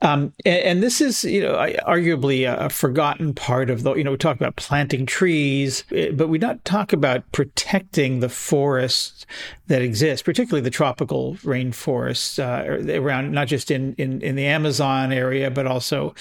Um, 0.00 0.32
and, 0.44 0.62
and, 0.62 0.82
this 0.82 1.00
is, 1.00 1.24
you 1.24 1.42
know, 1.42 1.54
arguably 1.86 2.48
a, 2.48 2.70
forgotten 2.70 3.34
part 3.34 3.68
of 3.68 3.82
the, 3.82 3.94
you 3.94 4.04
know, 4.04 4.12
we 4.12 4.16
talk 4.16 4.36
about 4.36 4.54
planting 4.54 5.06
trees, 5.06 5.82
eh, 5.90 6.12
but 6.12 6.28
we 6.28 6.38
not 6.38 6.64
talk 6.64 6.92
about 6.92 7.30
protecting 7.32 8.20
the 8.20 8.28
forests 8.28 9.26
that 9.66 9.82
exist, 9.82 10.24
particularly 10.24 10.60
the 10.60 10.70
tropical 10.70 11.34
rainforests 11.36 12.38
uh, 12.38 12.92
around, 13.00 13.32
not 13.32 13.48
just 13.48 13.72
in, 13.72 13.94
in, 13.94 14.22
in 14.22 14.36
the 14.36 14.46
Amazon 14.46 15.12
area, 15.12 15.50
but 15.50 15.66
also 15.66 16.14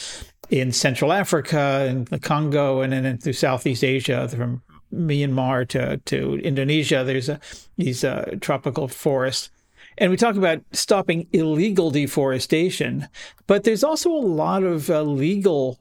in 0.49 0.71
Central 0.71 1.13
Africa 1.13 1.85
and 1.87 2.07
the 2.07 2.19
Congo 2.19 2.81
and 2.81 2.93
then 2.93 3.17
through 3.19 3.33
Southeast 3.33 3.83
Asia 3.83 4.27
from 4.27 4.61
Myanmar 4.93 5.67
to, 5.67 5.97
to 5.97 6.39
Indonesia. 6.39 7.03
There's 7.03 7.29
a, 7.29 7.39
these 7.77 8.03
uh, 8.03 8.37
tropical 8.41 8.87
forests. 8.87 9.49
And 9.97 10.11
we 10.11 10.17
talk 10.17 10.35
about 10.35 10.61
stopping 10.71 11.27
illegal 11.33 11.91
deforestation, 11.91 13.07
but 13.47 13.63
there's 13.63 13.83
also 13.83 14.11
a 14.11 14.21
lot 14.21 14.63
of 14.63 14.89
uh, 14.89 15.01
legal 15.01 15.79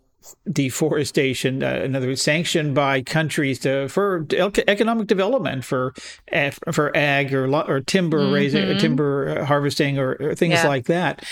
deforestation, 0.51 1.63
uh, 1.63 1.83
in 1.85 1.95
other 1.95 2.09
words, 2.09 2.23
sanctioned 2.23 2.75
by 2.75 3.03
countries 3.03 3.59
to 3.61 3.89
for 3.89 4.27
economic 4.69 5.07
development, 5.07 5.65
for 5.65 5.95
for 6.73 6.97
ag 6.97 7.33
or 7.35 7.47
or 7.55 7.81
timber 7.81 8.21
mm-hmm. 8.21 8.35
raising, 8.35 8.65
or 8.65 8.79
timber 8.79 9.45
harvesting, 9.45 9.99
or, 9.99 10.17
or 10.21 10.35
things 10.35 10.55
yeah. 10.55 10.67
like 10.67 10.87
that. 10.87 11.25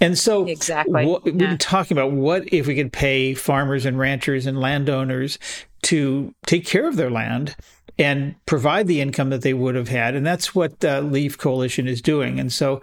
And 0.00 0.16
so, 0.16 0.46
exactly, 0.46 1.06
what, 1.06 1.24
we've 1.24 1.36
been 1.36 1.58
talking 1.58 1.96
about 1.96 2.12
what 2.12 2.52
if 2.52 2.66
we 2.66 2.76
could 2.76 2.92
pay 2.92 3.34
farmers 3.34 3.84
and 3.84 3.98
ranchers 3.98 4.46
and 4.46 4.60
landowners 4.60 5.38
to 5.82 6.34
take 6.46 6.64
care 6.64 6.88
of 6.88 6.96
their 6.96 7.10
land 7.10 7.56
and 7.98 8.34
provide 8.46 8.86
the 8.86 9.00
income 9.00 9.30
that 9.30 9.42
they 9.42 9.54
would 9.54 9.74
have 9.74 9.88
had. 9.88 10.14
And 10.14 10.24
that's 10.24 10.54
what 10.54 10.84
uh, 10.84 11.00
Leaf 11.00 11.36
Coalition 11.36 11.88
is 11.88 12.00
doing. 12.00 12.38
And 12.38 12.52
so 12.52 12.80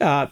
uh, 0.00 0.28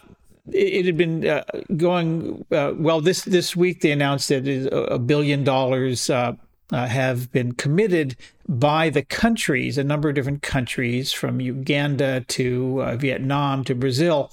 it, 0.51 0.57
it, 0.57 0.87
had 0.87 0.97
been 0.97 1.27
uh, 1.27 1.45
going 1.77 2.45
uh, 2.53 2.73
well. 2.77 3.01
This 3.01 3.23
this 3.23 3.57
week 3.57 3.81
they 3.81 3.91
announced 3.91 4.29
that 4.29 4.47
a 4.73 4.99
billion 4.99 5.45
dollars 5.45 6.09
uh, 6.11 6.35
uh, 6.73 6.87
have 6.87 7.31
been 7.33 7.53
committed 7.53 8.17
by 8.49 8.91
the 8.91 9.03
countries, 9.03 9.79
a 9.79 9.85
number 9.85 10.09
of 10.09 10.15
different 10.15 10.43
countries, 10.43 11.13
from 11.13 11.41
Uganda 11.41 12.23
to 12.29 12.97
Vietnam 12.97 13.65
to 13.65 13.75
Brazil, 13.75 14.31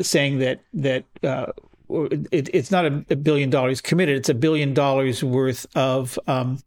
saying 0.00 0.38
that 0.38 0.60
that. 0.74 1.04
It, 2.30 2.48
it's 2.54 2.70
not 2.70 2.84
a, 2.86 3.04
a, 3.10 3.16
billion 3.16 3.50
dollars 3.50 3.80
committed; 3.80 4.16
it's 4.16 4.28
a 4.28 4.34
billion 4.34 4.74
dollars 4.74 5.24
worth 5.24 5.66
of 5.74 6.20
um, 6.28 6.60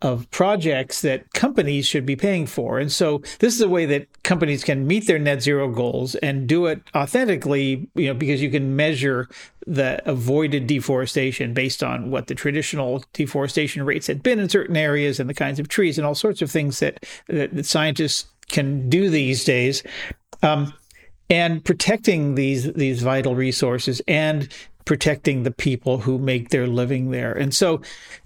of 0.00 0.30
projects 0.30 1.02
that 1.02 1.32
companies 1.32 1.86
should 1.86 2.06
be 2.06 2.14
paying 2.14 2.46
for. 2.46 2.78
And 2.78 2.90
so 2.90 3.22
this 3.40 3.54
is 3.54 3.60
a 3.60 3.68
way 3.68 3.84
that 3.86 4.22
companies 4.22 4.62
can 4.62 4.86
meet 4.86 5.06
their 5.06 5.18
net 5.18 5.42
zero 5.42 5.68
goals 5.68 6.14
and 6.16 6.46
do 6.46 6.66
it 6.66 6.82
authentically, 6.94 7.88
you 7.94 8.06
know, 8.06 8.14
because 8.14 8.40
you 8.40 8.50
can 8.50 8.76
measure 8.76 9.28
the 9.66 10.00
avoided 10.08 10.66
deforestation 10.66 11.52
based 11.52 11.82
on 11.82 12.10
what 12.10 12.28
the 12.28 12.34
traditional 12.34 13.04
deforestation 13.12 13.84
rates 13.84 14.06
had 14.06 14.22
been 14.22 14.38
in 14.38 14.48
certain 14.48 14.76
areas 14.76 15.18
and 15.18 15.28
the 15.28 15.34
kinds 15.34 15.58
of 15.58 15.68
trees 15.68 15.98
and 15.98 16.06
all 16.06 16.14
sorts 16.14 16.42
of 16.42 16.50
things 16.50 16.78
that, 16.78 17.04
that, 17.26 17.54
that 17.54 17.66
scientists 17.66 18.26
can 18.48 18.88
do 18.88 19.10
these 19.10 19.44
days. 19.44 19.82
Um, 20.42 20.72
and 21.30 21.62
protecting 21.64 22.36
these 22.36 22.72
these 22.72 23.02
vital 23.02 23.34
resources 23.34 24.00
and 24.08 24.48
protecting 24.88 25.42
the 25.42 25.50
people 25.50 25.98
who 25.98 26.18
make 26.18 26.48
their 26.48 26.66
living 26.66 27.10
there. 27.10 27.34
And 27.34 27.54
so 27.54 27.82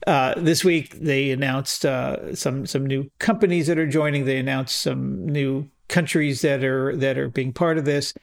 uh, 0.06 0.34
this 0.36 0.64
week 0.64 0.90
they 0.92 1.32
announced 1.32 1.84
uh, 1.84 2.36
some 2.36 2.66
some 2.66 2.86
new 2.86 3.10
companies 3.18 3.66
that 3.66 3.80
are 3.80 3.86
joining. 3.88 4.26
They 4.26 4.38
announced 4.38 4.80
some 4.80 5.26
new 5.26 5.68
countries 5.88 6.40
that 6.42 6.62
are 6.62 6.94
that 6.94 7.18
are 7.18 7.28
being 7.28 7.52
part 7.52 7.78
of 7.78 7.84
this. 7.84 8.14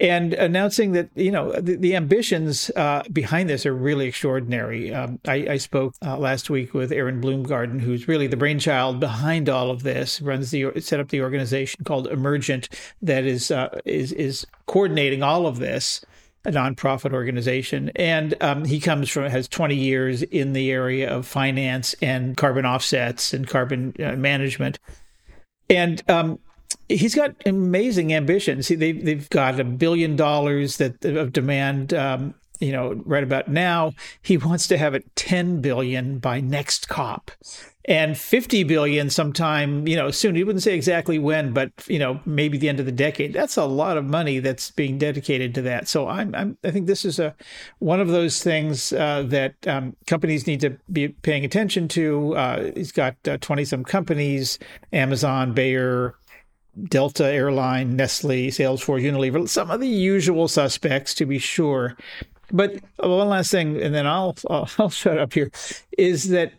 And 0.00 0.34
announcing 0.34 0.90
that 0.92 1.10
you 1.14 1.30
know 1.30 1.52
the, 1.52 1.76
the 1.76 1.94
ambitions 1.94 2.68
uh, 2.74 3.04
behind 3.12 3.48
this 3.48 3.64
are 3.64 3.74
really 3.74 4.08
extraordinary. 4.08 4.92
Um, 4.92 5.20
I, 5.24 5.46
I, 5.50 5.56
spoke 5.58 5.94
uh, 6.04 6.18
last 6.18 6.50
week 6.50 6.74
with 6.74 6.90
Eron 6.90 7.22
Bloomgarden, 7.22 7.80
who's 7.80 8.08
really 8.08 8.26
the 8.26 8.36
brainchild 8.36 8.98
behind 8.98 9.48
all 9.48 9.70
of 9.70 9.84
this. 9.84 10.20
Runs 10.20 10.50
the 10.50 10.80
set 10.80 10.98
up 10.98 11.10
the 11.10 11.22
organization 11.22 11.84
called 11.84 12.08
Emergent 12.08 12.68
that 13.02 13.24
is 13.24 13.52
uh, 13.52 13.78
is 13.84 14.10
is 14.10 14.48
coordinating 14.66 15.22
all 15.22 15.46
of 15.46 15.60
this 15.60 16.04
a 16.44 16.50
nonprofit 16.50 17.12
organization, 17.12 17.90
and 17.96 18.34
um, 18.40 18.64
he 18.64 18.80
comes 18.80 19.10
from 19.10 19.24
has 19.24 19.48
20 19.48 19.74
years 19.74 20.22
in 20.22 20.52
the 20.52 20.70
area 20.70 21.10
of 21.10 21.26
finance 21.26 21.94
and 22.00 22.36
carbon 22.36 22.64
offsets 22.64 23.32
and 23.32 23.46
carbon 23.46 23.94
uh, 23.98 24.12
management, 24.12 24.78
and 25.68 26.02
um, 26.08 26.38
he's 26.88 27.14
got 27.14 27.34
amazing 27.44 28.12
ambitions. 28.12 28.68
They 28.68 28.92
they've 28.92 29.28
got 29.30 29.60
a 29.60 29.64
billion 29.64 30.16
dollars 30.16 30.76
that 30.78 31.04
of 31.04 31.32
demand. 31.32 31.92
Um, 31.92 32.34
you 32.58 32.72
know, 32.72 32.94
right 33.04 33.22
about 33.22 33.48
now, 33.48 33.92
he 34.22 34.36
wants 34.36 34.66
to 34.68 34.78
have 34.78 34.94
it 34.94 35.04
10 35.16 35.60
billion 35.60 36.18
by 36.18 36.40
next 36.40 36.88
COP 36.88 37.30
and 37.88 38.18
50 38.18 38.64
billion 38.64 39.08
sometime, 39.08 39.88
you 39.88 39.96
know, 39.96 40.10
soon. 40.10 40.34
He 40.34 40.44
wouldn't 40.44 40.62
say 40.62 40.74
exactly 40.74 41.18
when, 41.18 41.54
but 41.54 41.72
you 41.86 41.98
know, 41.98 42.20
maybe 42.26 42.58
the 42.58 42.68
end 42.68 42.80
of 42.80 42.86
the 42.86 42.92
decade. 42.92 43.32
That's 43.32 43.56
a 43.56 43.64
lot 43.64 43.96
of 43.96 44.04
money 44.04 44.40
that's 44.40 44.70
being 44.72 44.98
dedicated 44.98 45.54
to 45.54 45.62
that. 45.62 45.88
So 45.88 46.06
I'm, 46.06 46.34
I'm 46.34 46.58
i 46.62 46.70
think 46.70 46.86
this 46.86 47.06
is 47.06 47.18
a 47.18 47.34
one 47.78 47.98
of 47.98 48.08
those 48.08 48.42
things 48.42 48.92
uh, 48.92 49.22
that 49.28 49.54
um, 49.66 49.96
companies 50.06 50.46
need 50.46 50.60
to 50.60 50.76
be 50.92 51.08
paying 51.08 51.46
attention 51.46 51.88
to. 51.88 52.36
Uh, 52.36 52.72
he's 52.74 52.92
got 52.92 53.16
20 53.24 53.62
uh, 53.62 53.64
some 53.64 53.84
companies, 53.84 54.58
Amazon, 54.92 55.54
Bayer, 55.54 56.14
Delta 56.84 57.24
Airline, 57.24 57.96
Nestle, 57.96 58.48
Salesforce, 58.48 59.02
Unilever, 59.02 59.48
some 59.48 59.70
of 59.70 59.80
the 59.80 59.88
usual 59.88 60.46
suspects 60.46 61.14
to 61.14 61.24
be 61.24 61.38
sure. 61.38 61.96
But 62.50 62.80
one 62.96 63.28
last 63.28 63.50
thing, 63.50 63.80
and 63.80 63.94
then 63.94 64.06
I'll 64.06 64.36
I'll, 64.48 64.68
I'll 64.78 64.90
shut 64.90 65.18
up 65.18 65.32
here, 65.32 65.50
is 65.96 66.28
that 66.30 66.52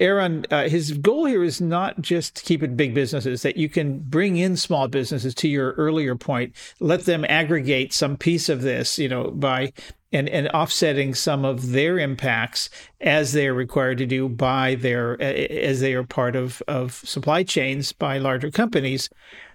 Eron, 0.00 0.46
uh, 0.50 0.68
his 0.68 0.92
goal 0.92 1.26
here 1.26 1.44
is 1.44 1.60
not 1.60 2.00
just 2.00 2.36
to 2.36 2.42
keep 2.42 2.62
it 2.62 2.76
big 2.76 2.94
businesses, 2.94 3.42
that 3.42 3.56
you 3.56 3.68
can 3.68 4.00
bring 4.00 4.36
in 4.36 4.56
small 4.56 4.88
businesses 4.88 5.34
to 5.36 5.48
your 5.48 5.72
earlier 5.72 6.16
point, 6.16 6.54
let 6.80 7.04
them 7.04 7.24
aggregate 7.28 7.92
some 7.92 8.16
piece 8.16 8.48
of 8.48 8.62
this, 8.62 8.98
you 8.98 9.08
know, 9.08 9.30
by 9.30 9.72
and, 10.12 10.28
and 10.28 10.48
offsetting 10.48 11.14
some 11.14 11.44
of 11.44 11.72
their 11.72 11.98
impacts 11.98 12.70
as 13.00 13.32
they 13.32 13.48
are 13.48 13.54
required 13.54 13.98
to 13.98 14.06
do 14.06 14.28
by 14.28 14.76
their 14.76 15.20
as 15.20 15.80
they 15.80 15.92
are 15.94 16.04
part 16.04 16.36
of, 16.36 16.62
of 16.68 16.94
supply 16.94 17.42
chains 17.42 17.92
by 17.92 18.18
larger 18.18 18.50
companies. 18.50 19.10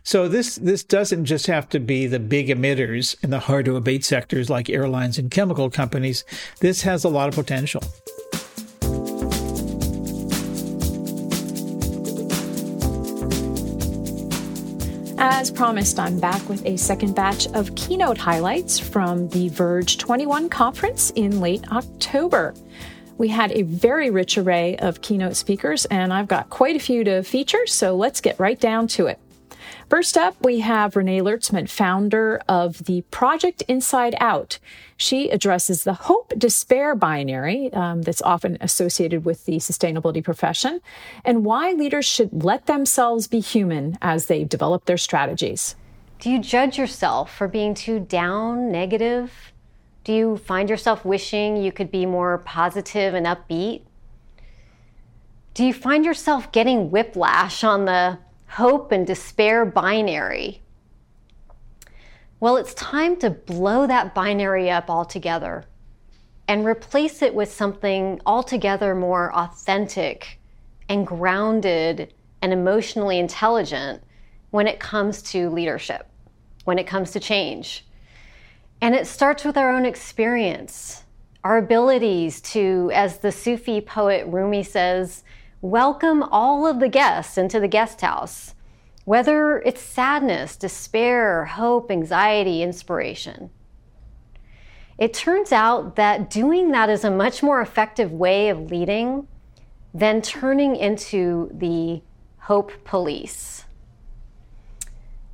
So 0.10 0.28
this 0.28 0.56
this 0.56 0.84
doesn't 0.84 1.26
just 1.26 1.46
have 1.46 1.70
to 1.70 1.80
be 1.80 2.08
the 2.08 2.18
big 2.18 2.48
emitters 2.48 3.16
in 3.24 3.30
the 3.30 3.42
hard 3.42 3.66
to 3.66 3.76
abate 3.76 4.04
sectors 4.04 4.50
like 4.50 4.68
airlines 4.68 5.20
and 5.20 5.30
chemical 5.30 5.70
companies. 5.70 6.26
This 6.62 6.82
has 6.82 7.04
a 7.04 7.10
lot 7.10 7.30
of 7.30 7.36
potential. 7.36 7.84
As 15.20 15.52
promised, 15.52 16.00
I'm 16.00 16.20
back 16.20 16.50
with 16.50 16.66
a 16.66 16.76
second 16.76 17.14
batch 17.14 17.46
of 17.50 17.76
keynote 17.76 18.18
highlights 18.18 18.80
from 18.80 19.30
the 19.30 19.50
Verge 19.50 20.00
21 20.00 20.50
conference 20.50 21.12
in 21.12 21.40
late 21.40 21.72
October. 21.72 22.56
We 23.20 23.28
had 23.28 23.52
a 23.52 23.62
very 23.62 24.10
rich 24.10 24.40
array 24.40 24.76
of 24.78 25.04
keynote 25.04 25.36
speakers, 25.36 25.86
and 25.86 26.12
I've 26.12 26.28
got 26.28 26.50
quite 26.50 26.76
a 26.76 26.80
few 26.80 27.04
to 27.04 27.22
feature, 27.22 27.68
so 27.68 27.96
let's 27.96 28.22
get 28.22 28.40
right 28.40 28.60
down 28.60 28.88
to 28.88 29.06
it. 29.06 29.20
First 29.90 30.18
up, 30.18 30.36
we 30.46 30.60
have 30.60 30.96
Renee 30.96 31.22
Lertzman, 31.22 31.68
founder 31.68 32.40
of 32.48 32.84
the 32.86 33.02
Project 33.10 33.64
Inside 33.68 34.16
Out. 34.20 34.60
She 34.98 35.32
addresses 35.32 35.84
the 35.84 35.94
hope 35.94 36.32
despair 36.38 36.94
binary 36.94 37.74
um, 37.74 38.04
that's 38.04 38.22
often 38.22 38.60
associated 38.62 39.26
with 39.26 39.48
the 39.48 39.58
sustainability 39.58 40.24
profession 40.24 40.80
and 41.26 41.44
why 41.44 41.74
leaders 41.74 42.06
should 42.06 42.44
let 42.44 42.68
themselves 42.68 43.28
be 43.28 43.40
human 43.40 43.98
as 44.00 44.28
they 44.28 44.44
develop 44.44 44.86
their 44.86 44.98
strategies. 44.98 45.76
Do 46.20 46.30
you 46.30 46.38
judge 46.38 46.78
yourself 46.78 47.36
for 47.36 47.48
being 47.48 47.74
too 47.74 48.00
down, 48.00 48.72
negative? 48.72 49.32
Do 50.04 50.14
you 50.14 50.38
find 50.38 50.70
yourself 50.70 51.04
wishing 51.04 51.58
you 51.58 51.72
could 51.72 51.90
be 51.90 52.06
more 52.06 52.38
positive 52.38 53.16
and 53.16 53.26
upbeat? 53.26 53.82
Do 55.56 55.66
you 55.66 55.74
find 55.74 56.06
yourself 56.06 56.52
getting 56.52 56.92
whiplash 56.92 57.64
on 57.64 57.86
the 57.86 58.20
hope 58.50 58.92
and 58.92 59.06
despair 59.06 59.64
binary. 59.64 60.62
Well, 62.40 62.58
it's 62.58 62.74
time 62.74 63.16
to 63.18 63.30
blow 63.30 63.86
that 63.86 64.16
binary 64.16 64.72
up 64.72 64.90
altogether 64.90 65.66
and 66.48 66.66
replace 66.66 67.22
it 67.22 67.36
with 67.36 67.54
something 67.54 68.20
altogether 68.26 68.96
more 68.96 69.32
authentic 69.36 70.40
and 70.88 71.06
grounded 71.06 72.14
and 72.42 72.52
emotionally 72.52 73.20
intelligent 73.20 74.02
when 74.50 74.68
it 74.68 74.80
comes 74.80 75.22
to 75.22 75.50
leadership, 75.50 76.10
when 76.64 76.80
it 76.80 76.88
comes 76.88 77.12
to 77.12 77.20
change. 77.20 77.86
And 78.82 78.96
it 78.96 79.06
starts 79.06 79.44
with 79.44 79.58
our 79.58 79.72
own 79.72 79.86
experience, 79.86 81.04
our 81.44 81.58
abilities 81.58 82.42
to, 82.42 82.90
as 82.96 83.20
the 83.20 83.32
Sufi 83.32 83.80
poet 83.80 84.26
Rumi 84.26 84.64
says, 84.64 85.24
welcome 85.62 86.24
all 86.24 86.66
of 86.66 86.80
the 86.80 86.88
guests 86.88 87.38
into 87.38 87.60
the 87.60 87.68
guest 87.68 88.00
house, 88.00 88.56
whether 89.04 89.60
it's 89.60 89.82
sadness, 89.82 90.56
despair, 90.56 91.46
hope, 91.46 91.92
anxiety, 91.92 92.64
inspiration. 92.64 93.50
It 94.98 95.14
turns 95.14 95.52
out 95.52 95.96
that 95.98 96.30
doing 96.30 96.72
that 96.72 96.90
is 96.90 97.04
a 97.04 97.12
much 97.12 97.44
more 97.44 97.62
effective 97.62 98.12
way 98.12 98.50
of 98.50 98.72
leading 98.72 99.28
than 99.94 100.22
turning 100.22 100.76
into 100.76 101.50
the 101.54 102.02
hope 102.38 102.72
police. 102.86 103.66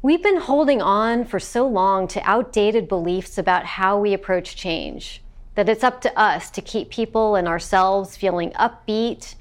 We've 0.02 0.24
been 0.24 0.38
holding 0.42 0.82
on 0.82 1.26
for 1.26 1.40
so 1.40 1.68
long 1.68 2.08
to 2.10 2.22
outdated 2.22 2.88
beliefs 2.88 3.38
about 3.38 3.66
how 3.66 4.00
we 4.00 4.14
approach 4.14 4.56
change 4.56 5.22
that 5.56 5.70
it's 5.70 5.84
up 5.84 6.02
to 6.02 6.20
us 6.20 6.50
to 6.52 6.62
keep 6.62 6.90
people 6.90 7.36
and 7.36 7.48
ourselves 7.48 8.18
feeling 8.18 8.52
upbeat 8.52 9.36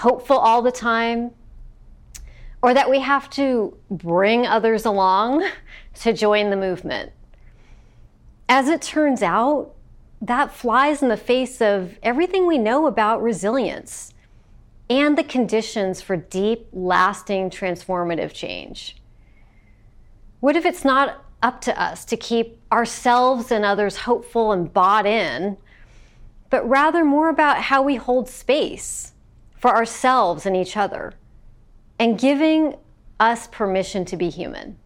hopeful 0.00 0.38
all 0.38 0.62
the 0.62 0.72
time, 0.72 1.30
or 2.62 2.72
that 2.72 2.88
we 2.88 3.00
have 3.00 3.28
to 3.28 3.76
bring 3.90 4.46
others 4.46 4.86
along 4.86 5.46
to 5.94 6.12
join 6.12 6.48
the 6.48 6.56
movement. 6.56 7.12
As 8.48 8.68
it 8.68 8.80
turns 8.80 9.22
out, 9.22 9.74
that 10.22 10.54
flies 10.54 11.02
in 11.02 11.08
the 11.08 11.16
face 11.16 11.60
of 11.60 11.98
everything 12.02 12.46
we 12.46 12.56
know 12.56 12.86
about 12.86 13.22
resilience 13.22 14.14
and 14.88 15.16
the 15.16 15.24
conditions 15.24 16.00
for 16.00 16.16
deep, 16.16 16.66
lasting, 16.72 17.50
transformative 17.50 18.32
change. 18.32 18.96
What 20.40 20.56
if 20.56 20.64
it's 20.64 20.84
not 20.84 21.24
up 21.42 21.60
to 21.62 21.80
us 21.80 22.06
to 22.06 22.16
keep 22.16 22.58
ourselves 22.72 23.52
and 23.52 23.64
others 23.64 23.98
hopeful 23.98 24.52
and 24.52 24.72
bought 24.72 25.06
in, 25.06 25.58
but 26.48 26.68
rather 26.68 27.04
more 27.04 27.28
about 27.28 27.58
how 27.58 27.82
we 27.82 27.96
hold 27.96 28.28
space 28.28 29.12
for 29.60 29.76
ourselves 29.76 30.46
and 30.46 30.56
each 30.56 30.76
other, 30.76 31.12
and 31.98 32.18
giving 32.18 32.74
us 33.20 33.46
permission 33.48 34.04
to 34.06 34.16
be 34.16 34.30
human. 34.30 34.78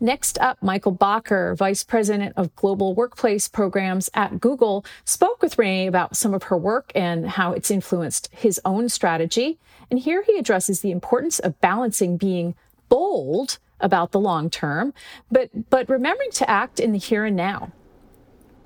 Next 0.00 0.38
up, 0.38 0.62
Michael 0.62 0.94
Bakker, 0.94 1.56
Vice 1.56 1.82
President 1.82 2.34
of 2.36 2.54
Global 2.54 2.94
Workplace 2.94 3.48
Programs 3.48 4.08
at 4.14 4.38
Google, 4.38 4.84
spoke 5.04 5.42
with 5.42 5.58
Renee 5.58 5.88
about 5.88 6.14
some 6.14 6.34
of 6.34 6.44
her 6.44 6.56
work 6.56 6.92
and 6.94 7.30
how 7.30 7.52
it's 7.52 7.70
influenced 7.70 8.28
his 8.30 8.60
own 8.64 8.88
strategy. 8.88 9.58
And 9.90 9.98
here 9.98 10.22
he 10.22 10.38
addresses 10.38 10.82
the 10.82 10.92
importance 10.92 11.40
of 11.40 11.60
balancing 11.60 12.16
being 12.16 12.54
bold 12.88 13.58
about 13.80 14.12
the 14.12 14.20
long 14.20 14.50
term, 14.50 14.92
but, 15.32 15.70
but 15.70 15.88
remembering 15.88 16.30
to 16.32 16.48
act 16.48 16.78
in 16.78 16.92
the 16.92 16.98
here 16.98 17.24
and 17.24 17.34
now. 17.34 17.72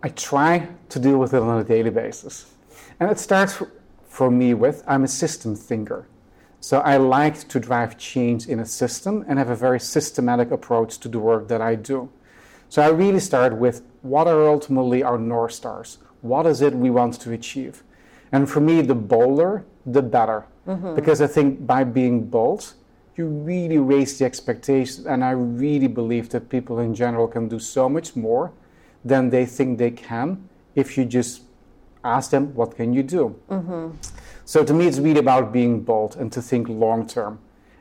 I 0.03 0.09
try 0.09 0.69
to 0.89 0.99
deal 0.99 1.19
with 1.19 1.33
it 1.33 1.41
on 1.41 1.61
a 1.61 1.65
daily 1.65 1.91
basis. 1.91 2.53
And 2.99 3.11
it 3.11 3.19
starts 3.19 3.63
for 4.13 4.31
me 4.31 4.53
with. 4.53 4.85
I'm 4.87 5.05
a 5.05 5.09
system 5.09 5.57
thinker. 5.57 6.07
So 6.61 6.81
I 6.81 6.99
like 6.99 7.49
to 7.49 7.59
drive 7.59 7.97
change 7.97 8.47
in 8.47 8.61
a 8.61 8.67
system 8.67 9.25
and 9.27 9.39
have 9.39 9.49
a 9.49 9.57
very 9.57 9.81
systematic 9.81 10.51
approach 10.51 10.99
to 10.99 11.09
the 11.09 11.19
work 11.19 11.49
that 11.49 11.63
I 11.63 11.77
do. 11.77 12.11
So 12.69 12.83
I 12.83 12.89
really 12.89 13.21
start 13.21 13.57
with 13.57 13.83
what 14.03 14.27
are 14.29 14.47
ultimately 14.47 15.03
our 15.03 15.19
North 15.19 15.53
Stars? 15.53 15.99
What 16.21 16.47
is 16.47 16.61
it 16.61 16.75
we 16.75 16.91
want 16.91 17.15
to 17.21 17.33
achieve? 17.33 17.83
And 18.31 18.49
for 18.51 18.61
me, 18.61 18.83
the 18.83 18.95
bolder, 18.95 19.65
the 19.87 20.03
better. 20.03 20.45
Mm-hmm. 20.69 20.95
Because 20.95 21.23
I 21.23 21.27
think 21.27 21.67
by 21.67 21.83
being 21.83 22.27
bold, 22.27 22.75
you 23.17 23.27
really 23.27 23.79
raise 23.79 24.19
the 24.19 24.27
expectations. 24.27 25.07
And 25.07 25.25
I 25.25 25.31
really 25.31 25.89
believe 25.89 26.29
that 26.31 26.51
people 26.51 26.79
in 26.81 26.95
general 26.95 27.29
can 27.29 27.49
do 27.49 27.59
so 27.59 27.89
much 27.89 28.15
more 28.15 28.53
than 29.05 29.31
they 29.31 29.47
think 29.47 29.79
they 29.79 29.91
can 29.91 30.49
if 30.75 30.99
you 30.99 31.07
just 31.07 31.43
ask 32.05 32.31
them, 32.31 32.55
what 32.55 32.77
can 32.77 32.93
you 32.93 33.03
do? 33.03 33.41
Mm-hmm. 33.49 33.97
So 34.45 34.65
to 34.65 34.75
me, 34.75 34.87
it's 34.87 34.99
really 34.99 35.21
about 35.21 35.53
being 35.53 35.83
bold 35.83 36.17
and 36.17 36.33
to 36.33 36.43
think 36.43 36.69
long 36.69 37.07
term. 37.07 37.39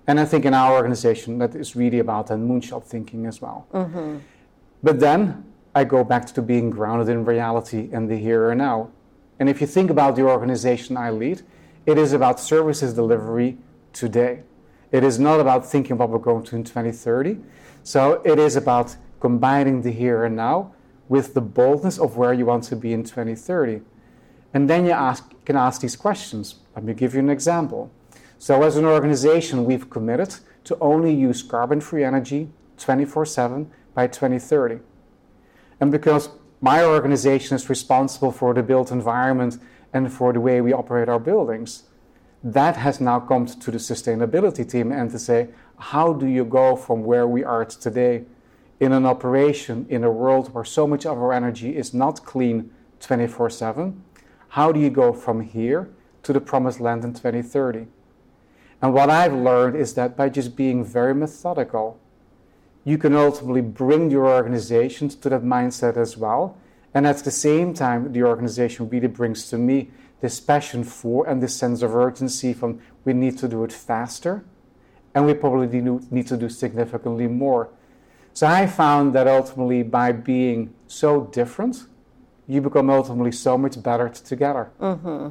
And 0.07 0.19
I 0.19 0.25
think 0.25 0.45
in 0.45 0.53
our 0.53 0.73
organization, 0.73 1.38
that 1.39 1.55
is 1.55 1.75
really 1.75 1.99
about 1.99 2.27
that 2.27 2.39
moonshot 2.39 2.84
thinking 2.84 3.25
as 3.25 3.41
well. 3.41 3.67
Mm-hmm. 3.73 4.17
But 4.84 4.99
then 4.99 5.45
I 5.73 5.84
go 5.84 6.03
back 6.03 6.25
to 6.27 6.41
being 6.41 6.69
grounded 6.69 7.10
in 7.10 7.23
reality 7.23 7.89
and 7.91 8.10
the 8.10 8.17
here 8.17 8.49
and 8.49 8.57
now. 8.57 8.89
And 9.39 9.49
if 9.49 9.62
you 9.62 9.67
think 9.67 9.89
about 9.89 10.15
the 10.15 10.23
organization 10.23 10.97
I 10.97 11.12
lead, 11.12 11.41
it 11.86 11.97
is 11.97 12.13
about 12.13 12.39
services 12.39 12.93
delivery 12.93 13.57
today. 13.93 14.43
It 14.91 15.03
is 15.03 15.19
not 15.19 15.39
about 15.39 15.65
thinking 15.65 15.97
what 15.97 16.10
we're 16.10 16.19
going 16.19 16.43
to 16.43 16.55
in 16.55 16.63
2030. 16.63 17.38
So 17.84 18.21
it 18.25 18.38
is 18.38 18.55
about 18.55 18.95
combining 19.19 19.81
the 19.81 19.91
here 19.91 20.25
and 20.25 20.36
now 20.36 20.73
with 21.07 21.34
the 21.34 21.41
boldness 21.41 21.97
of 21.99 22.17
where 22.17 22.34
you 22.34 22.45
want 22.45 22.63
to 22.65 22.75
be 22.75 22.93
in 22.93 23.03
2030. 23.03 23.81
And 24.53 24.69
then 24.69 24.85
you 24.85 24.91
ask, 24.91 25.31
can 25.45 25.55
ask 25.55 25.81
these 25.81 25.95
questions. 25.95 26.55
Let 26.75 26.83
me 26.83 26.93
give 26.93 27.13
you 27.13 27.19
an 27.19 27.29
example. 27.29 27.91
So, 28.37 28.63
as 28.63 28.75
an 28.75 28.85
organization, 28.85 29.65
we've 29.65 29.89
committed 29.89 30.35
to 30.63 30.77
only 30.79 31.13
use 31.13 31.43
carbon 31.43 31.79
free 31.81 32.03
energy 32.03 32.49
24 32.77 33.25
7 33.25 33.71
by 33.93 34.07
2030. 34.07 34.79
And 35.79 35.91
because 35.91 36.29
my 36.61 36.83
organization 36.83 37.55
is 37.55 37.69
responsible 37.69 38.31
for 38.31 38.53
the 38.53 38.61
built 38.61 38.91
environment 38.91 39.57
and 39.93 40.13
for 40.13 40.31
the 40.31 40.39
way 40.39 40.61
we 40.61 40.71
operate 40.71 41.09
our 41.09 41.19
buildings. 41.19 41.83
That 42.43 42.77
has 42.77 43.01
now 43.01 43.19
come 43.19 43.47
to 43.47 43.71
the 43.71 43.77
sustainability 43.79 44.69
team 44.69 44.91
and 44.91 45.09
to 45.11 45.19
say, 45.19 45.49
how 45.77 46.13
do 46.13 46.27
you 46.27 46.45
go 46.45 46.75
from 46.75 47.03
where 47.03 47.27
we 47.27 47.43
are 47.43 47.65
today 47.65 48.25
in 48.79 48.93
an 48.93 49.05
operation 49.05 49.85
in 49.89 50.03
a 50.03 50.11
world 50.11 50.53
where 50.53 50.63
so 50.63 50.87
much 50.87 51.05
of 51.05 51.17
our 51.17 51.33
energy 51.33 51.75
is 51.75 51.93
not 51.93 52.25
clean 52.25 52.71
24 52.99 53.49
7? 53.49 54.03
How 54.55 54.73
do 54.73 54.81
you 54.81 54.89
go 54.89 55.13
from 55.13 55.39
here 55.39 55.89
to 56.23 56.33
the 56.33 56.41
promised 56.41 56.81
land 56.81 57.05
in 57.05 57.13
2030? 57.13 57.87
And 58.81 58.93
what 58.93 59.09
I've 59.09 59.33
learned 59.33 59.77
is 59.77 59.93
that 59.93 60.17
by 60.17 60.27
just 60.27 60.57
being 60.57 60.83
very 60.83 61.15
methodical, 61.15 61.97
you 62.83 62.97
can 62.97 63.15
ultimately 63.15 63.61
bring 63.61 64.11
your 64.11 64.27
organization 64.27 65.07
to 65.07 65.29
that 65.29 65.43
mindset 65.43 65.95
as 65.95 66.17
well. 66.17 66.57
And 66.93 67.07
at 67.07 67.19
the 67.19 67.31
same 67.31 67.73
time, 67.73 68.11
the 68.11 68.23
organization 68.23 68.89
really 68.89 69.07
brings 69.07 69.47
to 69.51 69.57
me 69.57 69.89
this 70.19 70.41
passion 70.41 70.83
for 70.83 71.25
and 71.29 71.41
this 71.41 71.55
sense 71.55 71.81
of 71.81 71.95
urgency 71.95 72.51
from 72.51 72.81
we 73.05 73.13
need 73.13 73.37
to 73.37 73.47
do 73.47 73.63
it 73.63 73.71
faster 73.71 74.43
and 75.15 75.25
we 75.25 75.33
probably 75.33 75.79
need 76.11 76.27
to 76.27 76.35
do 76.35 76.49
significantly 76.49 77.27
more. 77.27 77.69
So 78.33 78.47
I 78.47 78.67
found 78.67 79.13
that 79.13 79.29
ultimately 79.29 79.83
by 79.83 80.11
being 80.11 80.73
so 80.87 81.21
different, 81.27 81.85
you 82.51 82.61
become 82.61 82.89
ultimately 82.89 83.31
so 83.31 83.57
much 83.57 83.81
better 83.81 84.09
together. 84.09 84.71
Mm-hmm. 84.79 85.29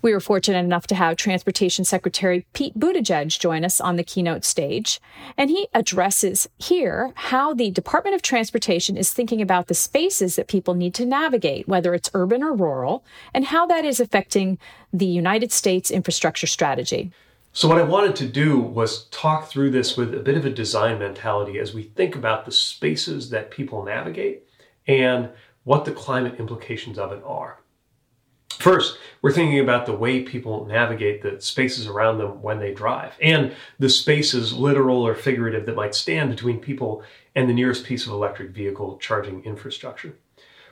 We 0.00 0.12
were 0.12 0.20
fortunate 0.20 0.60
enough 0.60 0.86
to 0.88 0.94
have 0.94 1.16
Transportation 1.16 1.84
Secretary 1.84 2.46
Pete 2.52 2.78
Buttigieg 2.78 3.36
join 3.36 3.64
us 3.64 3.80
on 3.80 3.96
the 3.96 4.04
keynote 4.04 4.44
stage, 4.44 5.00
and 5.36 5.50
he 5.50 5.66
addresses 5.74 6.48
here 6.56 7.12
how 7.16 7.52
the 7.52 7.72
Department 7.72 8.14
of 8.14 8.22
Transportation 8.22 8.96
is 8.96 9.12
thinking 9.12 9.42
about 9.42 9.66
the 9.66 9.74
spaces 9.74 10.36
that 10.36 10.46
people 10.46 10.74
need 10.74 10.94
to 10.94 11.04
navigate, 11.04 11.66
whether 11.66 11.94
it's 11.94 12.10
urban 12.14 12.44
or 12.44 12.54
rural, 12.54 13.04
and 13.34 13.46
how 13.46 13.66
that 13.66 13.84
is 13.84 13.98
affecting 13.98 14.56
the 14.92 15.04
United 15.04 15.50
States 15.50 15.90
infrastructure 15.90 16.46
strategy. 16.46 17.10
So, 17.52 17.66
what 17.66 17.78
I 17.78 17.82
wanted 17.82 18.14
to 18.16 18.28
do 18.28 18.60
was 18.60 19.06
talk 19.06 19.48
through 19.48 19.70
this 19.70 19.96
with 19.96 20.14
a 20.14 20.20
bit 20.20 20.36
of 20.36 20.46
a 20.46 20.50
design 20.50 21.00
mentality 21.00 21.58
as 21.58 21.74
we 21.74 21.82
think 21.82 22.14
about 22.14 22.44
the 22.44 22.52
spaces 22.52 23.30
that 23.30 23.50
people 23.50 23.82
navigate 23.82 24.44
and 24.86 25.28
what 25.68 25.84
the 25.84 25.92
climate 25.92 26.40
implications 26.40 26.98
of 26.98 27.12
it 27.12 27.22
are. 27.26 27.58
First, 28.58 28.96
we're 29.20 29.32
thinking 29.32 29.60
about 29.60 29.84
the 29.84 29.92
way 29.92 30.22
people 30.22 30.64
navigate 30.64 31.20
the 31.20 31.42
spaces 31.42 31.86
around 31.86 32.16
them 32.16 32.40
when 32.40 32.58
they 32.58 32.72
drive, 32.72 33.12
and 33.20 33.54
the 33.78 33.90
spaces, 33.90 34.54
literal 34.54 35.06
or 35.06 35.14
figurative, 35.14 35.66
that 35.66 35.76
might 35.76 35.94
stand 35.94 36.30
between 36.30 36.58
people 36.58 37.02
and 37.34 37.46
the 37.46 37.52
nearest 37.52 37.84
piece 37.84 38.06
of 38.06 38.12
electric 38.12 38.52
vehicle 38.52 38.96
charging 38.96 39.44
infrastructure. 39.44 40.16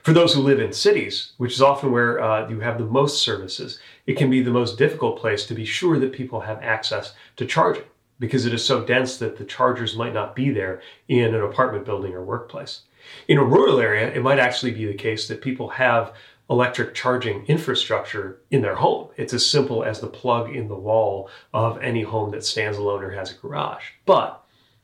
For 0.01 0.13
those 0.13 0.33
who 0.33 0.41
live 0.41 0.59
in 0.59 0.73
cities, 0.73 1.33
which 1.37 1.53
is 1.53 1.61
often 1.61 1.91
where 1.91 2.19
uh, 2.19 2.49
you 2.49 2.61
have 2.61 2.79
the 2.79 2.85
most 2.85 3.21
services, 3.21 3.79
it 4.07 4.17
can 4.17 4.31
be 4.31 4.41
the 4.41 4.49
most 4.49 4.79
difficult 4.79 5.19
place 5.19 5.45
to 5.45 5.53
be 5.53 5.65
sure 5.65 5.99
that 5.99 6.11
people 6.11 6.39
have 6.39 6.63
access 6.63 7.13
to 7.35 7.45
charging 7.45 7.83
because 8.19 8.47
it 8.47 8.53
is 8.53 8.65
so 8.65 8.83
dense 8.83 9.17
that 9.17 9.37
the 9.37 9.45
chargers 9.45 9.95
might 9.95 10.15
not 10.15 10.35
be 10.35 10.49
there 10.49 10.81
in 11.07 11.35
an 11.35 11.43
apartment 11.43 11.85
building 11.85 12.15
or 12.15 12.23
workplace. 12.23 12.81
In 13.27 13.37
a 13.37 13.43
rural 13.43 13.79
area, 13.79 14.11
it 14.13 14.21
might 14.21 14.39
actually 14.39 14.71
be 14.71 14.85
the 14.85 14.93
case 14.93 15.27
that 15.27 15.41
people 15.41 15.69
have 15.69 16.13
electric 16.49 16.93
charging 16.93 17.45
infrastructure 17.47 18.39
in 18.51 18.61
their 18.61 18.75
home. 18.75 19.09
It's 19.17 19.33
as 19.33 19.45
simple 19.45 19.83
as 19.83 19.99
the 19.99 20.07
plug 20.07 20.55
in 20.55 20.67
the 20.67 20.75
wall 20.75 21.29
of 21.53 21.81
any 21.81 22.03
home 22.03 22.31
that 22.31 22.45
stands 22.45 22.77
alone 22.77 23.03
or 23.03 23.11
has 23.11 23.31
a 23.31 23.35
garage. 23.35 23.83
But 24.05 24.43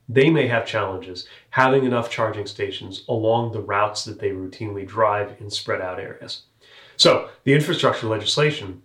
they 0.10 0.30
may 0.30 0.48
have 0.48 0.66
challenges 0.66 1.28
having 1.52 1.86
enough 1.86 2.10
charging 2.10 2.46
stations 2.46 3.06
along 3.08 3.52
the 3.52 3.62
routes 3.62 4.04
that 4.06 4.20
they 4.20 4.32
routinely 4.32 4.86
drive 4.86 5.40
in 5.40 5.50
spread 5.50 5.82
out 5.82 6.00
areas. 6.00 6.44
So, 6.98 7.30
the 7.46 7.54
infrastructure 7.54 8.08
legislation 8.08 8.82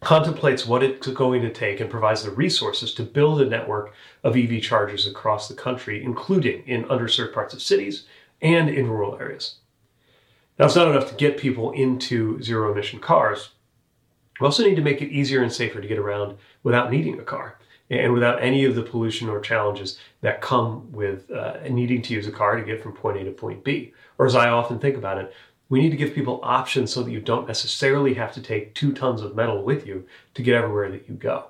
contemplates 0.00 0.66
what 0.66 0.82
it's 0.82 1.06
going 1.08 1.42
to 1.42 1.52
take 1.52 1.80
and 1.80 1.90
provides 1.90 2.22
the 2.22 2.30
resources 2.30 2.94
to 2.94 3.02
build 3.02 3.40
a 3.40 3.46
network 3.46 3.92
of 4.24 4.36
EV 4.36 4.62
chargers 4.62 5.06
across 5.06 5.48
the 5.48 5.54
country, 5.54 6.02
including 6.02 6.66
in 6.66 6.84
underserved 6.84 7.34
parts 7.34 7.52
of 7.52 7.60
cities 7.60 8.04
and 8.42 8.68
in 8.68 8.88
rural 8.88 9.18
areas. 9.20 9.56
Now, 10.58 10.66
it's 10.66 10.76
not 10.76 10.88
enough 10.88 11.08
to 11.08 11.14
get 11.14 11.38
people 11.38 11.72
into 11.72 12.42
zero 12.42 12.70
emission 12.70 13.00
cars. 13.00 13.50
We 14.40 14.44
also 14.44 14.62
need 14.62 14.76
to 14.76 14.82
make 14.82 15.02
it 15.02 15.10
easier 15.10 15.42
and 15.42 15.52
safer 15.52 15.80
to 15.80 15.88
get 15.88 15.98
around 15.98 16.36
without 16.62 16.90
needing 16.90 17.18
a 17.18 17.22
car 17.22 17.58
and 17.90 18.12
without 18.12 18.42
any 18.42 18.64
of 18.64 18.74
the 18.74 18.82
pollution 18.82 19.28
or 19.28 19.40
challenges 19.40 19.98
that 20.20 20.40
come 20.40 20.90
with 20.92 21.30
uh, 21.30 21.58
needing 21.68 22.02
to 22.02 22.14
use 22.14 22.26
a 22.26 22.32
car 22.32 22.56
to 22.56 22.62
get 22.62 22.82
from 22.82 22.92
point 22.92 23.18
A 23.18 23.24
to 23.24 23.30
point 23.32 23.64
B. 23.64 23.92
Or 24.18 24.26
as 24.26 24.34
I 24.34 24.50
often 24.50 24.78
think 24.78 24.96
about 24.96 25.18
it, 25.18 25.34
we 25.68 25.80
need 25.80 25.90
to 25.90 25.96
give 25.96 26.14
people 26.14 26.40
options 26.42 26.92
so 26.92 27.02
that 27.02 27.10
you 27.10 27.20
don't 27.20 27.46
necessarily 27.46 28.14
have 28.14 28.32
to 28.32 28.42
take 28.42 28.74
two 28.74 28.92
tons 28.92 29.22
of 29.22 29.36
metal 29.36 29.62
with 29.62 29.86
you 29.86 30.06
to 30.34 30.42
get 30.42 30.54
everywhere 30.54 30.90
that 30.90 31.08
you 31.08 31.14
go. 31.14 31.49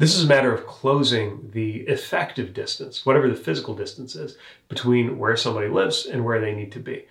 This 0.00 0.16
is 0.16 0.24
a 0.24 0.28
matter 0.28 0.50
of 0.50 0.66
closing 0.66 1.50
the 1.52 1.80
effective 1.80 2.54
distance, 2.54 3.04
whatever 3.04 3.28
the 3.28 3.34
physical 3.34 3.74
distance 3.74 4.16
is, 4.16 4.38
between 4.70 5.18
where 5.18 5.36
somebody 5.36 5.68
lives 5.68 6.06
and 6.06 6.24
where 6.24 6.40
they 6.40 6.54
need 6.54 6.72
to 6.72 6.78
be 6.78 7.04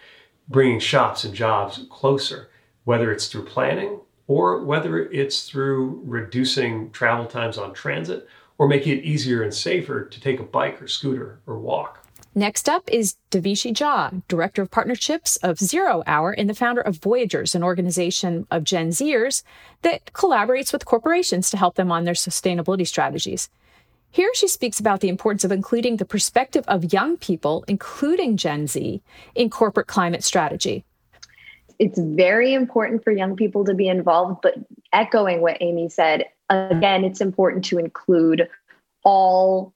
bringing 0.47 0.79
shops 0.79 1.23
and 1.23 1.35
jobs 1.35 1.85
closer, 1.91 2.49
whether 2.85 3.11
it's 3.11 3.27
through 3.27 3.45
planning 3.45 3.99
or 4.25 4.63
whether 4.63 5.07
it's 5.11 5.47
through 5.47 6.01
reducing 6.03 6.89
travel 6.89 7.27
times 7.27 7.59
on 7.59 7.75
transit 7.75 8.27
or 8.57 8.67
making 8.67 8.97
it 8.97 9.03
easier 9.03 9.43
and 9.43 9.53
safer 9.53 10.05
to 10.05 10.19
take 10.19 10.39
a 10.39 10.43
bike 10.43 10.81
or 10.81 10.87
scooter 10.87 11.41
or 11.45 11.59
walk. 11.59 11.98
Next 12.39 12.69
up 12.69 12.89
is 12.89 13.17
Devishi 13.31 13.73
Jha, 13.73 14.21
Director 14.29 14.61
of 14.61 14.71
Partnerships 14.71 15.35
of 15.43 15.59
Zero 15.59 16.03
Hour 16.07 16.31
and 16.31 16.49
the 16.49 16.53
founder 16.53 16.79
of 16.79 16.95
Voyagers, 16.95 17.53
an 17.53 17.63
organization 17.63 18.47
of 18.49 18.63
Gen 18.63 18.91
Zers 18.91 19.43
that 19.81 20.05
collaborates 20.13 20.71
with 20.71 20.85
corporations 20.85 21.49
to 21.49 21.57
help 21.57 21.75
them 21.75 21.91
on 21.91 22.05
their 22.05 22.13
sustainability 22.13 22.87
strategies. 22.87 23.49
Here 24.09 24.31
she 24.35 24.47
speaks 24.47 24.79
about 24.79 25.01
the 25.01 25.09
importance 25.09 25.43
of 25.43 25.51
including 25.51 25.97
the 25.97 26.05
perspective 26.05 26.63
of 26.69 26.93
young 26.93 27.17
people, 27.17 27.65
including 27.67 28.37
Gen 28.37 28.67
Z, 28.67 29.01
in 29.35 29.49
corporate 29.49 29.87
climate 29.87 30.23
strategy. 30.23 30.85
It's 31.77 31.99
very 31.99 32.53
important 32.53 33.03
for 33.03 33.11
young 33.11 33.35
people 33.35 33.65
to 33.65 33.73
be 33.73 33.89
involved, 33.89 34.39
but 34.41 34.53
echoing 34.93 35.41
what 35.41 35.57
Amy 35.59 35.89
said, 35.89 36.23
again, 36.49 37.03
it's 37.03 37.19
important 37.19 37.65
to 37.65 37.79
include 37.79 38.47
all 39.03 39.73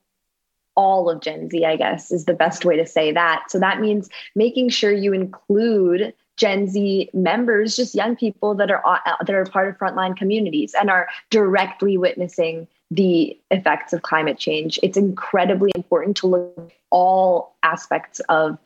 all 0.76 1.08
of 1.10 1.20
Gen 1.20 1.50
Z, 1.50 1.64
I 1.64 1.76
guess, 1.76 2.10
is 2.10 2.24
the 2.24 2.34
best 2.34 2.64
way 2.64 2.76
to 2.76 2.86
say 2.86 3.12
that. 3.12 3.44
So 3.50 3.58
that 3.58 3.80
means 3.80 4.08
making 4.34 4.70
sure 4.70 4.92
you 4.92 5.12
include 5.12 6.14
Gen 6.36 6.66
Z 6.66 7.10
members, 7.12 7.76
just 7.76 7.94
young 7.94 8.16
people 8.16 8.54
that 8.56 8.70
are 8.70 8.84
uh, 8.84 8.98
that 9.24 9.34
are 9.34 9.44
part 9.44 9.68
of 9.68 9.78
frontline 9.78 10.16
communities 10.16 10.74
and 10.78 10.90
are 10.90 11.08
directly 11.30 11.96
witnessing 11.96 12.66
the 12.90 13.38
effects 13.50 13.92
of 13.92 14.02
climate 14.02 14.38
change. 14.38 14.78
It's 14.82 14.96
incredibly 14.96 15.70
important 15.74 16.16
to 16.18 16.26
look 16.26 16.54
at 16.58 16.72
all 16.90 17.56
aspects 17.62 18.20
of 18.28 18.58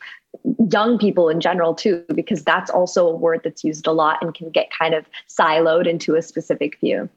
young 0.71 0.99
people 0.99 1.29
in 1.29 1.41
general 1.41 1.75
too 1.75 2.05
because 2.15 2.45
that's 2.45 2.71
also 2.71 3.09
a 3.09 3.15
word 3.15 3.41
that's 3.43 3.65
used 3.65 3.87
a 3.87 3.93
lot 3.93 4.19
and 4.21 4.35
can 4.35 4.51
get 4.51 4.71
kind 4.71 4.95
of 4.95 5.07
siloed 5.29 5.87
into 5.87 6.15
a 6.15 6.23
specific 6.23 6.79
view 6.81 7.09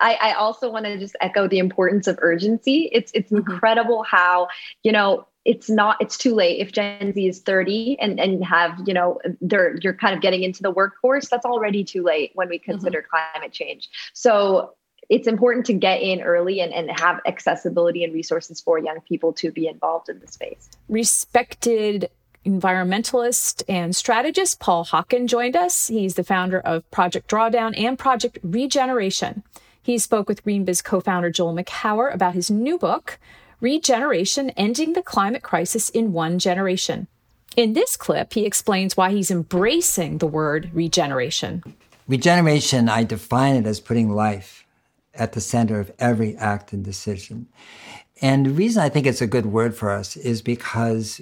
I, 0.00 0.18
I 0.20 0.32
also 0.32 0.70
want 0.70 0.84
to 0.84 0.98
just 0.98 1.16
echo 1.20 1.48
the 1.48 1.58
importance 1.58 2.06
of 2.06 2.18
urgency 2.20 2.90
it's 2.92 3.10
it's 3.14 3.32
mm-hmm. 3.32 3.50
incredible 3.50 4.02
how 4.02 4.48
you 4.82 4.92
know 4.92 5.26
it's 5.44 5.70
not 5.70 5.96
it's 6.00 6.16
too 6.18 6.34
late 6.34 6.60
if 6.60 6.72
gen 6.72 7.12
z 7.14 7.26
is 7.26 7.40
30 7.40 7.98
and 8.00 8.20
and 8.20 8.44
have 8.44 8.78
you 8.86 8.92
know 8.92 9.18
they're 9.40 9.76
you're 9.80 9.94
kind 9.94 10.14
of 10.14 10.20
getting 10.20 10.42
into 10.42 10.62
the 10.62 10.70
workforce 10.70 11.28
that's 11.28 11.46
already 11.46 11.84
too 11.84 12.02
late 12.02 12.32
when 12.34 12.48
we 12.48 12.58
mm-hmm. 12.58 12.72
consider 12.72 13.00
mm-hmm. 13.00 13.16
climate 13.34 13.52
change 13.52 13.88
so 14.12 14.74
it's 15.08 15.26
important 15.26 15.66
to 15.66 15.74
get 15.74 16.00
in 16.00 16.22
early 16.22 16.60
and, 16.60 16.72
and 16.72 16.90
have 16.98 17.20
accessibility 17.26 18.04
and 18.04 18.14
resources 18.14 18.60
for 18.60 18.78
young 18.78 19.00
people 19.00 19.32
to 19.34 19.50
be 19.50 19.66
involved 19.66 20.08
in 20.08 20.18
the 20.20 20.26
space. 20.26 20.70
Respected 20.88 22.08
environmentalist 22.44 23.62
and 23.68 23.94
strategist 23.94 24.60
Paul 24.60 24.84
Hawken 24.84 25.26
joined 25.26 25.56
us. 25.56 25.88
He's 25.88 26.14
the 26.14 26.24
founder 26.24 26.60
of 26.60 26.88
Project 26.90 27.30
Drawdown 27.30 27.78
and 27.78 27.98
Project 27.98 28.38
Regeneration. 28.42 29.42
He 29.82 29.98
spoke 29.98 30.28
with 30.28 30.44
GreenBiz 30.44 30.84
co 30.84 31.00
founder 31.00 31.30
Joel 31.30 31.54
Makower 31.54 32.12
about 32.14 32.34
his 32.34 32.50
new 32.50 32.78
book, 32.78 33.18
Regeneration 33.60 34.50
Ending 34.50 34.92
the 34.92 35.02
Climate 35.02 35.42
Crisis 35.42 35.88
in 35.90 36.12
One 36.12 36.38
Generation. 36.38 37.08
In 37.56 37.74
this 37.74 37.96
clip, 37.96 38.32
he 38.32 38.46
explains 38.46 38.96
why 38.96 39.10
he's 39.10 39.30
embracing 39.30 40.18
the 40.18 40.26
word 40.26 40.70
regeneration. 40.72 41.62
Regeneration, 42.08 42.88
I 42.88 43.04
define 43.04 43.56
it 43.56 43.66
as 43.66 43.78
putting 43.80 44.10
life 44.10 44.64
at 45.14 45.32
the 45.32 45.40
center 45.40 45.78
of 45.78 45.92
every 45.98 46.36
act 46.36 46.72
and 46.72 46.84
decision. 46.84 47.46
And 48.22 48.46
the 48.46 48.50
reason 48.50 48.82
I 48.82 48.88
think 48.88 49.06
it's 49.06 49.20
a 49.20 49.26
good 49.26 49.46
word 49.46 49.76
for 49.76 49.90
us 49.90 50.16
is 50.16 50.42
because 50.42 51.20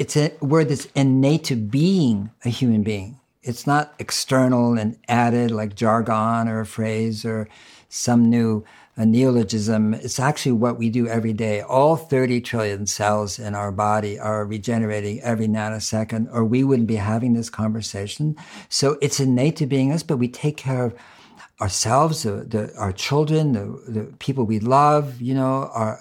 it's 0.00 0.16
a 0.16 0.32
word 0.40 0.70
that's 0.70 0.86
innate 0.94 1.44
to 1.44 1.54
being 1.56 2.30
a 2.46 2.48
human 2.48 2.82
being. 2.82 3.20
It's 3.42 3.66
not 3.66 3.92
external 3.98 4.78
and 4.78 4.96
added 5.08 5.50
like 5.50 5.74
jargon 5.74 6.48
or 6.48 6.60
a 6.60 6.66
phrase 6.66 7.26
or 7.26 7.50
some 7.90 8.30
new 8.30 8.64
neologism. 8.96 9.92
It's 9.92 10.18
actually 10.18 10.52
what 10.52 10.78
we 10.78 10.88
do 10.88 11.06
every 11.06 11.34
day. 11.34 11.60
All 11.60 11.96
30 11.96 12.40
trillion 12.40 12.86
cells 12.86 13.38
in 13.38 13.54
our 13.54 13.70
body 13.70 14.18
are 14.18 14.46
regenerating 14.46 15.20
every 15.20 15.48
nanosecond, 15.48 16.28
or 16.32 16.46
we 16.46 16.64
wouldn't 16.64 16.88
be 16.88 16.96
having 16.96 17.34
this 17.34 17.50
conversation. 17.50 18.36
So 18.70 18.96
it's 19.02 19.20
innate 19.20 19.56
to 19.56 19.66
being 19.66 19.92
us, 19.92 20.02
but 20.02 20.16
we 20.16 20.28
take 20.28 20.56
care 20.56 20.82
of 20.82 20.94
ourselves, 21.60 22.22
the, 22.22 22.32
the, 22.44 22.74
our 22.76 22.92
children, 22.92 23.52
the, 23.52 23.82
the 23.86 24.04
people 24.18 24.44
we 24.44 24.60
love, 24.60 25.20
you 25.20 25.34
know, 25.34 25.70
our, 25.72 25.98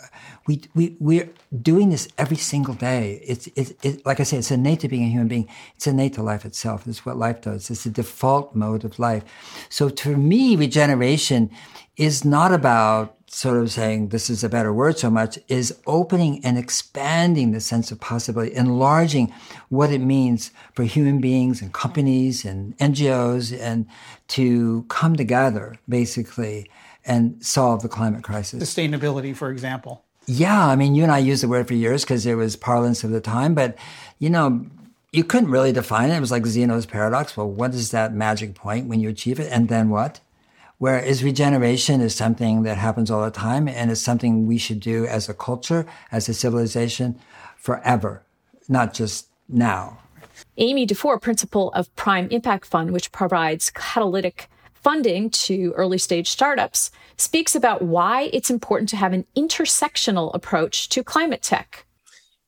we, 0.47 0.61
we, 0.73 0.95
we're 0.99 1.29
doing 1.61 1.89
this 1.89 2.07
every 2.17 2.37
single 2.37 2.73
day. 2.73 3.21
It's, 3.25 3.47
it's, 3.55 3.73
it, 3.83 4.05
like 4.05 4.19
I 4.19 4.23
say, 4.23 4.37
it's 4.37 4.51
innate 4.51 4.79
to 4.81 4.87
being 4.87 5.03
a 5.03 5.09
human 5.09 5.27
being. 5.27 5.47
It's 5.75 5.85
innate 5.85 6.13
to 6.13 6.23
life 6.23 6.45
itself. 6.45 6.87
It's 6.87 7.05
what 7.05 7.17
life 7.17 7.41
does. 7.41 7.69
It's 7.69 7.83
the 7.83 7.89
default 7.89 8.55
mode 8.55 8.85
of 8.85 8.99
life. 8.99 9.23
So 9.69 9.89
to 9.89 10.15
me, 10.15 10.55
regeneration 10.55 11.51
is 11.97 12.23
not 12.23 12.53
about 12.53 13.18
sort 13.31 13.61
of 13.61 13.71
saying 13.71 14.09
this 14.09 14.29
is 14.29 14.43
a 14.43 14.49
better 14.49 14.73
word 14.73 14.97
so 14.97 15.09
much 15.09 15.37
is 15.47 15.77
opening 15.85 16.43
and 16.43 16.57
expanding 16.57 17.51
the 17.51 17.59
sense 17.59 17.91
of 17.91 17.99
possibility, 17.99 18.55
enlarging 18.55 19.33
what 19.69 19.91
it 19.91 19.99
means 19.99 20.51
for 20.73 20.83
human 20.83 21.21
beings 21.21 21.61
and 21.61 21.71
companies 21.71 22.43
and 22.43 22.77
NGOs 22.79 23.57
and 23.59 23.85
to 24.29 24.83
come 24.89 25.15
together 25.15 25.75
basically 25.87 26.69
and 27.05 27.43
solve 27.45 27.81
the 27.81 27.89
climate 27.89 28.23
crisis. 28.23 28.63
Sustainability, 28.63 29.35
for 29.35 29.49
example. 29.49 30.03
Yeah, 30.25 30.67
I 30.67 30.75
mean, 30.75 30.93
you 30.95 31.03
and 31.03 31.11
I 31.11 31.17
used 31.19 31.41
the 31.43 31.47
word 31.47 31.67
for 31.67 31.73
years 31.73 32.03
because 32.03 32.25
it 32.25 32.35
was 32.35 32.55
parlance 32.55 33.03
of 33.03 33.11
the 33.11 33.21
time, 33.21 33.55
but 33.55 33.77
you 34.19 34.29
know, 34.29 34.65
you 35.11 35.23
couldn't 35.23 35.49
really 35.49 35.71
define 35.71 36.11
it. 36.11 36.17
It 36.17 36.19
was 36.19 36.31
like 36.31 36.45
Zeno's 36.45 36.85
paradox. 36.85 37.35
Well, 37.35 37.49
what 37.49 37.73
is 37.73 37.91
that 37.91 38.13
magic 38.13 38.53
point 38.53 38.87
when 38.87 38.99
you 38.99 39.09
achieve 39.09 39.39
it? 39.39 39.51
And 39.51 39.67
then 39.69 39.89
what? 39.89 40.19
Whereas 40.79 41.25
regeneration 41.25 41.99
is 41.99 42.15
something 42.15 42.63
that 42.63 42.77
happens 42.77 43.11
all 43.11 43.23
the 43.25 43.31
time 43.31 43.67
and 43.67 43.91
it's 43.91 43.99
something 43.99 44.47
we 44.47 44.57
should 44.57 44.79
do 44.79 45.05
as 45.05 45.27
a 45.27 45.33
culture, 45.33 45.85
as 46.09 46.29
a 46.29 46.33
civilization 46.33 47.19
forever, 47.57 48.23
not 48.69 48.93
just 48.93 49.27
now. 49.49 49.99
Amy 50.57 50.87
Duffuor, 50.87 51.21
principal 51.21 51.73
of 51.73 51.93
Prime 51.97 52.29
Impact 52.29 52.65
Fund, 52.65 52.91
which 52.91 53.11
provides 53.11 53.69
catalytic 53.71 54.49
funding 54.73 55.29
to 55.31 55.73
early 55.75 55.97
stage 55.97 56.29
startups, 56.29 56.91
speaks 57.17 57.55
about 57.55 57.81
why 57.81 58.29
it's 58.31 58.49
important 58.49 58.87
to 58.89 58.95
have 58.95 59.11
an 59.11 59.25
intersectional 59.35 60.33
approach 60.33 60.87
to 60.87 61.03
climate 61.03 61.41
tech. 61.41 61.85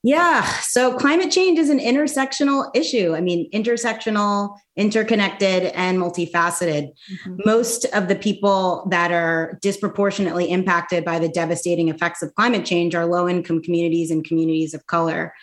Yeah. 0.03 0.43
So 0.61 0.97
climate 0.97 1.29
change 1.29 1.59
is 1.59 1.69
an 1.69 1.79
intersectional 1.79 2.71
issue. 2.73 3.13
I 3.15 3.21
mean, 3.21 3.49
intersectional, 3.51 4.57
interconnected, 4.75 5.65
and 5.75 5.99
multifaceted. 5.99 6.89
Mm-hmm. 6.89 7.35
Most 7.45 7.85
of 7.93 8.07
the 8.07 8.15
people 8.15 8.87
that 8.89 9.11
are 9.11 9.59
disproportionately 9.61 10.49
impacted 10.49 11.05
by 11.05 11.19
the 11.19 11.29
devastating 11.29 11.89
effects 11.89 12.23
of 12.23 12.33
climate 12.33 12.65
change 12.65 12.95
are 12.95 13.05
low 13.05 13.29
income 13.29 13.61
communities 13.61 14.09
and 14.09 14.25
communities 14.25 14.73
of 14.73 14.87
color. 14.87 15.35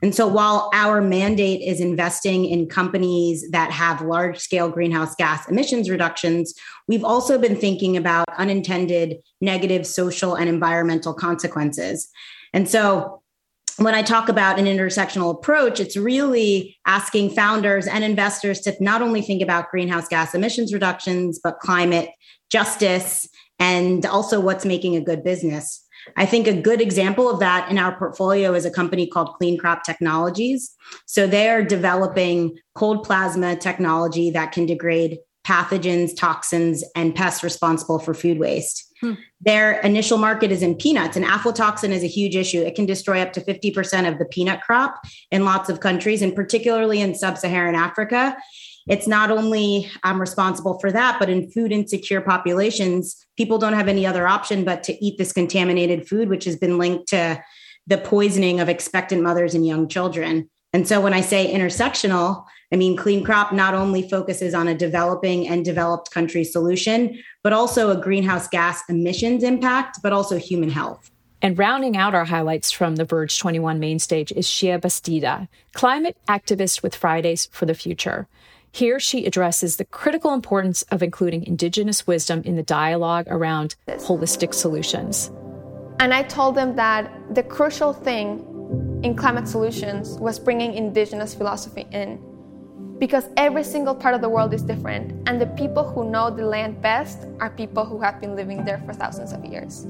And 0.00 0.14
so 0.14 0.28
while 0.28 0.70
our 0.74 1.00
mandate 1.00 1.62
is 1.62 1.80
investing 1.80 2.44
in 2.44 2.68
companies 2.68 3.50
that 3.50 3.72
have 3.72 4.00
large 4.02 4.38
scale 4.38 4.68
greenhouse 4.68 5.14
gas 5.16 5.48
emissions 5.48 5.90
reductions, 5.90 6.54
we've 6.86 7.04
also 7.04 7.36
been 7.36 7.56
thinking 7.56 7.96
about 7.96 8.28
unintended 8.36 9.16
negative 9.40 9.86
social 9.86 10.34
and 10.36 10.48
environmental 10.48 11.14
consequences. 11.14 12.08
And 12.52 12.68
so 12.68 13.22
when 13.76 13.94
I 13.94 14.02
talk 14.02 14.28
about 14.28 14.58
an 14.58 14.66
intersectional 14.66 15.34
approach, 15.34 15.80
it's 15.80 15.96
really 15.96 16.76
asking 16.86 17.30
founders 17.30 17.86
and 17.86 18.04
investors 18.04 18.60
to 18.60 18.74
not 18.80 19.02
only 19.02 19.20
think 19.20 19.42
about 19.42 19.70
greenhouse 19.70 20.08
gas 20.08 20.34
emissions 20.34 20.72
reductions, 20.72 21.40
but 21.42 21.58
climate 21.58 22.10
justice 22.50 23.28
and 23.58 24.06
also 24.06 24.40
what's 24.40 24.64
making 24.64 24.96
a 24.96 25.00
good 25.00 25.24
business. 25.24 25.84
I 26.16 26.26
think 26.26 26.46
a 26.46 26.60
good 26.60 26.80
example 26.80 27.30
of 27.30 27.40
that 27.40 27.70
in 27.70 27.78
our 27.78 27.96
portfolio 27.96 28.52
is 28.54 28.64
a 28.64 28.70
company 28.70 29.06
called 29.06 29.34
Clean 29.34 29.58
Crop 29.58 29.84
Technologies. 29.84 30.74
So 31.06 31.26
they're 31.26 31.64
developing 31.64 32.58
cold 32.74 33.04
plasma 33.04 33.56
technology 33.56 34.30
that 34.30 34.52
can 34.52 34.66
degrade 34.66 35.18
pathogens, 35.46 36.16
toxins, 36.16 36.84
and 36.94 37.14
pests 37.14 37.42
responsible 37.42 37.98
for 37.98 38.14
food 38.14 38.38
waste. 38.38 38.93
Their 39.40 39.80
initial 39.80 40.18
market 40.18 40.50
is 40.50 40.62
in 40.62 40.74
peanuts, 40.74 41.16
and 41.16 41.24
aflatoxin 41.24 41.90
is 41.90 42.02
a 42.02 42.08
huge 42.08 42.36
issue. 42.36 42.62
It 42.62 42.74
can 42.74 42.86
destroy 42.86 43.20
up 43.20 43.32
to 43.34 43.40
50% 43.40 44.10
of 44.10 44.18
the 44.18 44.24
peanut 44.24 44.62
crop 44.62 45.00
in 45.30 45.44
lots 45.44 45.68
of 45.68 45.80
countries, 45.80 46.22
and 46.22 46.34
particularly 46.34 47.00
in 47.00 47.14
sub 47.14 47.38
Saharan 47.38 47.74
Africa. 47.74 48.36
It's 48.86 49.06
not 49.06 49.30
only 49.30 49.90
um, 50.02 50.20
responsible 50.20 50.78
for 50.78 50.92
that, 50.92 51.18
but 51.18 51.30
in 51.30 51.50
food 51.50 51.72
insecure 51.72 52.20
populations, 52.20 53.16
people 53.36 53.58
don't 53.58 53.72
have 53.72 53.88
any 53.88 54.06
other 54.06 54.26
option 54.26 54.64
but 54.64 54.82
to 54.84 55.04
eat 55.04 55.16
this 55.16 55.32
contaminated 55.32 56.06
food, 56.06 56.28
which 56.28 56.44
has 56.44 56.56
been 56.56 56.76
linked 56.76 57.08
to 57.08 57.42
the 57.86 57.98
poisoning 57.98 58.60
of 58.60 58.68
expectant 58.68 59.22
mothers 59.22 59.54
and 59.54 59.66
young 59.66 59.88
children. 59.88 60.50
And 60.72 60.86
so 60.86 61.00
when 61.00 61.14
I 61.14 61.20
say 61.20 61.52
intersectional, 61.54 62.44
I 62.74 62.76
mean, 62.76 62.96
Clean 62.96 63.22
Crop 63.22 63.52
not 63.52 63.72
only 63.72 64.02
focuses 64.02 64.52
on 64.52 64.66
a 64.66 64.74
developing 64.74 65.46
and 65.46 65.64
developed 65.64 66.10
country 66.10 66.42
solution, 66.42 67.22
but 67.44 67.52
also 67.52 67.92
a 67.92 67.96
greenhouse 67.96 68.48
gas 68.48 68.82
emissions 68.88 69.44
impact, 69.44 70.00
but 70.02 70.12
also 70.12 70.38
human 70.38 70.70
health. 70.70 71.12
And 71.40 71.56
rounding 71.56 71.96
out 71.96 72.16
our 72.16 72.24
highlights 72.24 72.72
from 72.72 72.96
the 72.96 73.04
Verge 73.04 73.38
21 73.38 73.78
main 73.78 74.00
stage 74.00 74.32
is 74.32 74.48
Xiye 74.48 74.80
Bastida, 74.80 75.46
climate 75.72 76.16
activist 76.28 76.82
with 76.82 76.96
Fridays 76.96 77.48
for 77.52 77.64
the 77.64 77.74
Future. 77.74 78.26
Here, 78.72 78.98
she 78.98 79.24
addresses 79.24 79.76
the 79.76 79.84
critical 79.84 80.34
importance 80.34 80.82
of 80.90 81.00
including 81.00 81.46
Indigenous 81.46 82.08
wisdom 82.08 82.42
in 82.44 82.56
the 82.56 82.64
dialogue 82.64 83.28
around 83.28 83.76
holistic 83.86 84.52
solutions. 84.52 85.30
And 86.00 86.12
I 86.12 86.24
told 86.24 86.56
them 86.56 86.74
that 86.74 87.08
the 87.36 87.44
crucial 87.44 87.92
thing 87.92 89.00
in 89.04 89.14
climate 89.14 89.46
solutions 89.46 90.18
was 90.18 90.40
bringing 90.40 90.74
indigenous 90.74 91.36
philosophy 91.36 91.86
in. 91.92 92.33
Because 92.98 93.28
every 93.36 93.64
single 93.64 93.94
part 93.94 94.14
of 94.14 94.20
the 94.20 94.28
world 94.28 94.54
is 94.54 94.62
different, 94.62 95.28
and 95.28 95.40
the 95.40 95.46
people 95.48 95.82
who 95.82 96.08
know 96.10 96.30
the 96.30 96.44
land 96.44 96.80
best 96.80 97.26
are 97.40 97.50
people 97.50 97.84
who 97.84 98.00
have 98.00 98.20
been 98.20 98.36
living 98.36 98.64
there 98.64 98.80
for 98.86 98.92
thousands 98.92 99.32
of 99.32 99.44
years. 99.44 99.86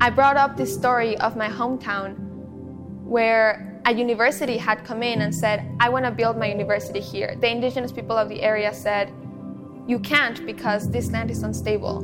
I 0.00 0.10
brought 0.10 0.36
up 0.36 0.56
this 0.56 0.72
story 0.72 1.16
of 1.18 1.36
my 1.36 1.48
hometown 1.48 2.16
where 3.02 3.80
a 3.86 3.94
university 3.94 4.58
had 4.58 4.84
come 4.84 5.02
in 5.02 5.22
and 5.22 5.34
said, 5.34 5.64
I 5.80 5.88
want 5.88 6.04
to 6.04 6.10
build 6.10 6.36
my 6.36 6.46
university 6.46 7.00
here. 7.00 7.36
The 7.40 7.50
indigenous 7.50 7.92
people 7.92 8.16
of 8.16 8.28
the 8.28 8.42
area 8.42 8.74
said, 8.74 9.12
You 9.86 9.98
can't 10.00 10.44
because 10.44 10.90
this 10.90 11.10
land 11.12 11.30
is 11.30 11.42
unstable. 11.42 12.02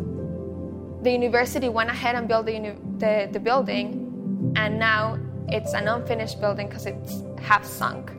The 1.03 1.11
university 1.11 1.69
went 1.69 1.91
ahead 1.91 2.15
and 2.15 2.29
built 2.29 2.47
the, 2.47 2.53
uni- 2.53 2.79
the, 2.99 3.29
the 3.33 3.41
building, 3.41 4.55
and 4.57 4.79
now 4.79 5.19
it's 5.49 5.75
an 5.75 5.89
unfinished 5.89 6.41
building 6.41 6.69
because 6.69 6.87
it's 6.87 7.23
half 7.41 7.65
sunk. 7.65 8.11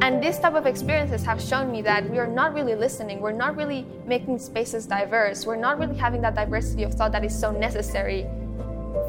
And 0.00 0.22
this 0.22 0.38
type 0.38 0.54
of 0.54 0.66
experiences 0.66 1.24
have 1.24 1.40
shown 1.42 1.70
me 1.72 1.82
that 1.82 2.08
we 2.08 2.18
are 2.18 2.26
not 2.26 2.54
really 2.54 2.74
listening, 2.74 3.20
we're 3.20 3.32
not 3.32 3.56
really 3.56 3.84
making 4.06 4.38
spaces 4.38 4.86
diverse, 4.86 5.44
we're 5.46 5.56
not 5.56 5.78
really 5.78 5.96
having 5.96 6.20
that 6.22 6.34
diversity 6.34 6.84
of 6.84 6.94
thought 6.94 7.12
that 7.12 7.24
is 7.24 7.38
so 7.38 7.50
necessary 7.50 8.26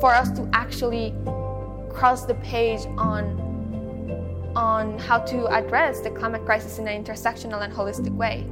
for 0.02 0.14
us 0.14 0.32
to 0.32 0.50
actually 0.54 1.14
cross 1.90 2.26
the 2.26 2.36
page 2.36 2.82
on 2.98 3.48
on 4.56 4.98
how 4.98 5.20
to 5.20 5.46
address 5.56 6.02
the 6.02 6.10
climate 6.10 6.44
crisis 6.44 6.80
in 6.80 6.88
an 6.88 7.04
intersectional 7.04 7.64
and 7.64 7.72
holistic 7.72 8.14
way. 8.16 8.46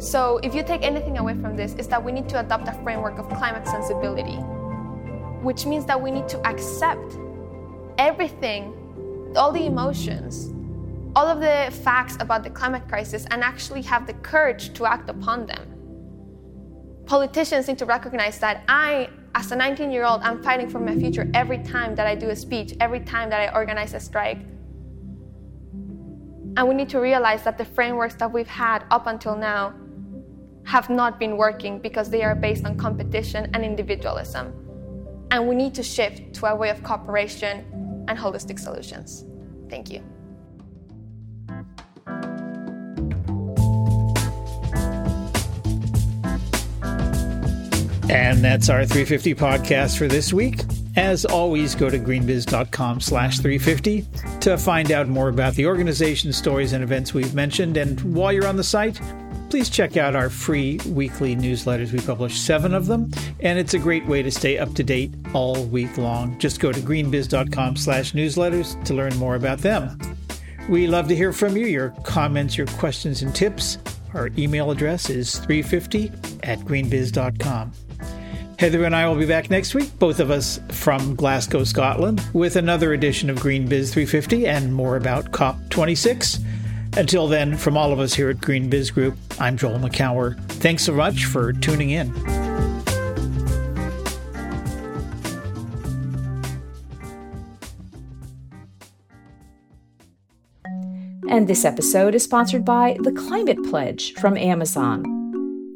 So, 0.00 0.38
if 0.42 0.54
you 0.54 0.64
take 0.64 0.82
anything 0.82 1.18
away 1.18 1.34
from 1.34 1.56
this, 1.56 1.74
is 1.74 1.86
that 1.88 2.04
we 2.04 2.12
need 2.12 2.28
to 2.30 2.40
adopt 2.40 2.68
a 2.68 2.72
framework 2.82 3.18
of 3.18 3.28
climate 3.28 3.66
sensibility 3.66 4.38
which 5.42 5.66
means 5.66 5.84
that 5.86 6.00
we 6.00 6.10
need 6.10 6.28
to 6.28 6.46
accept 6.46 7.16
everything, 7.96 8.74
all 9.36 9.52
the 9.52 9.66
emotions, 9.66 10.52
all 11.14 11.26
of 11.26 11.40
the 11.40 11.74
facts 11.82 12.16
about 12.20 12.42
the 12.42 12.50
climate 12.50 12.86
crisis, 12.88 13.26
and 13.30 13.42
actually 13.42 13.82
have 13.82 14.06
the 14.06 14.14
courage 14.14 14.72
to 14.74 14.86
act 14.86 15.10
upon 15.10 15.46
them. 15.46 15.74
Politicians 17.06 17.68
need 17.68 17.78
to 17.78 17.86
recognize 17.86 18.38
that 18.38 18.64
I, 18.68 19.08
as 19.34 19.50
a 19.52 19.56
19 19.56 19.90
year 19.90 20.04
old, 20.04 20.20
I'm 20.22 20.42
fighting 20.42 20.68
for 20.68 20.78
my 20.78 20.94
future 20.96 21.30
every 21.34 21.58
time 21.58 21.94
that 21.94 22.06
I 22.06 22.14
do 22.14 22.28
a 22.30 22.36
speech, 22.36 22.74
every 22.80 23.00
time 23.00 23.30
that 23.30 23.40
I 23.40 23.54
organize 23.54 23.94
a 23.94 24.00
strike. 24.00 24.38
And 26.56 26.68
we 26.68 26.74
need 26.74 26.88
to 26.90 27.00
realize 27.00 27.44
that 27.44 27.56
the 27.56 27.64
frameworks 27.64 28.14
that 28.16 28.32
we've 28.32 28.48
had 28.48 28.84
up 28.90 29.06
until 29.06 29.36
now 29.36 29.74
have 30.64 30.90
not 30.90 31.18
been 31.18 31.36
working 31.36 31.78
because 31.78 32.10
they 32.10 32.22
are 32.22 32.34
based 32.34 32.66
on 32.66 32.76
competition 32.76 33.50
and 33.54 33.64
individualism. 33.64 34.52
And 35.30 35.48
we 35.48 35.54
need 35.54 35.74
to 35.76 35.82
shift 35.82 36.34
to 36.34 36.46
a 36.46 36.54
way 36.54 36.68
of 36.68 36.82
cooperation 36.82 37.87
and 38.08 38.18
holistic 38.18 38.58
solutions. 38.58 39.24
Thank 39.70 39.90
you. 39.90 40.02
And 48.10 48.42
that's 48.42 48.70
our 48.70 48.86
350 48.86 49.34
podcast 49.34 49.98
for 49.98 50.08
this 50.08 50.32
week. 50.32 50.62
As 50.96 51.24
always, 51.24 51.74
go 51.74 51.90
to 51.90 51.98
greenbiz.com 51.98 53.00
slash 53.00 53.38
350 53.38 54.06
to 54.40 54.56
find 54.56 54.90
out 54.90 55.08
more 55.08 55.28
about 55.28 55.54
the 55.54 55.66
organization, 55.66 56.32
stories, 56.32 56.72
and 56.72 56.82
events 56.82 57.12
we've 57.12 57.34
mentioned. 57.34 57.76
And 57.76 58.00
while 58.14 58.32
you're 58.32 58.46
on 58.46 58.56
the 58.56 58.64
site, 58.64 59.00
please 59.50 59.70
check 59.70 59.96
out 59.96 60.14
our 60.14 60.30
free 60.30 60.78
weekly 60.86 61.34
newsletters. 61.34 61.92
We 61.92 62.00
publish 62.00 62.38
seven 62.38 62.74
of 62.74 62.86
them, 62.86 63.10
and 63.40 63.58
it's 63.58 63.74
a 63.74 63.78
great 63.78 64.06
way 64.06 64.22
to 64.22 64.30
stay 64.30 64.58
up 64.58 64.74
to 64.74 64.84
date 64.84 65.12
all 65.32 65.64
week 65.64 65.96
long. 65.98 66.38
Just 66.38 66.60
go 66.60 66.72
to 66.72 66.80
greenbiz.com 66.80 67.76
slash 67.76 68.12
newsletters 68.12 68.82
to 68.84 68.94
learn 68.94 69.16
more 69.16 69.34
about 69.34 69.58
them. 69.58 69.98
We 70.68 70.86
love 70.86 71.08
to 71.08 71.16
hear 71.16 71.32
from 71.32 71.56
you, 71.56 71.66
your 71.66 71.90
comments, 72.04 72.58
your 72.58 72.66
questions, 72.66 73.22
and 73.22 73.34
tips. 73.34 73.78
Our 74.14 74.30
email 74.38 74.70
address 74.70 75.08
is 75.10 75.38
350 75.38 76.12
at 76.42 76.58
greenbiz.com. 76.60 77.72
Heather 78.58 78.84
and 78.84 78.96
I 78.96 79.06
will 79.06 79.14
be 79.14 79.24
back 79.24 79.50
next 79.50 79.74
week, 79.74 79.96
both 80.00 80.18
of 80.18 80.32
us 80.32 80.60
from 80.70 81.14
Glasgow, 81.14 81.62
Scotland, 81.62 82.20
with 82.32 82.56
another 82.56 82.92
edition 82.92 83.30
of 83.30 83.38
GreenBiz 83.38 83.92
350 83.92 84.48
and 84.48 84.74
more 84.74 84.96
about 84.96 85.30
COP26. 85.30 86.44
Until 86.96 87.28
then, 87.28 87.56
from 87.56 87.76
all 87.76 87.92
of 87.92 88.00
us 88.00 88.14
here 88.14 88.30
at 88.30 88.38
GreenBiz 88.38 88.92
Group, 88.92 89.16
I'm 89.38 89.56
Joel 89.56 89.78
Makower. 89.78 90.40
Thanks 90.48 90.84
so 90.84 90.92
much 90.92 91.26
for 91.26 91.52
tuning 91.52 91.90
in. 91.90 92.12
And 101.30 101.46
this 101.46 101.64
episode 101.64 102.14
is 102.14 102.24
sponsored 102.24 102.64
by 102.64 102.96
the 103.00 103.12
Climate 103.12 103.62
Pledge 103.64 104.14
from 104.14 104.36
Amazon. 104.36 105.04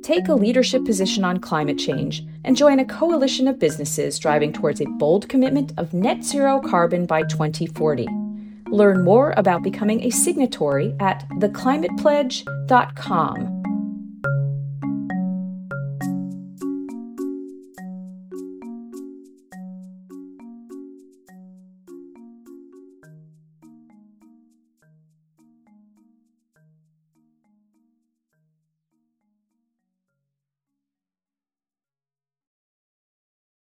Take 0.02 0.26
a 0.26 0.34
leadership 0.34 0.84
position 0.84 1.24
on 1.24 1.38
climate 1.38 1.78
change 1.78 2.24
and 2.44 2.56
join 2.56 2.80
a 2.80 2.84
coalition 2.84 3.46
of 3.46 3.60
businesses 3.60 4.18
driving 4.18 4.52
towards 4.52 4.80
a 4.80 4.86
bold 4.98 5.28
commitment 5.28 5.72
of 5.76 5.94
net 5.94 6.24
zero 6.24 6.58
carbon 6.58 7.06
by 7.06 7.22
2040. 7.22 8.08
Learn 8.72 9.04
more 9.04 9.32
about 9.36 9.62
becoming 9.62 10.02
a 10.02 10.10
signatory 10.10 10.96
at 10.98 11.24
theclimatepledge.com. 11.38 13.61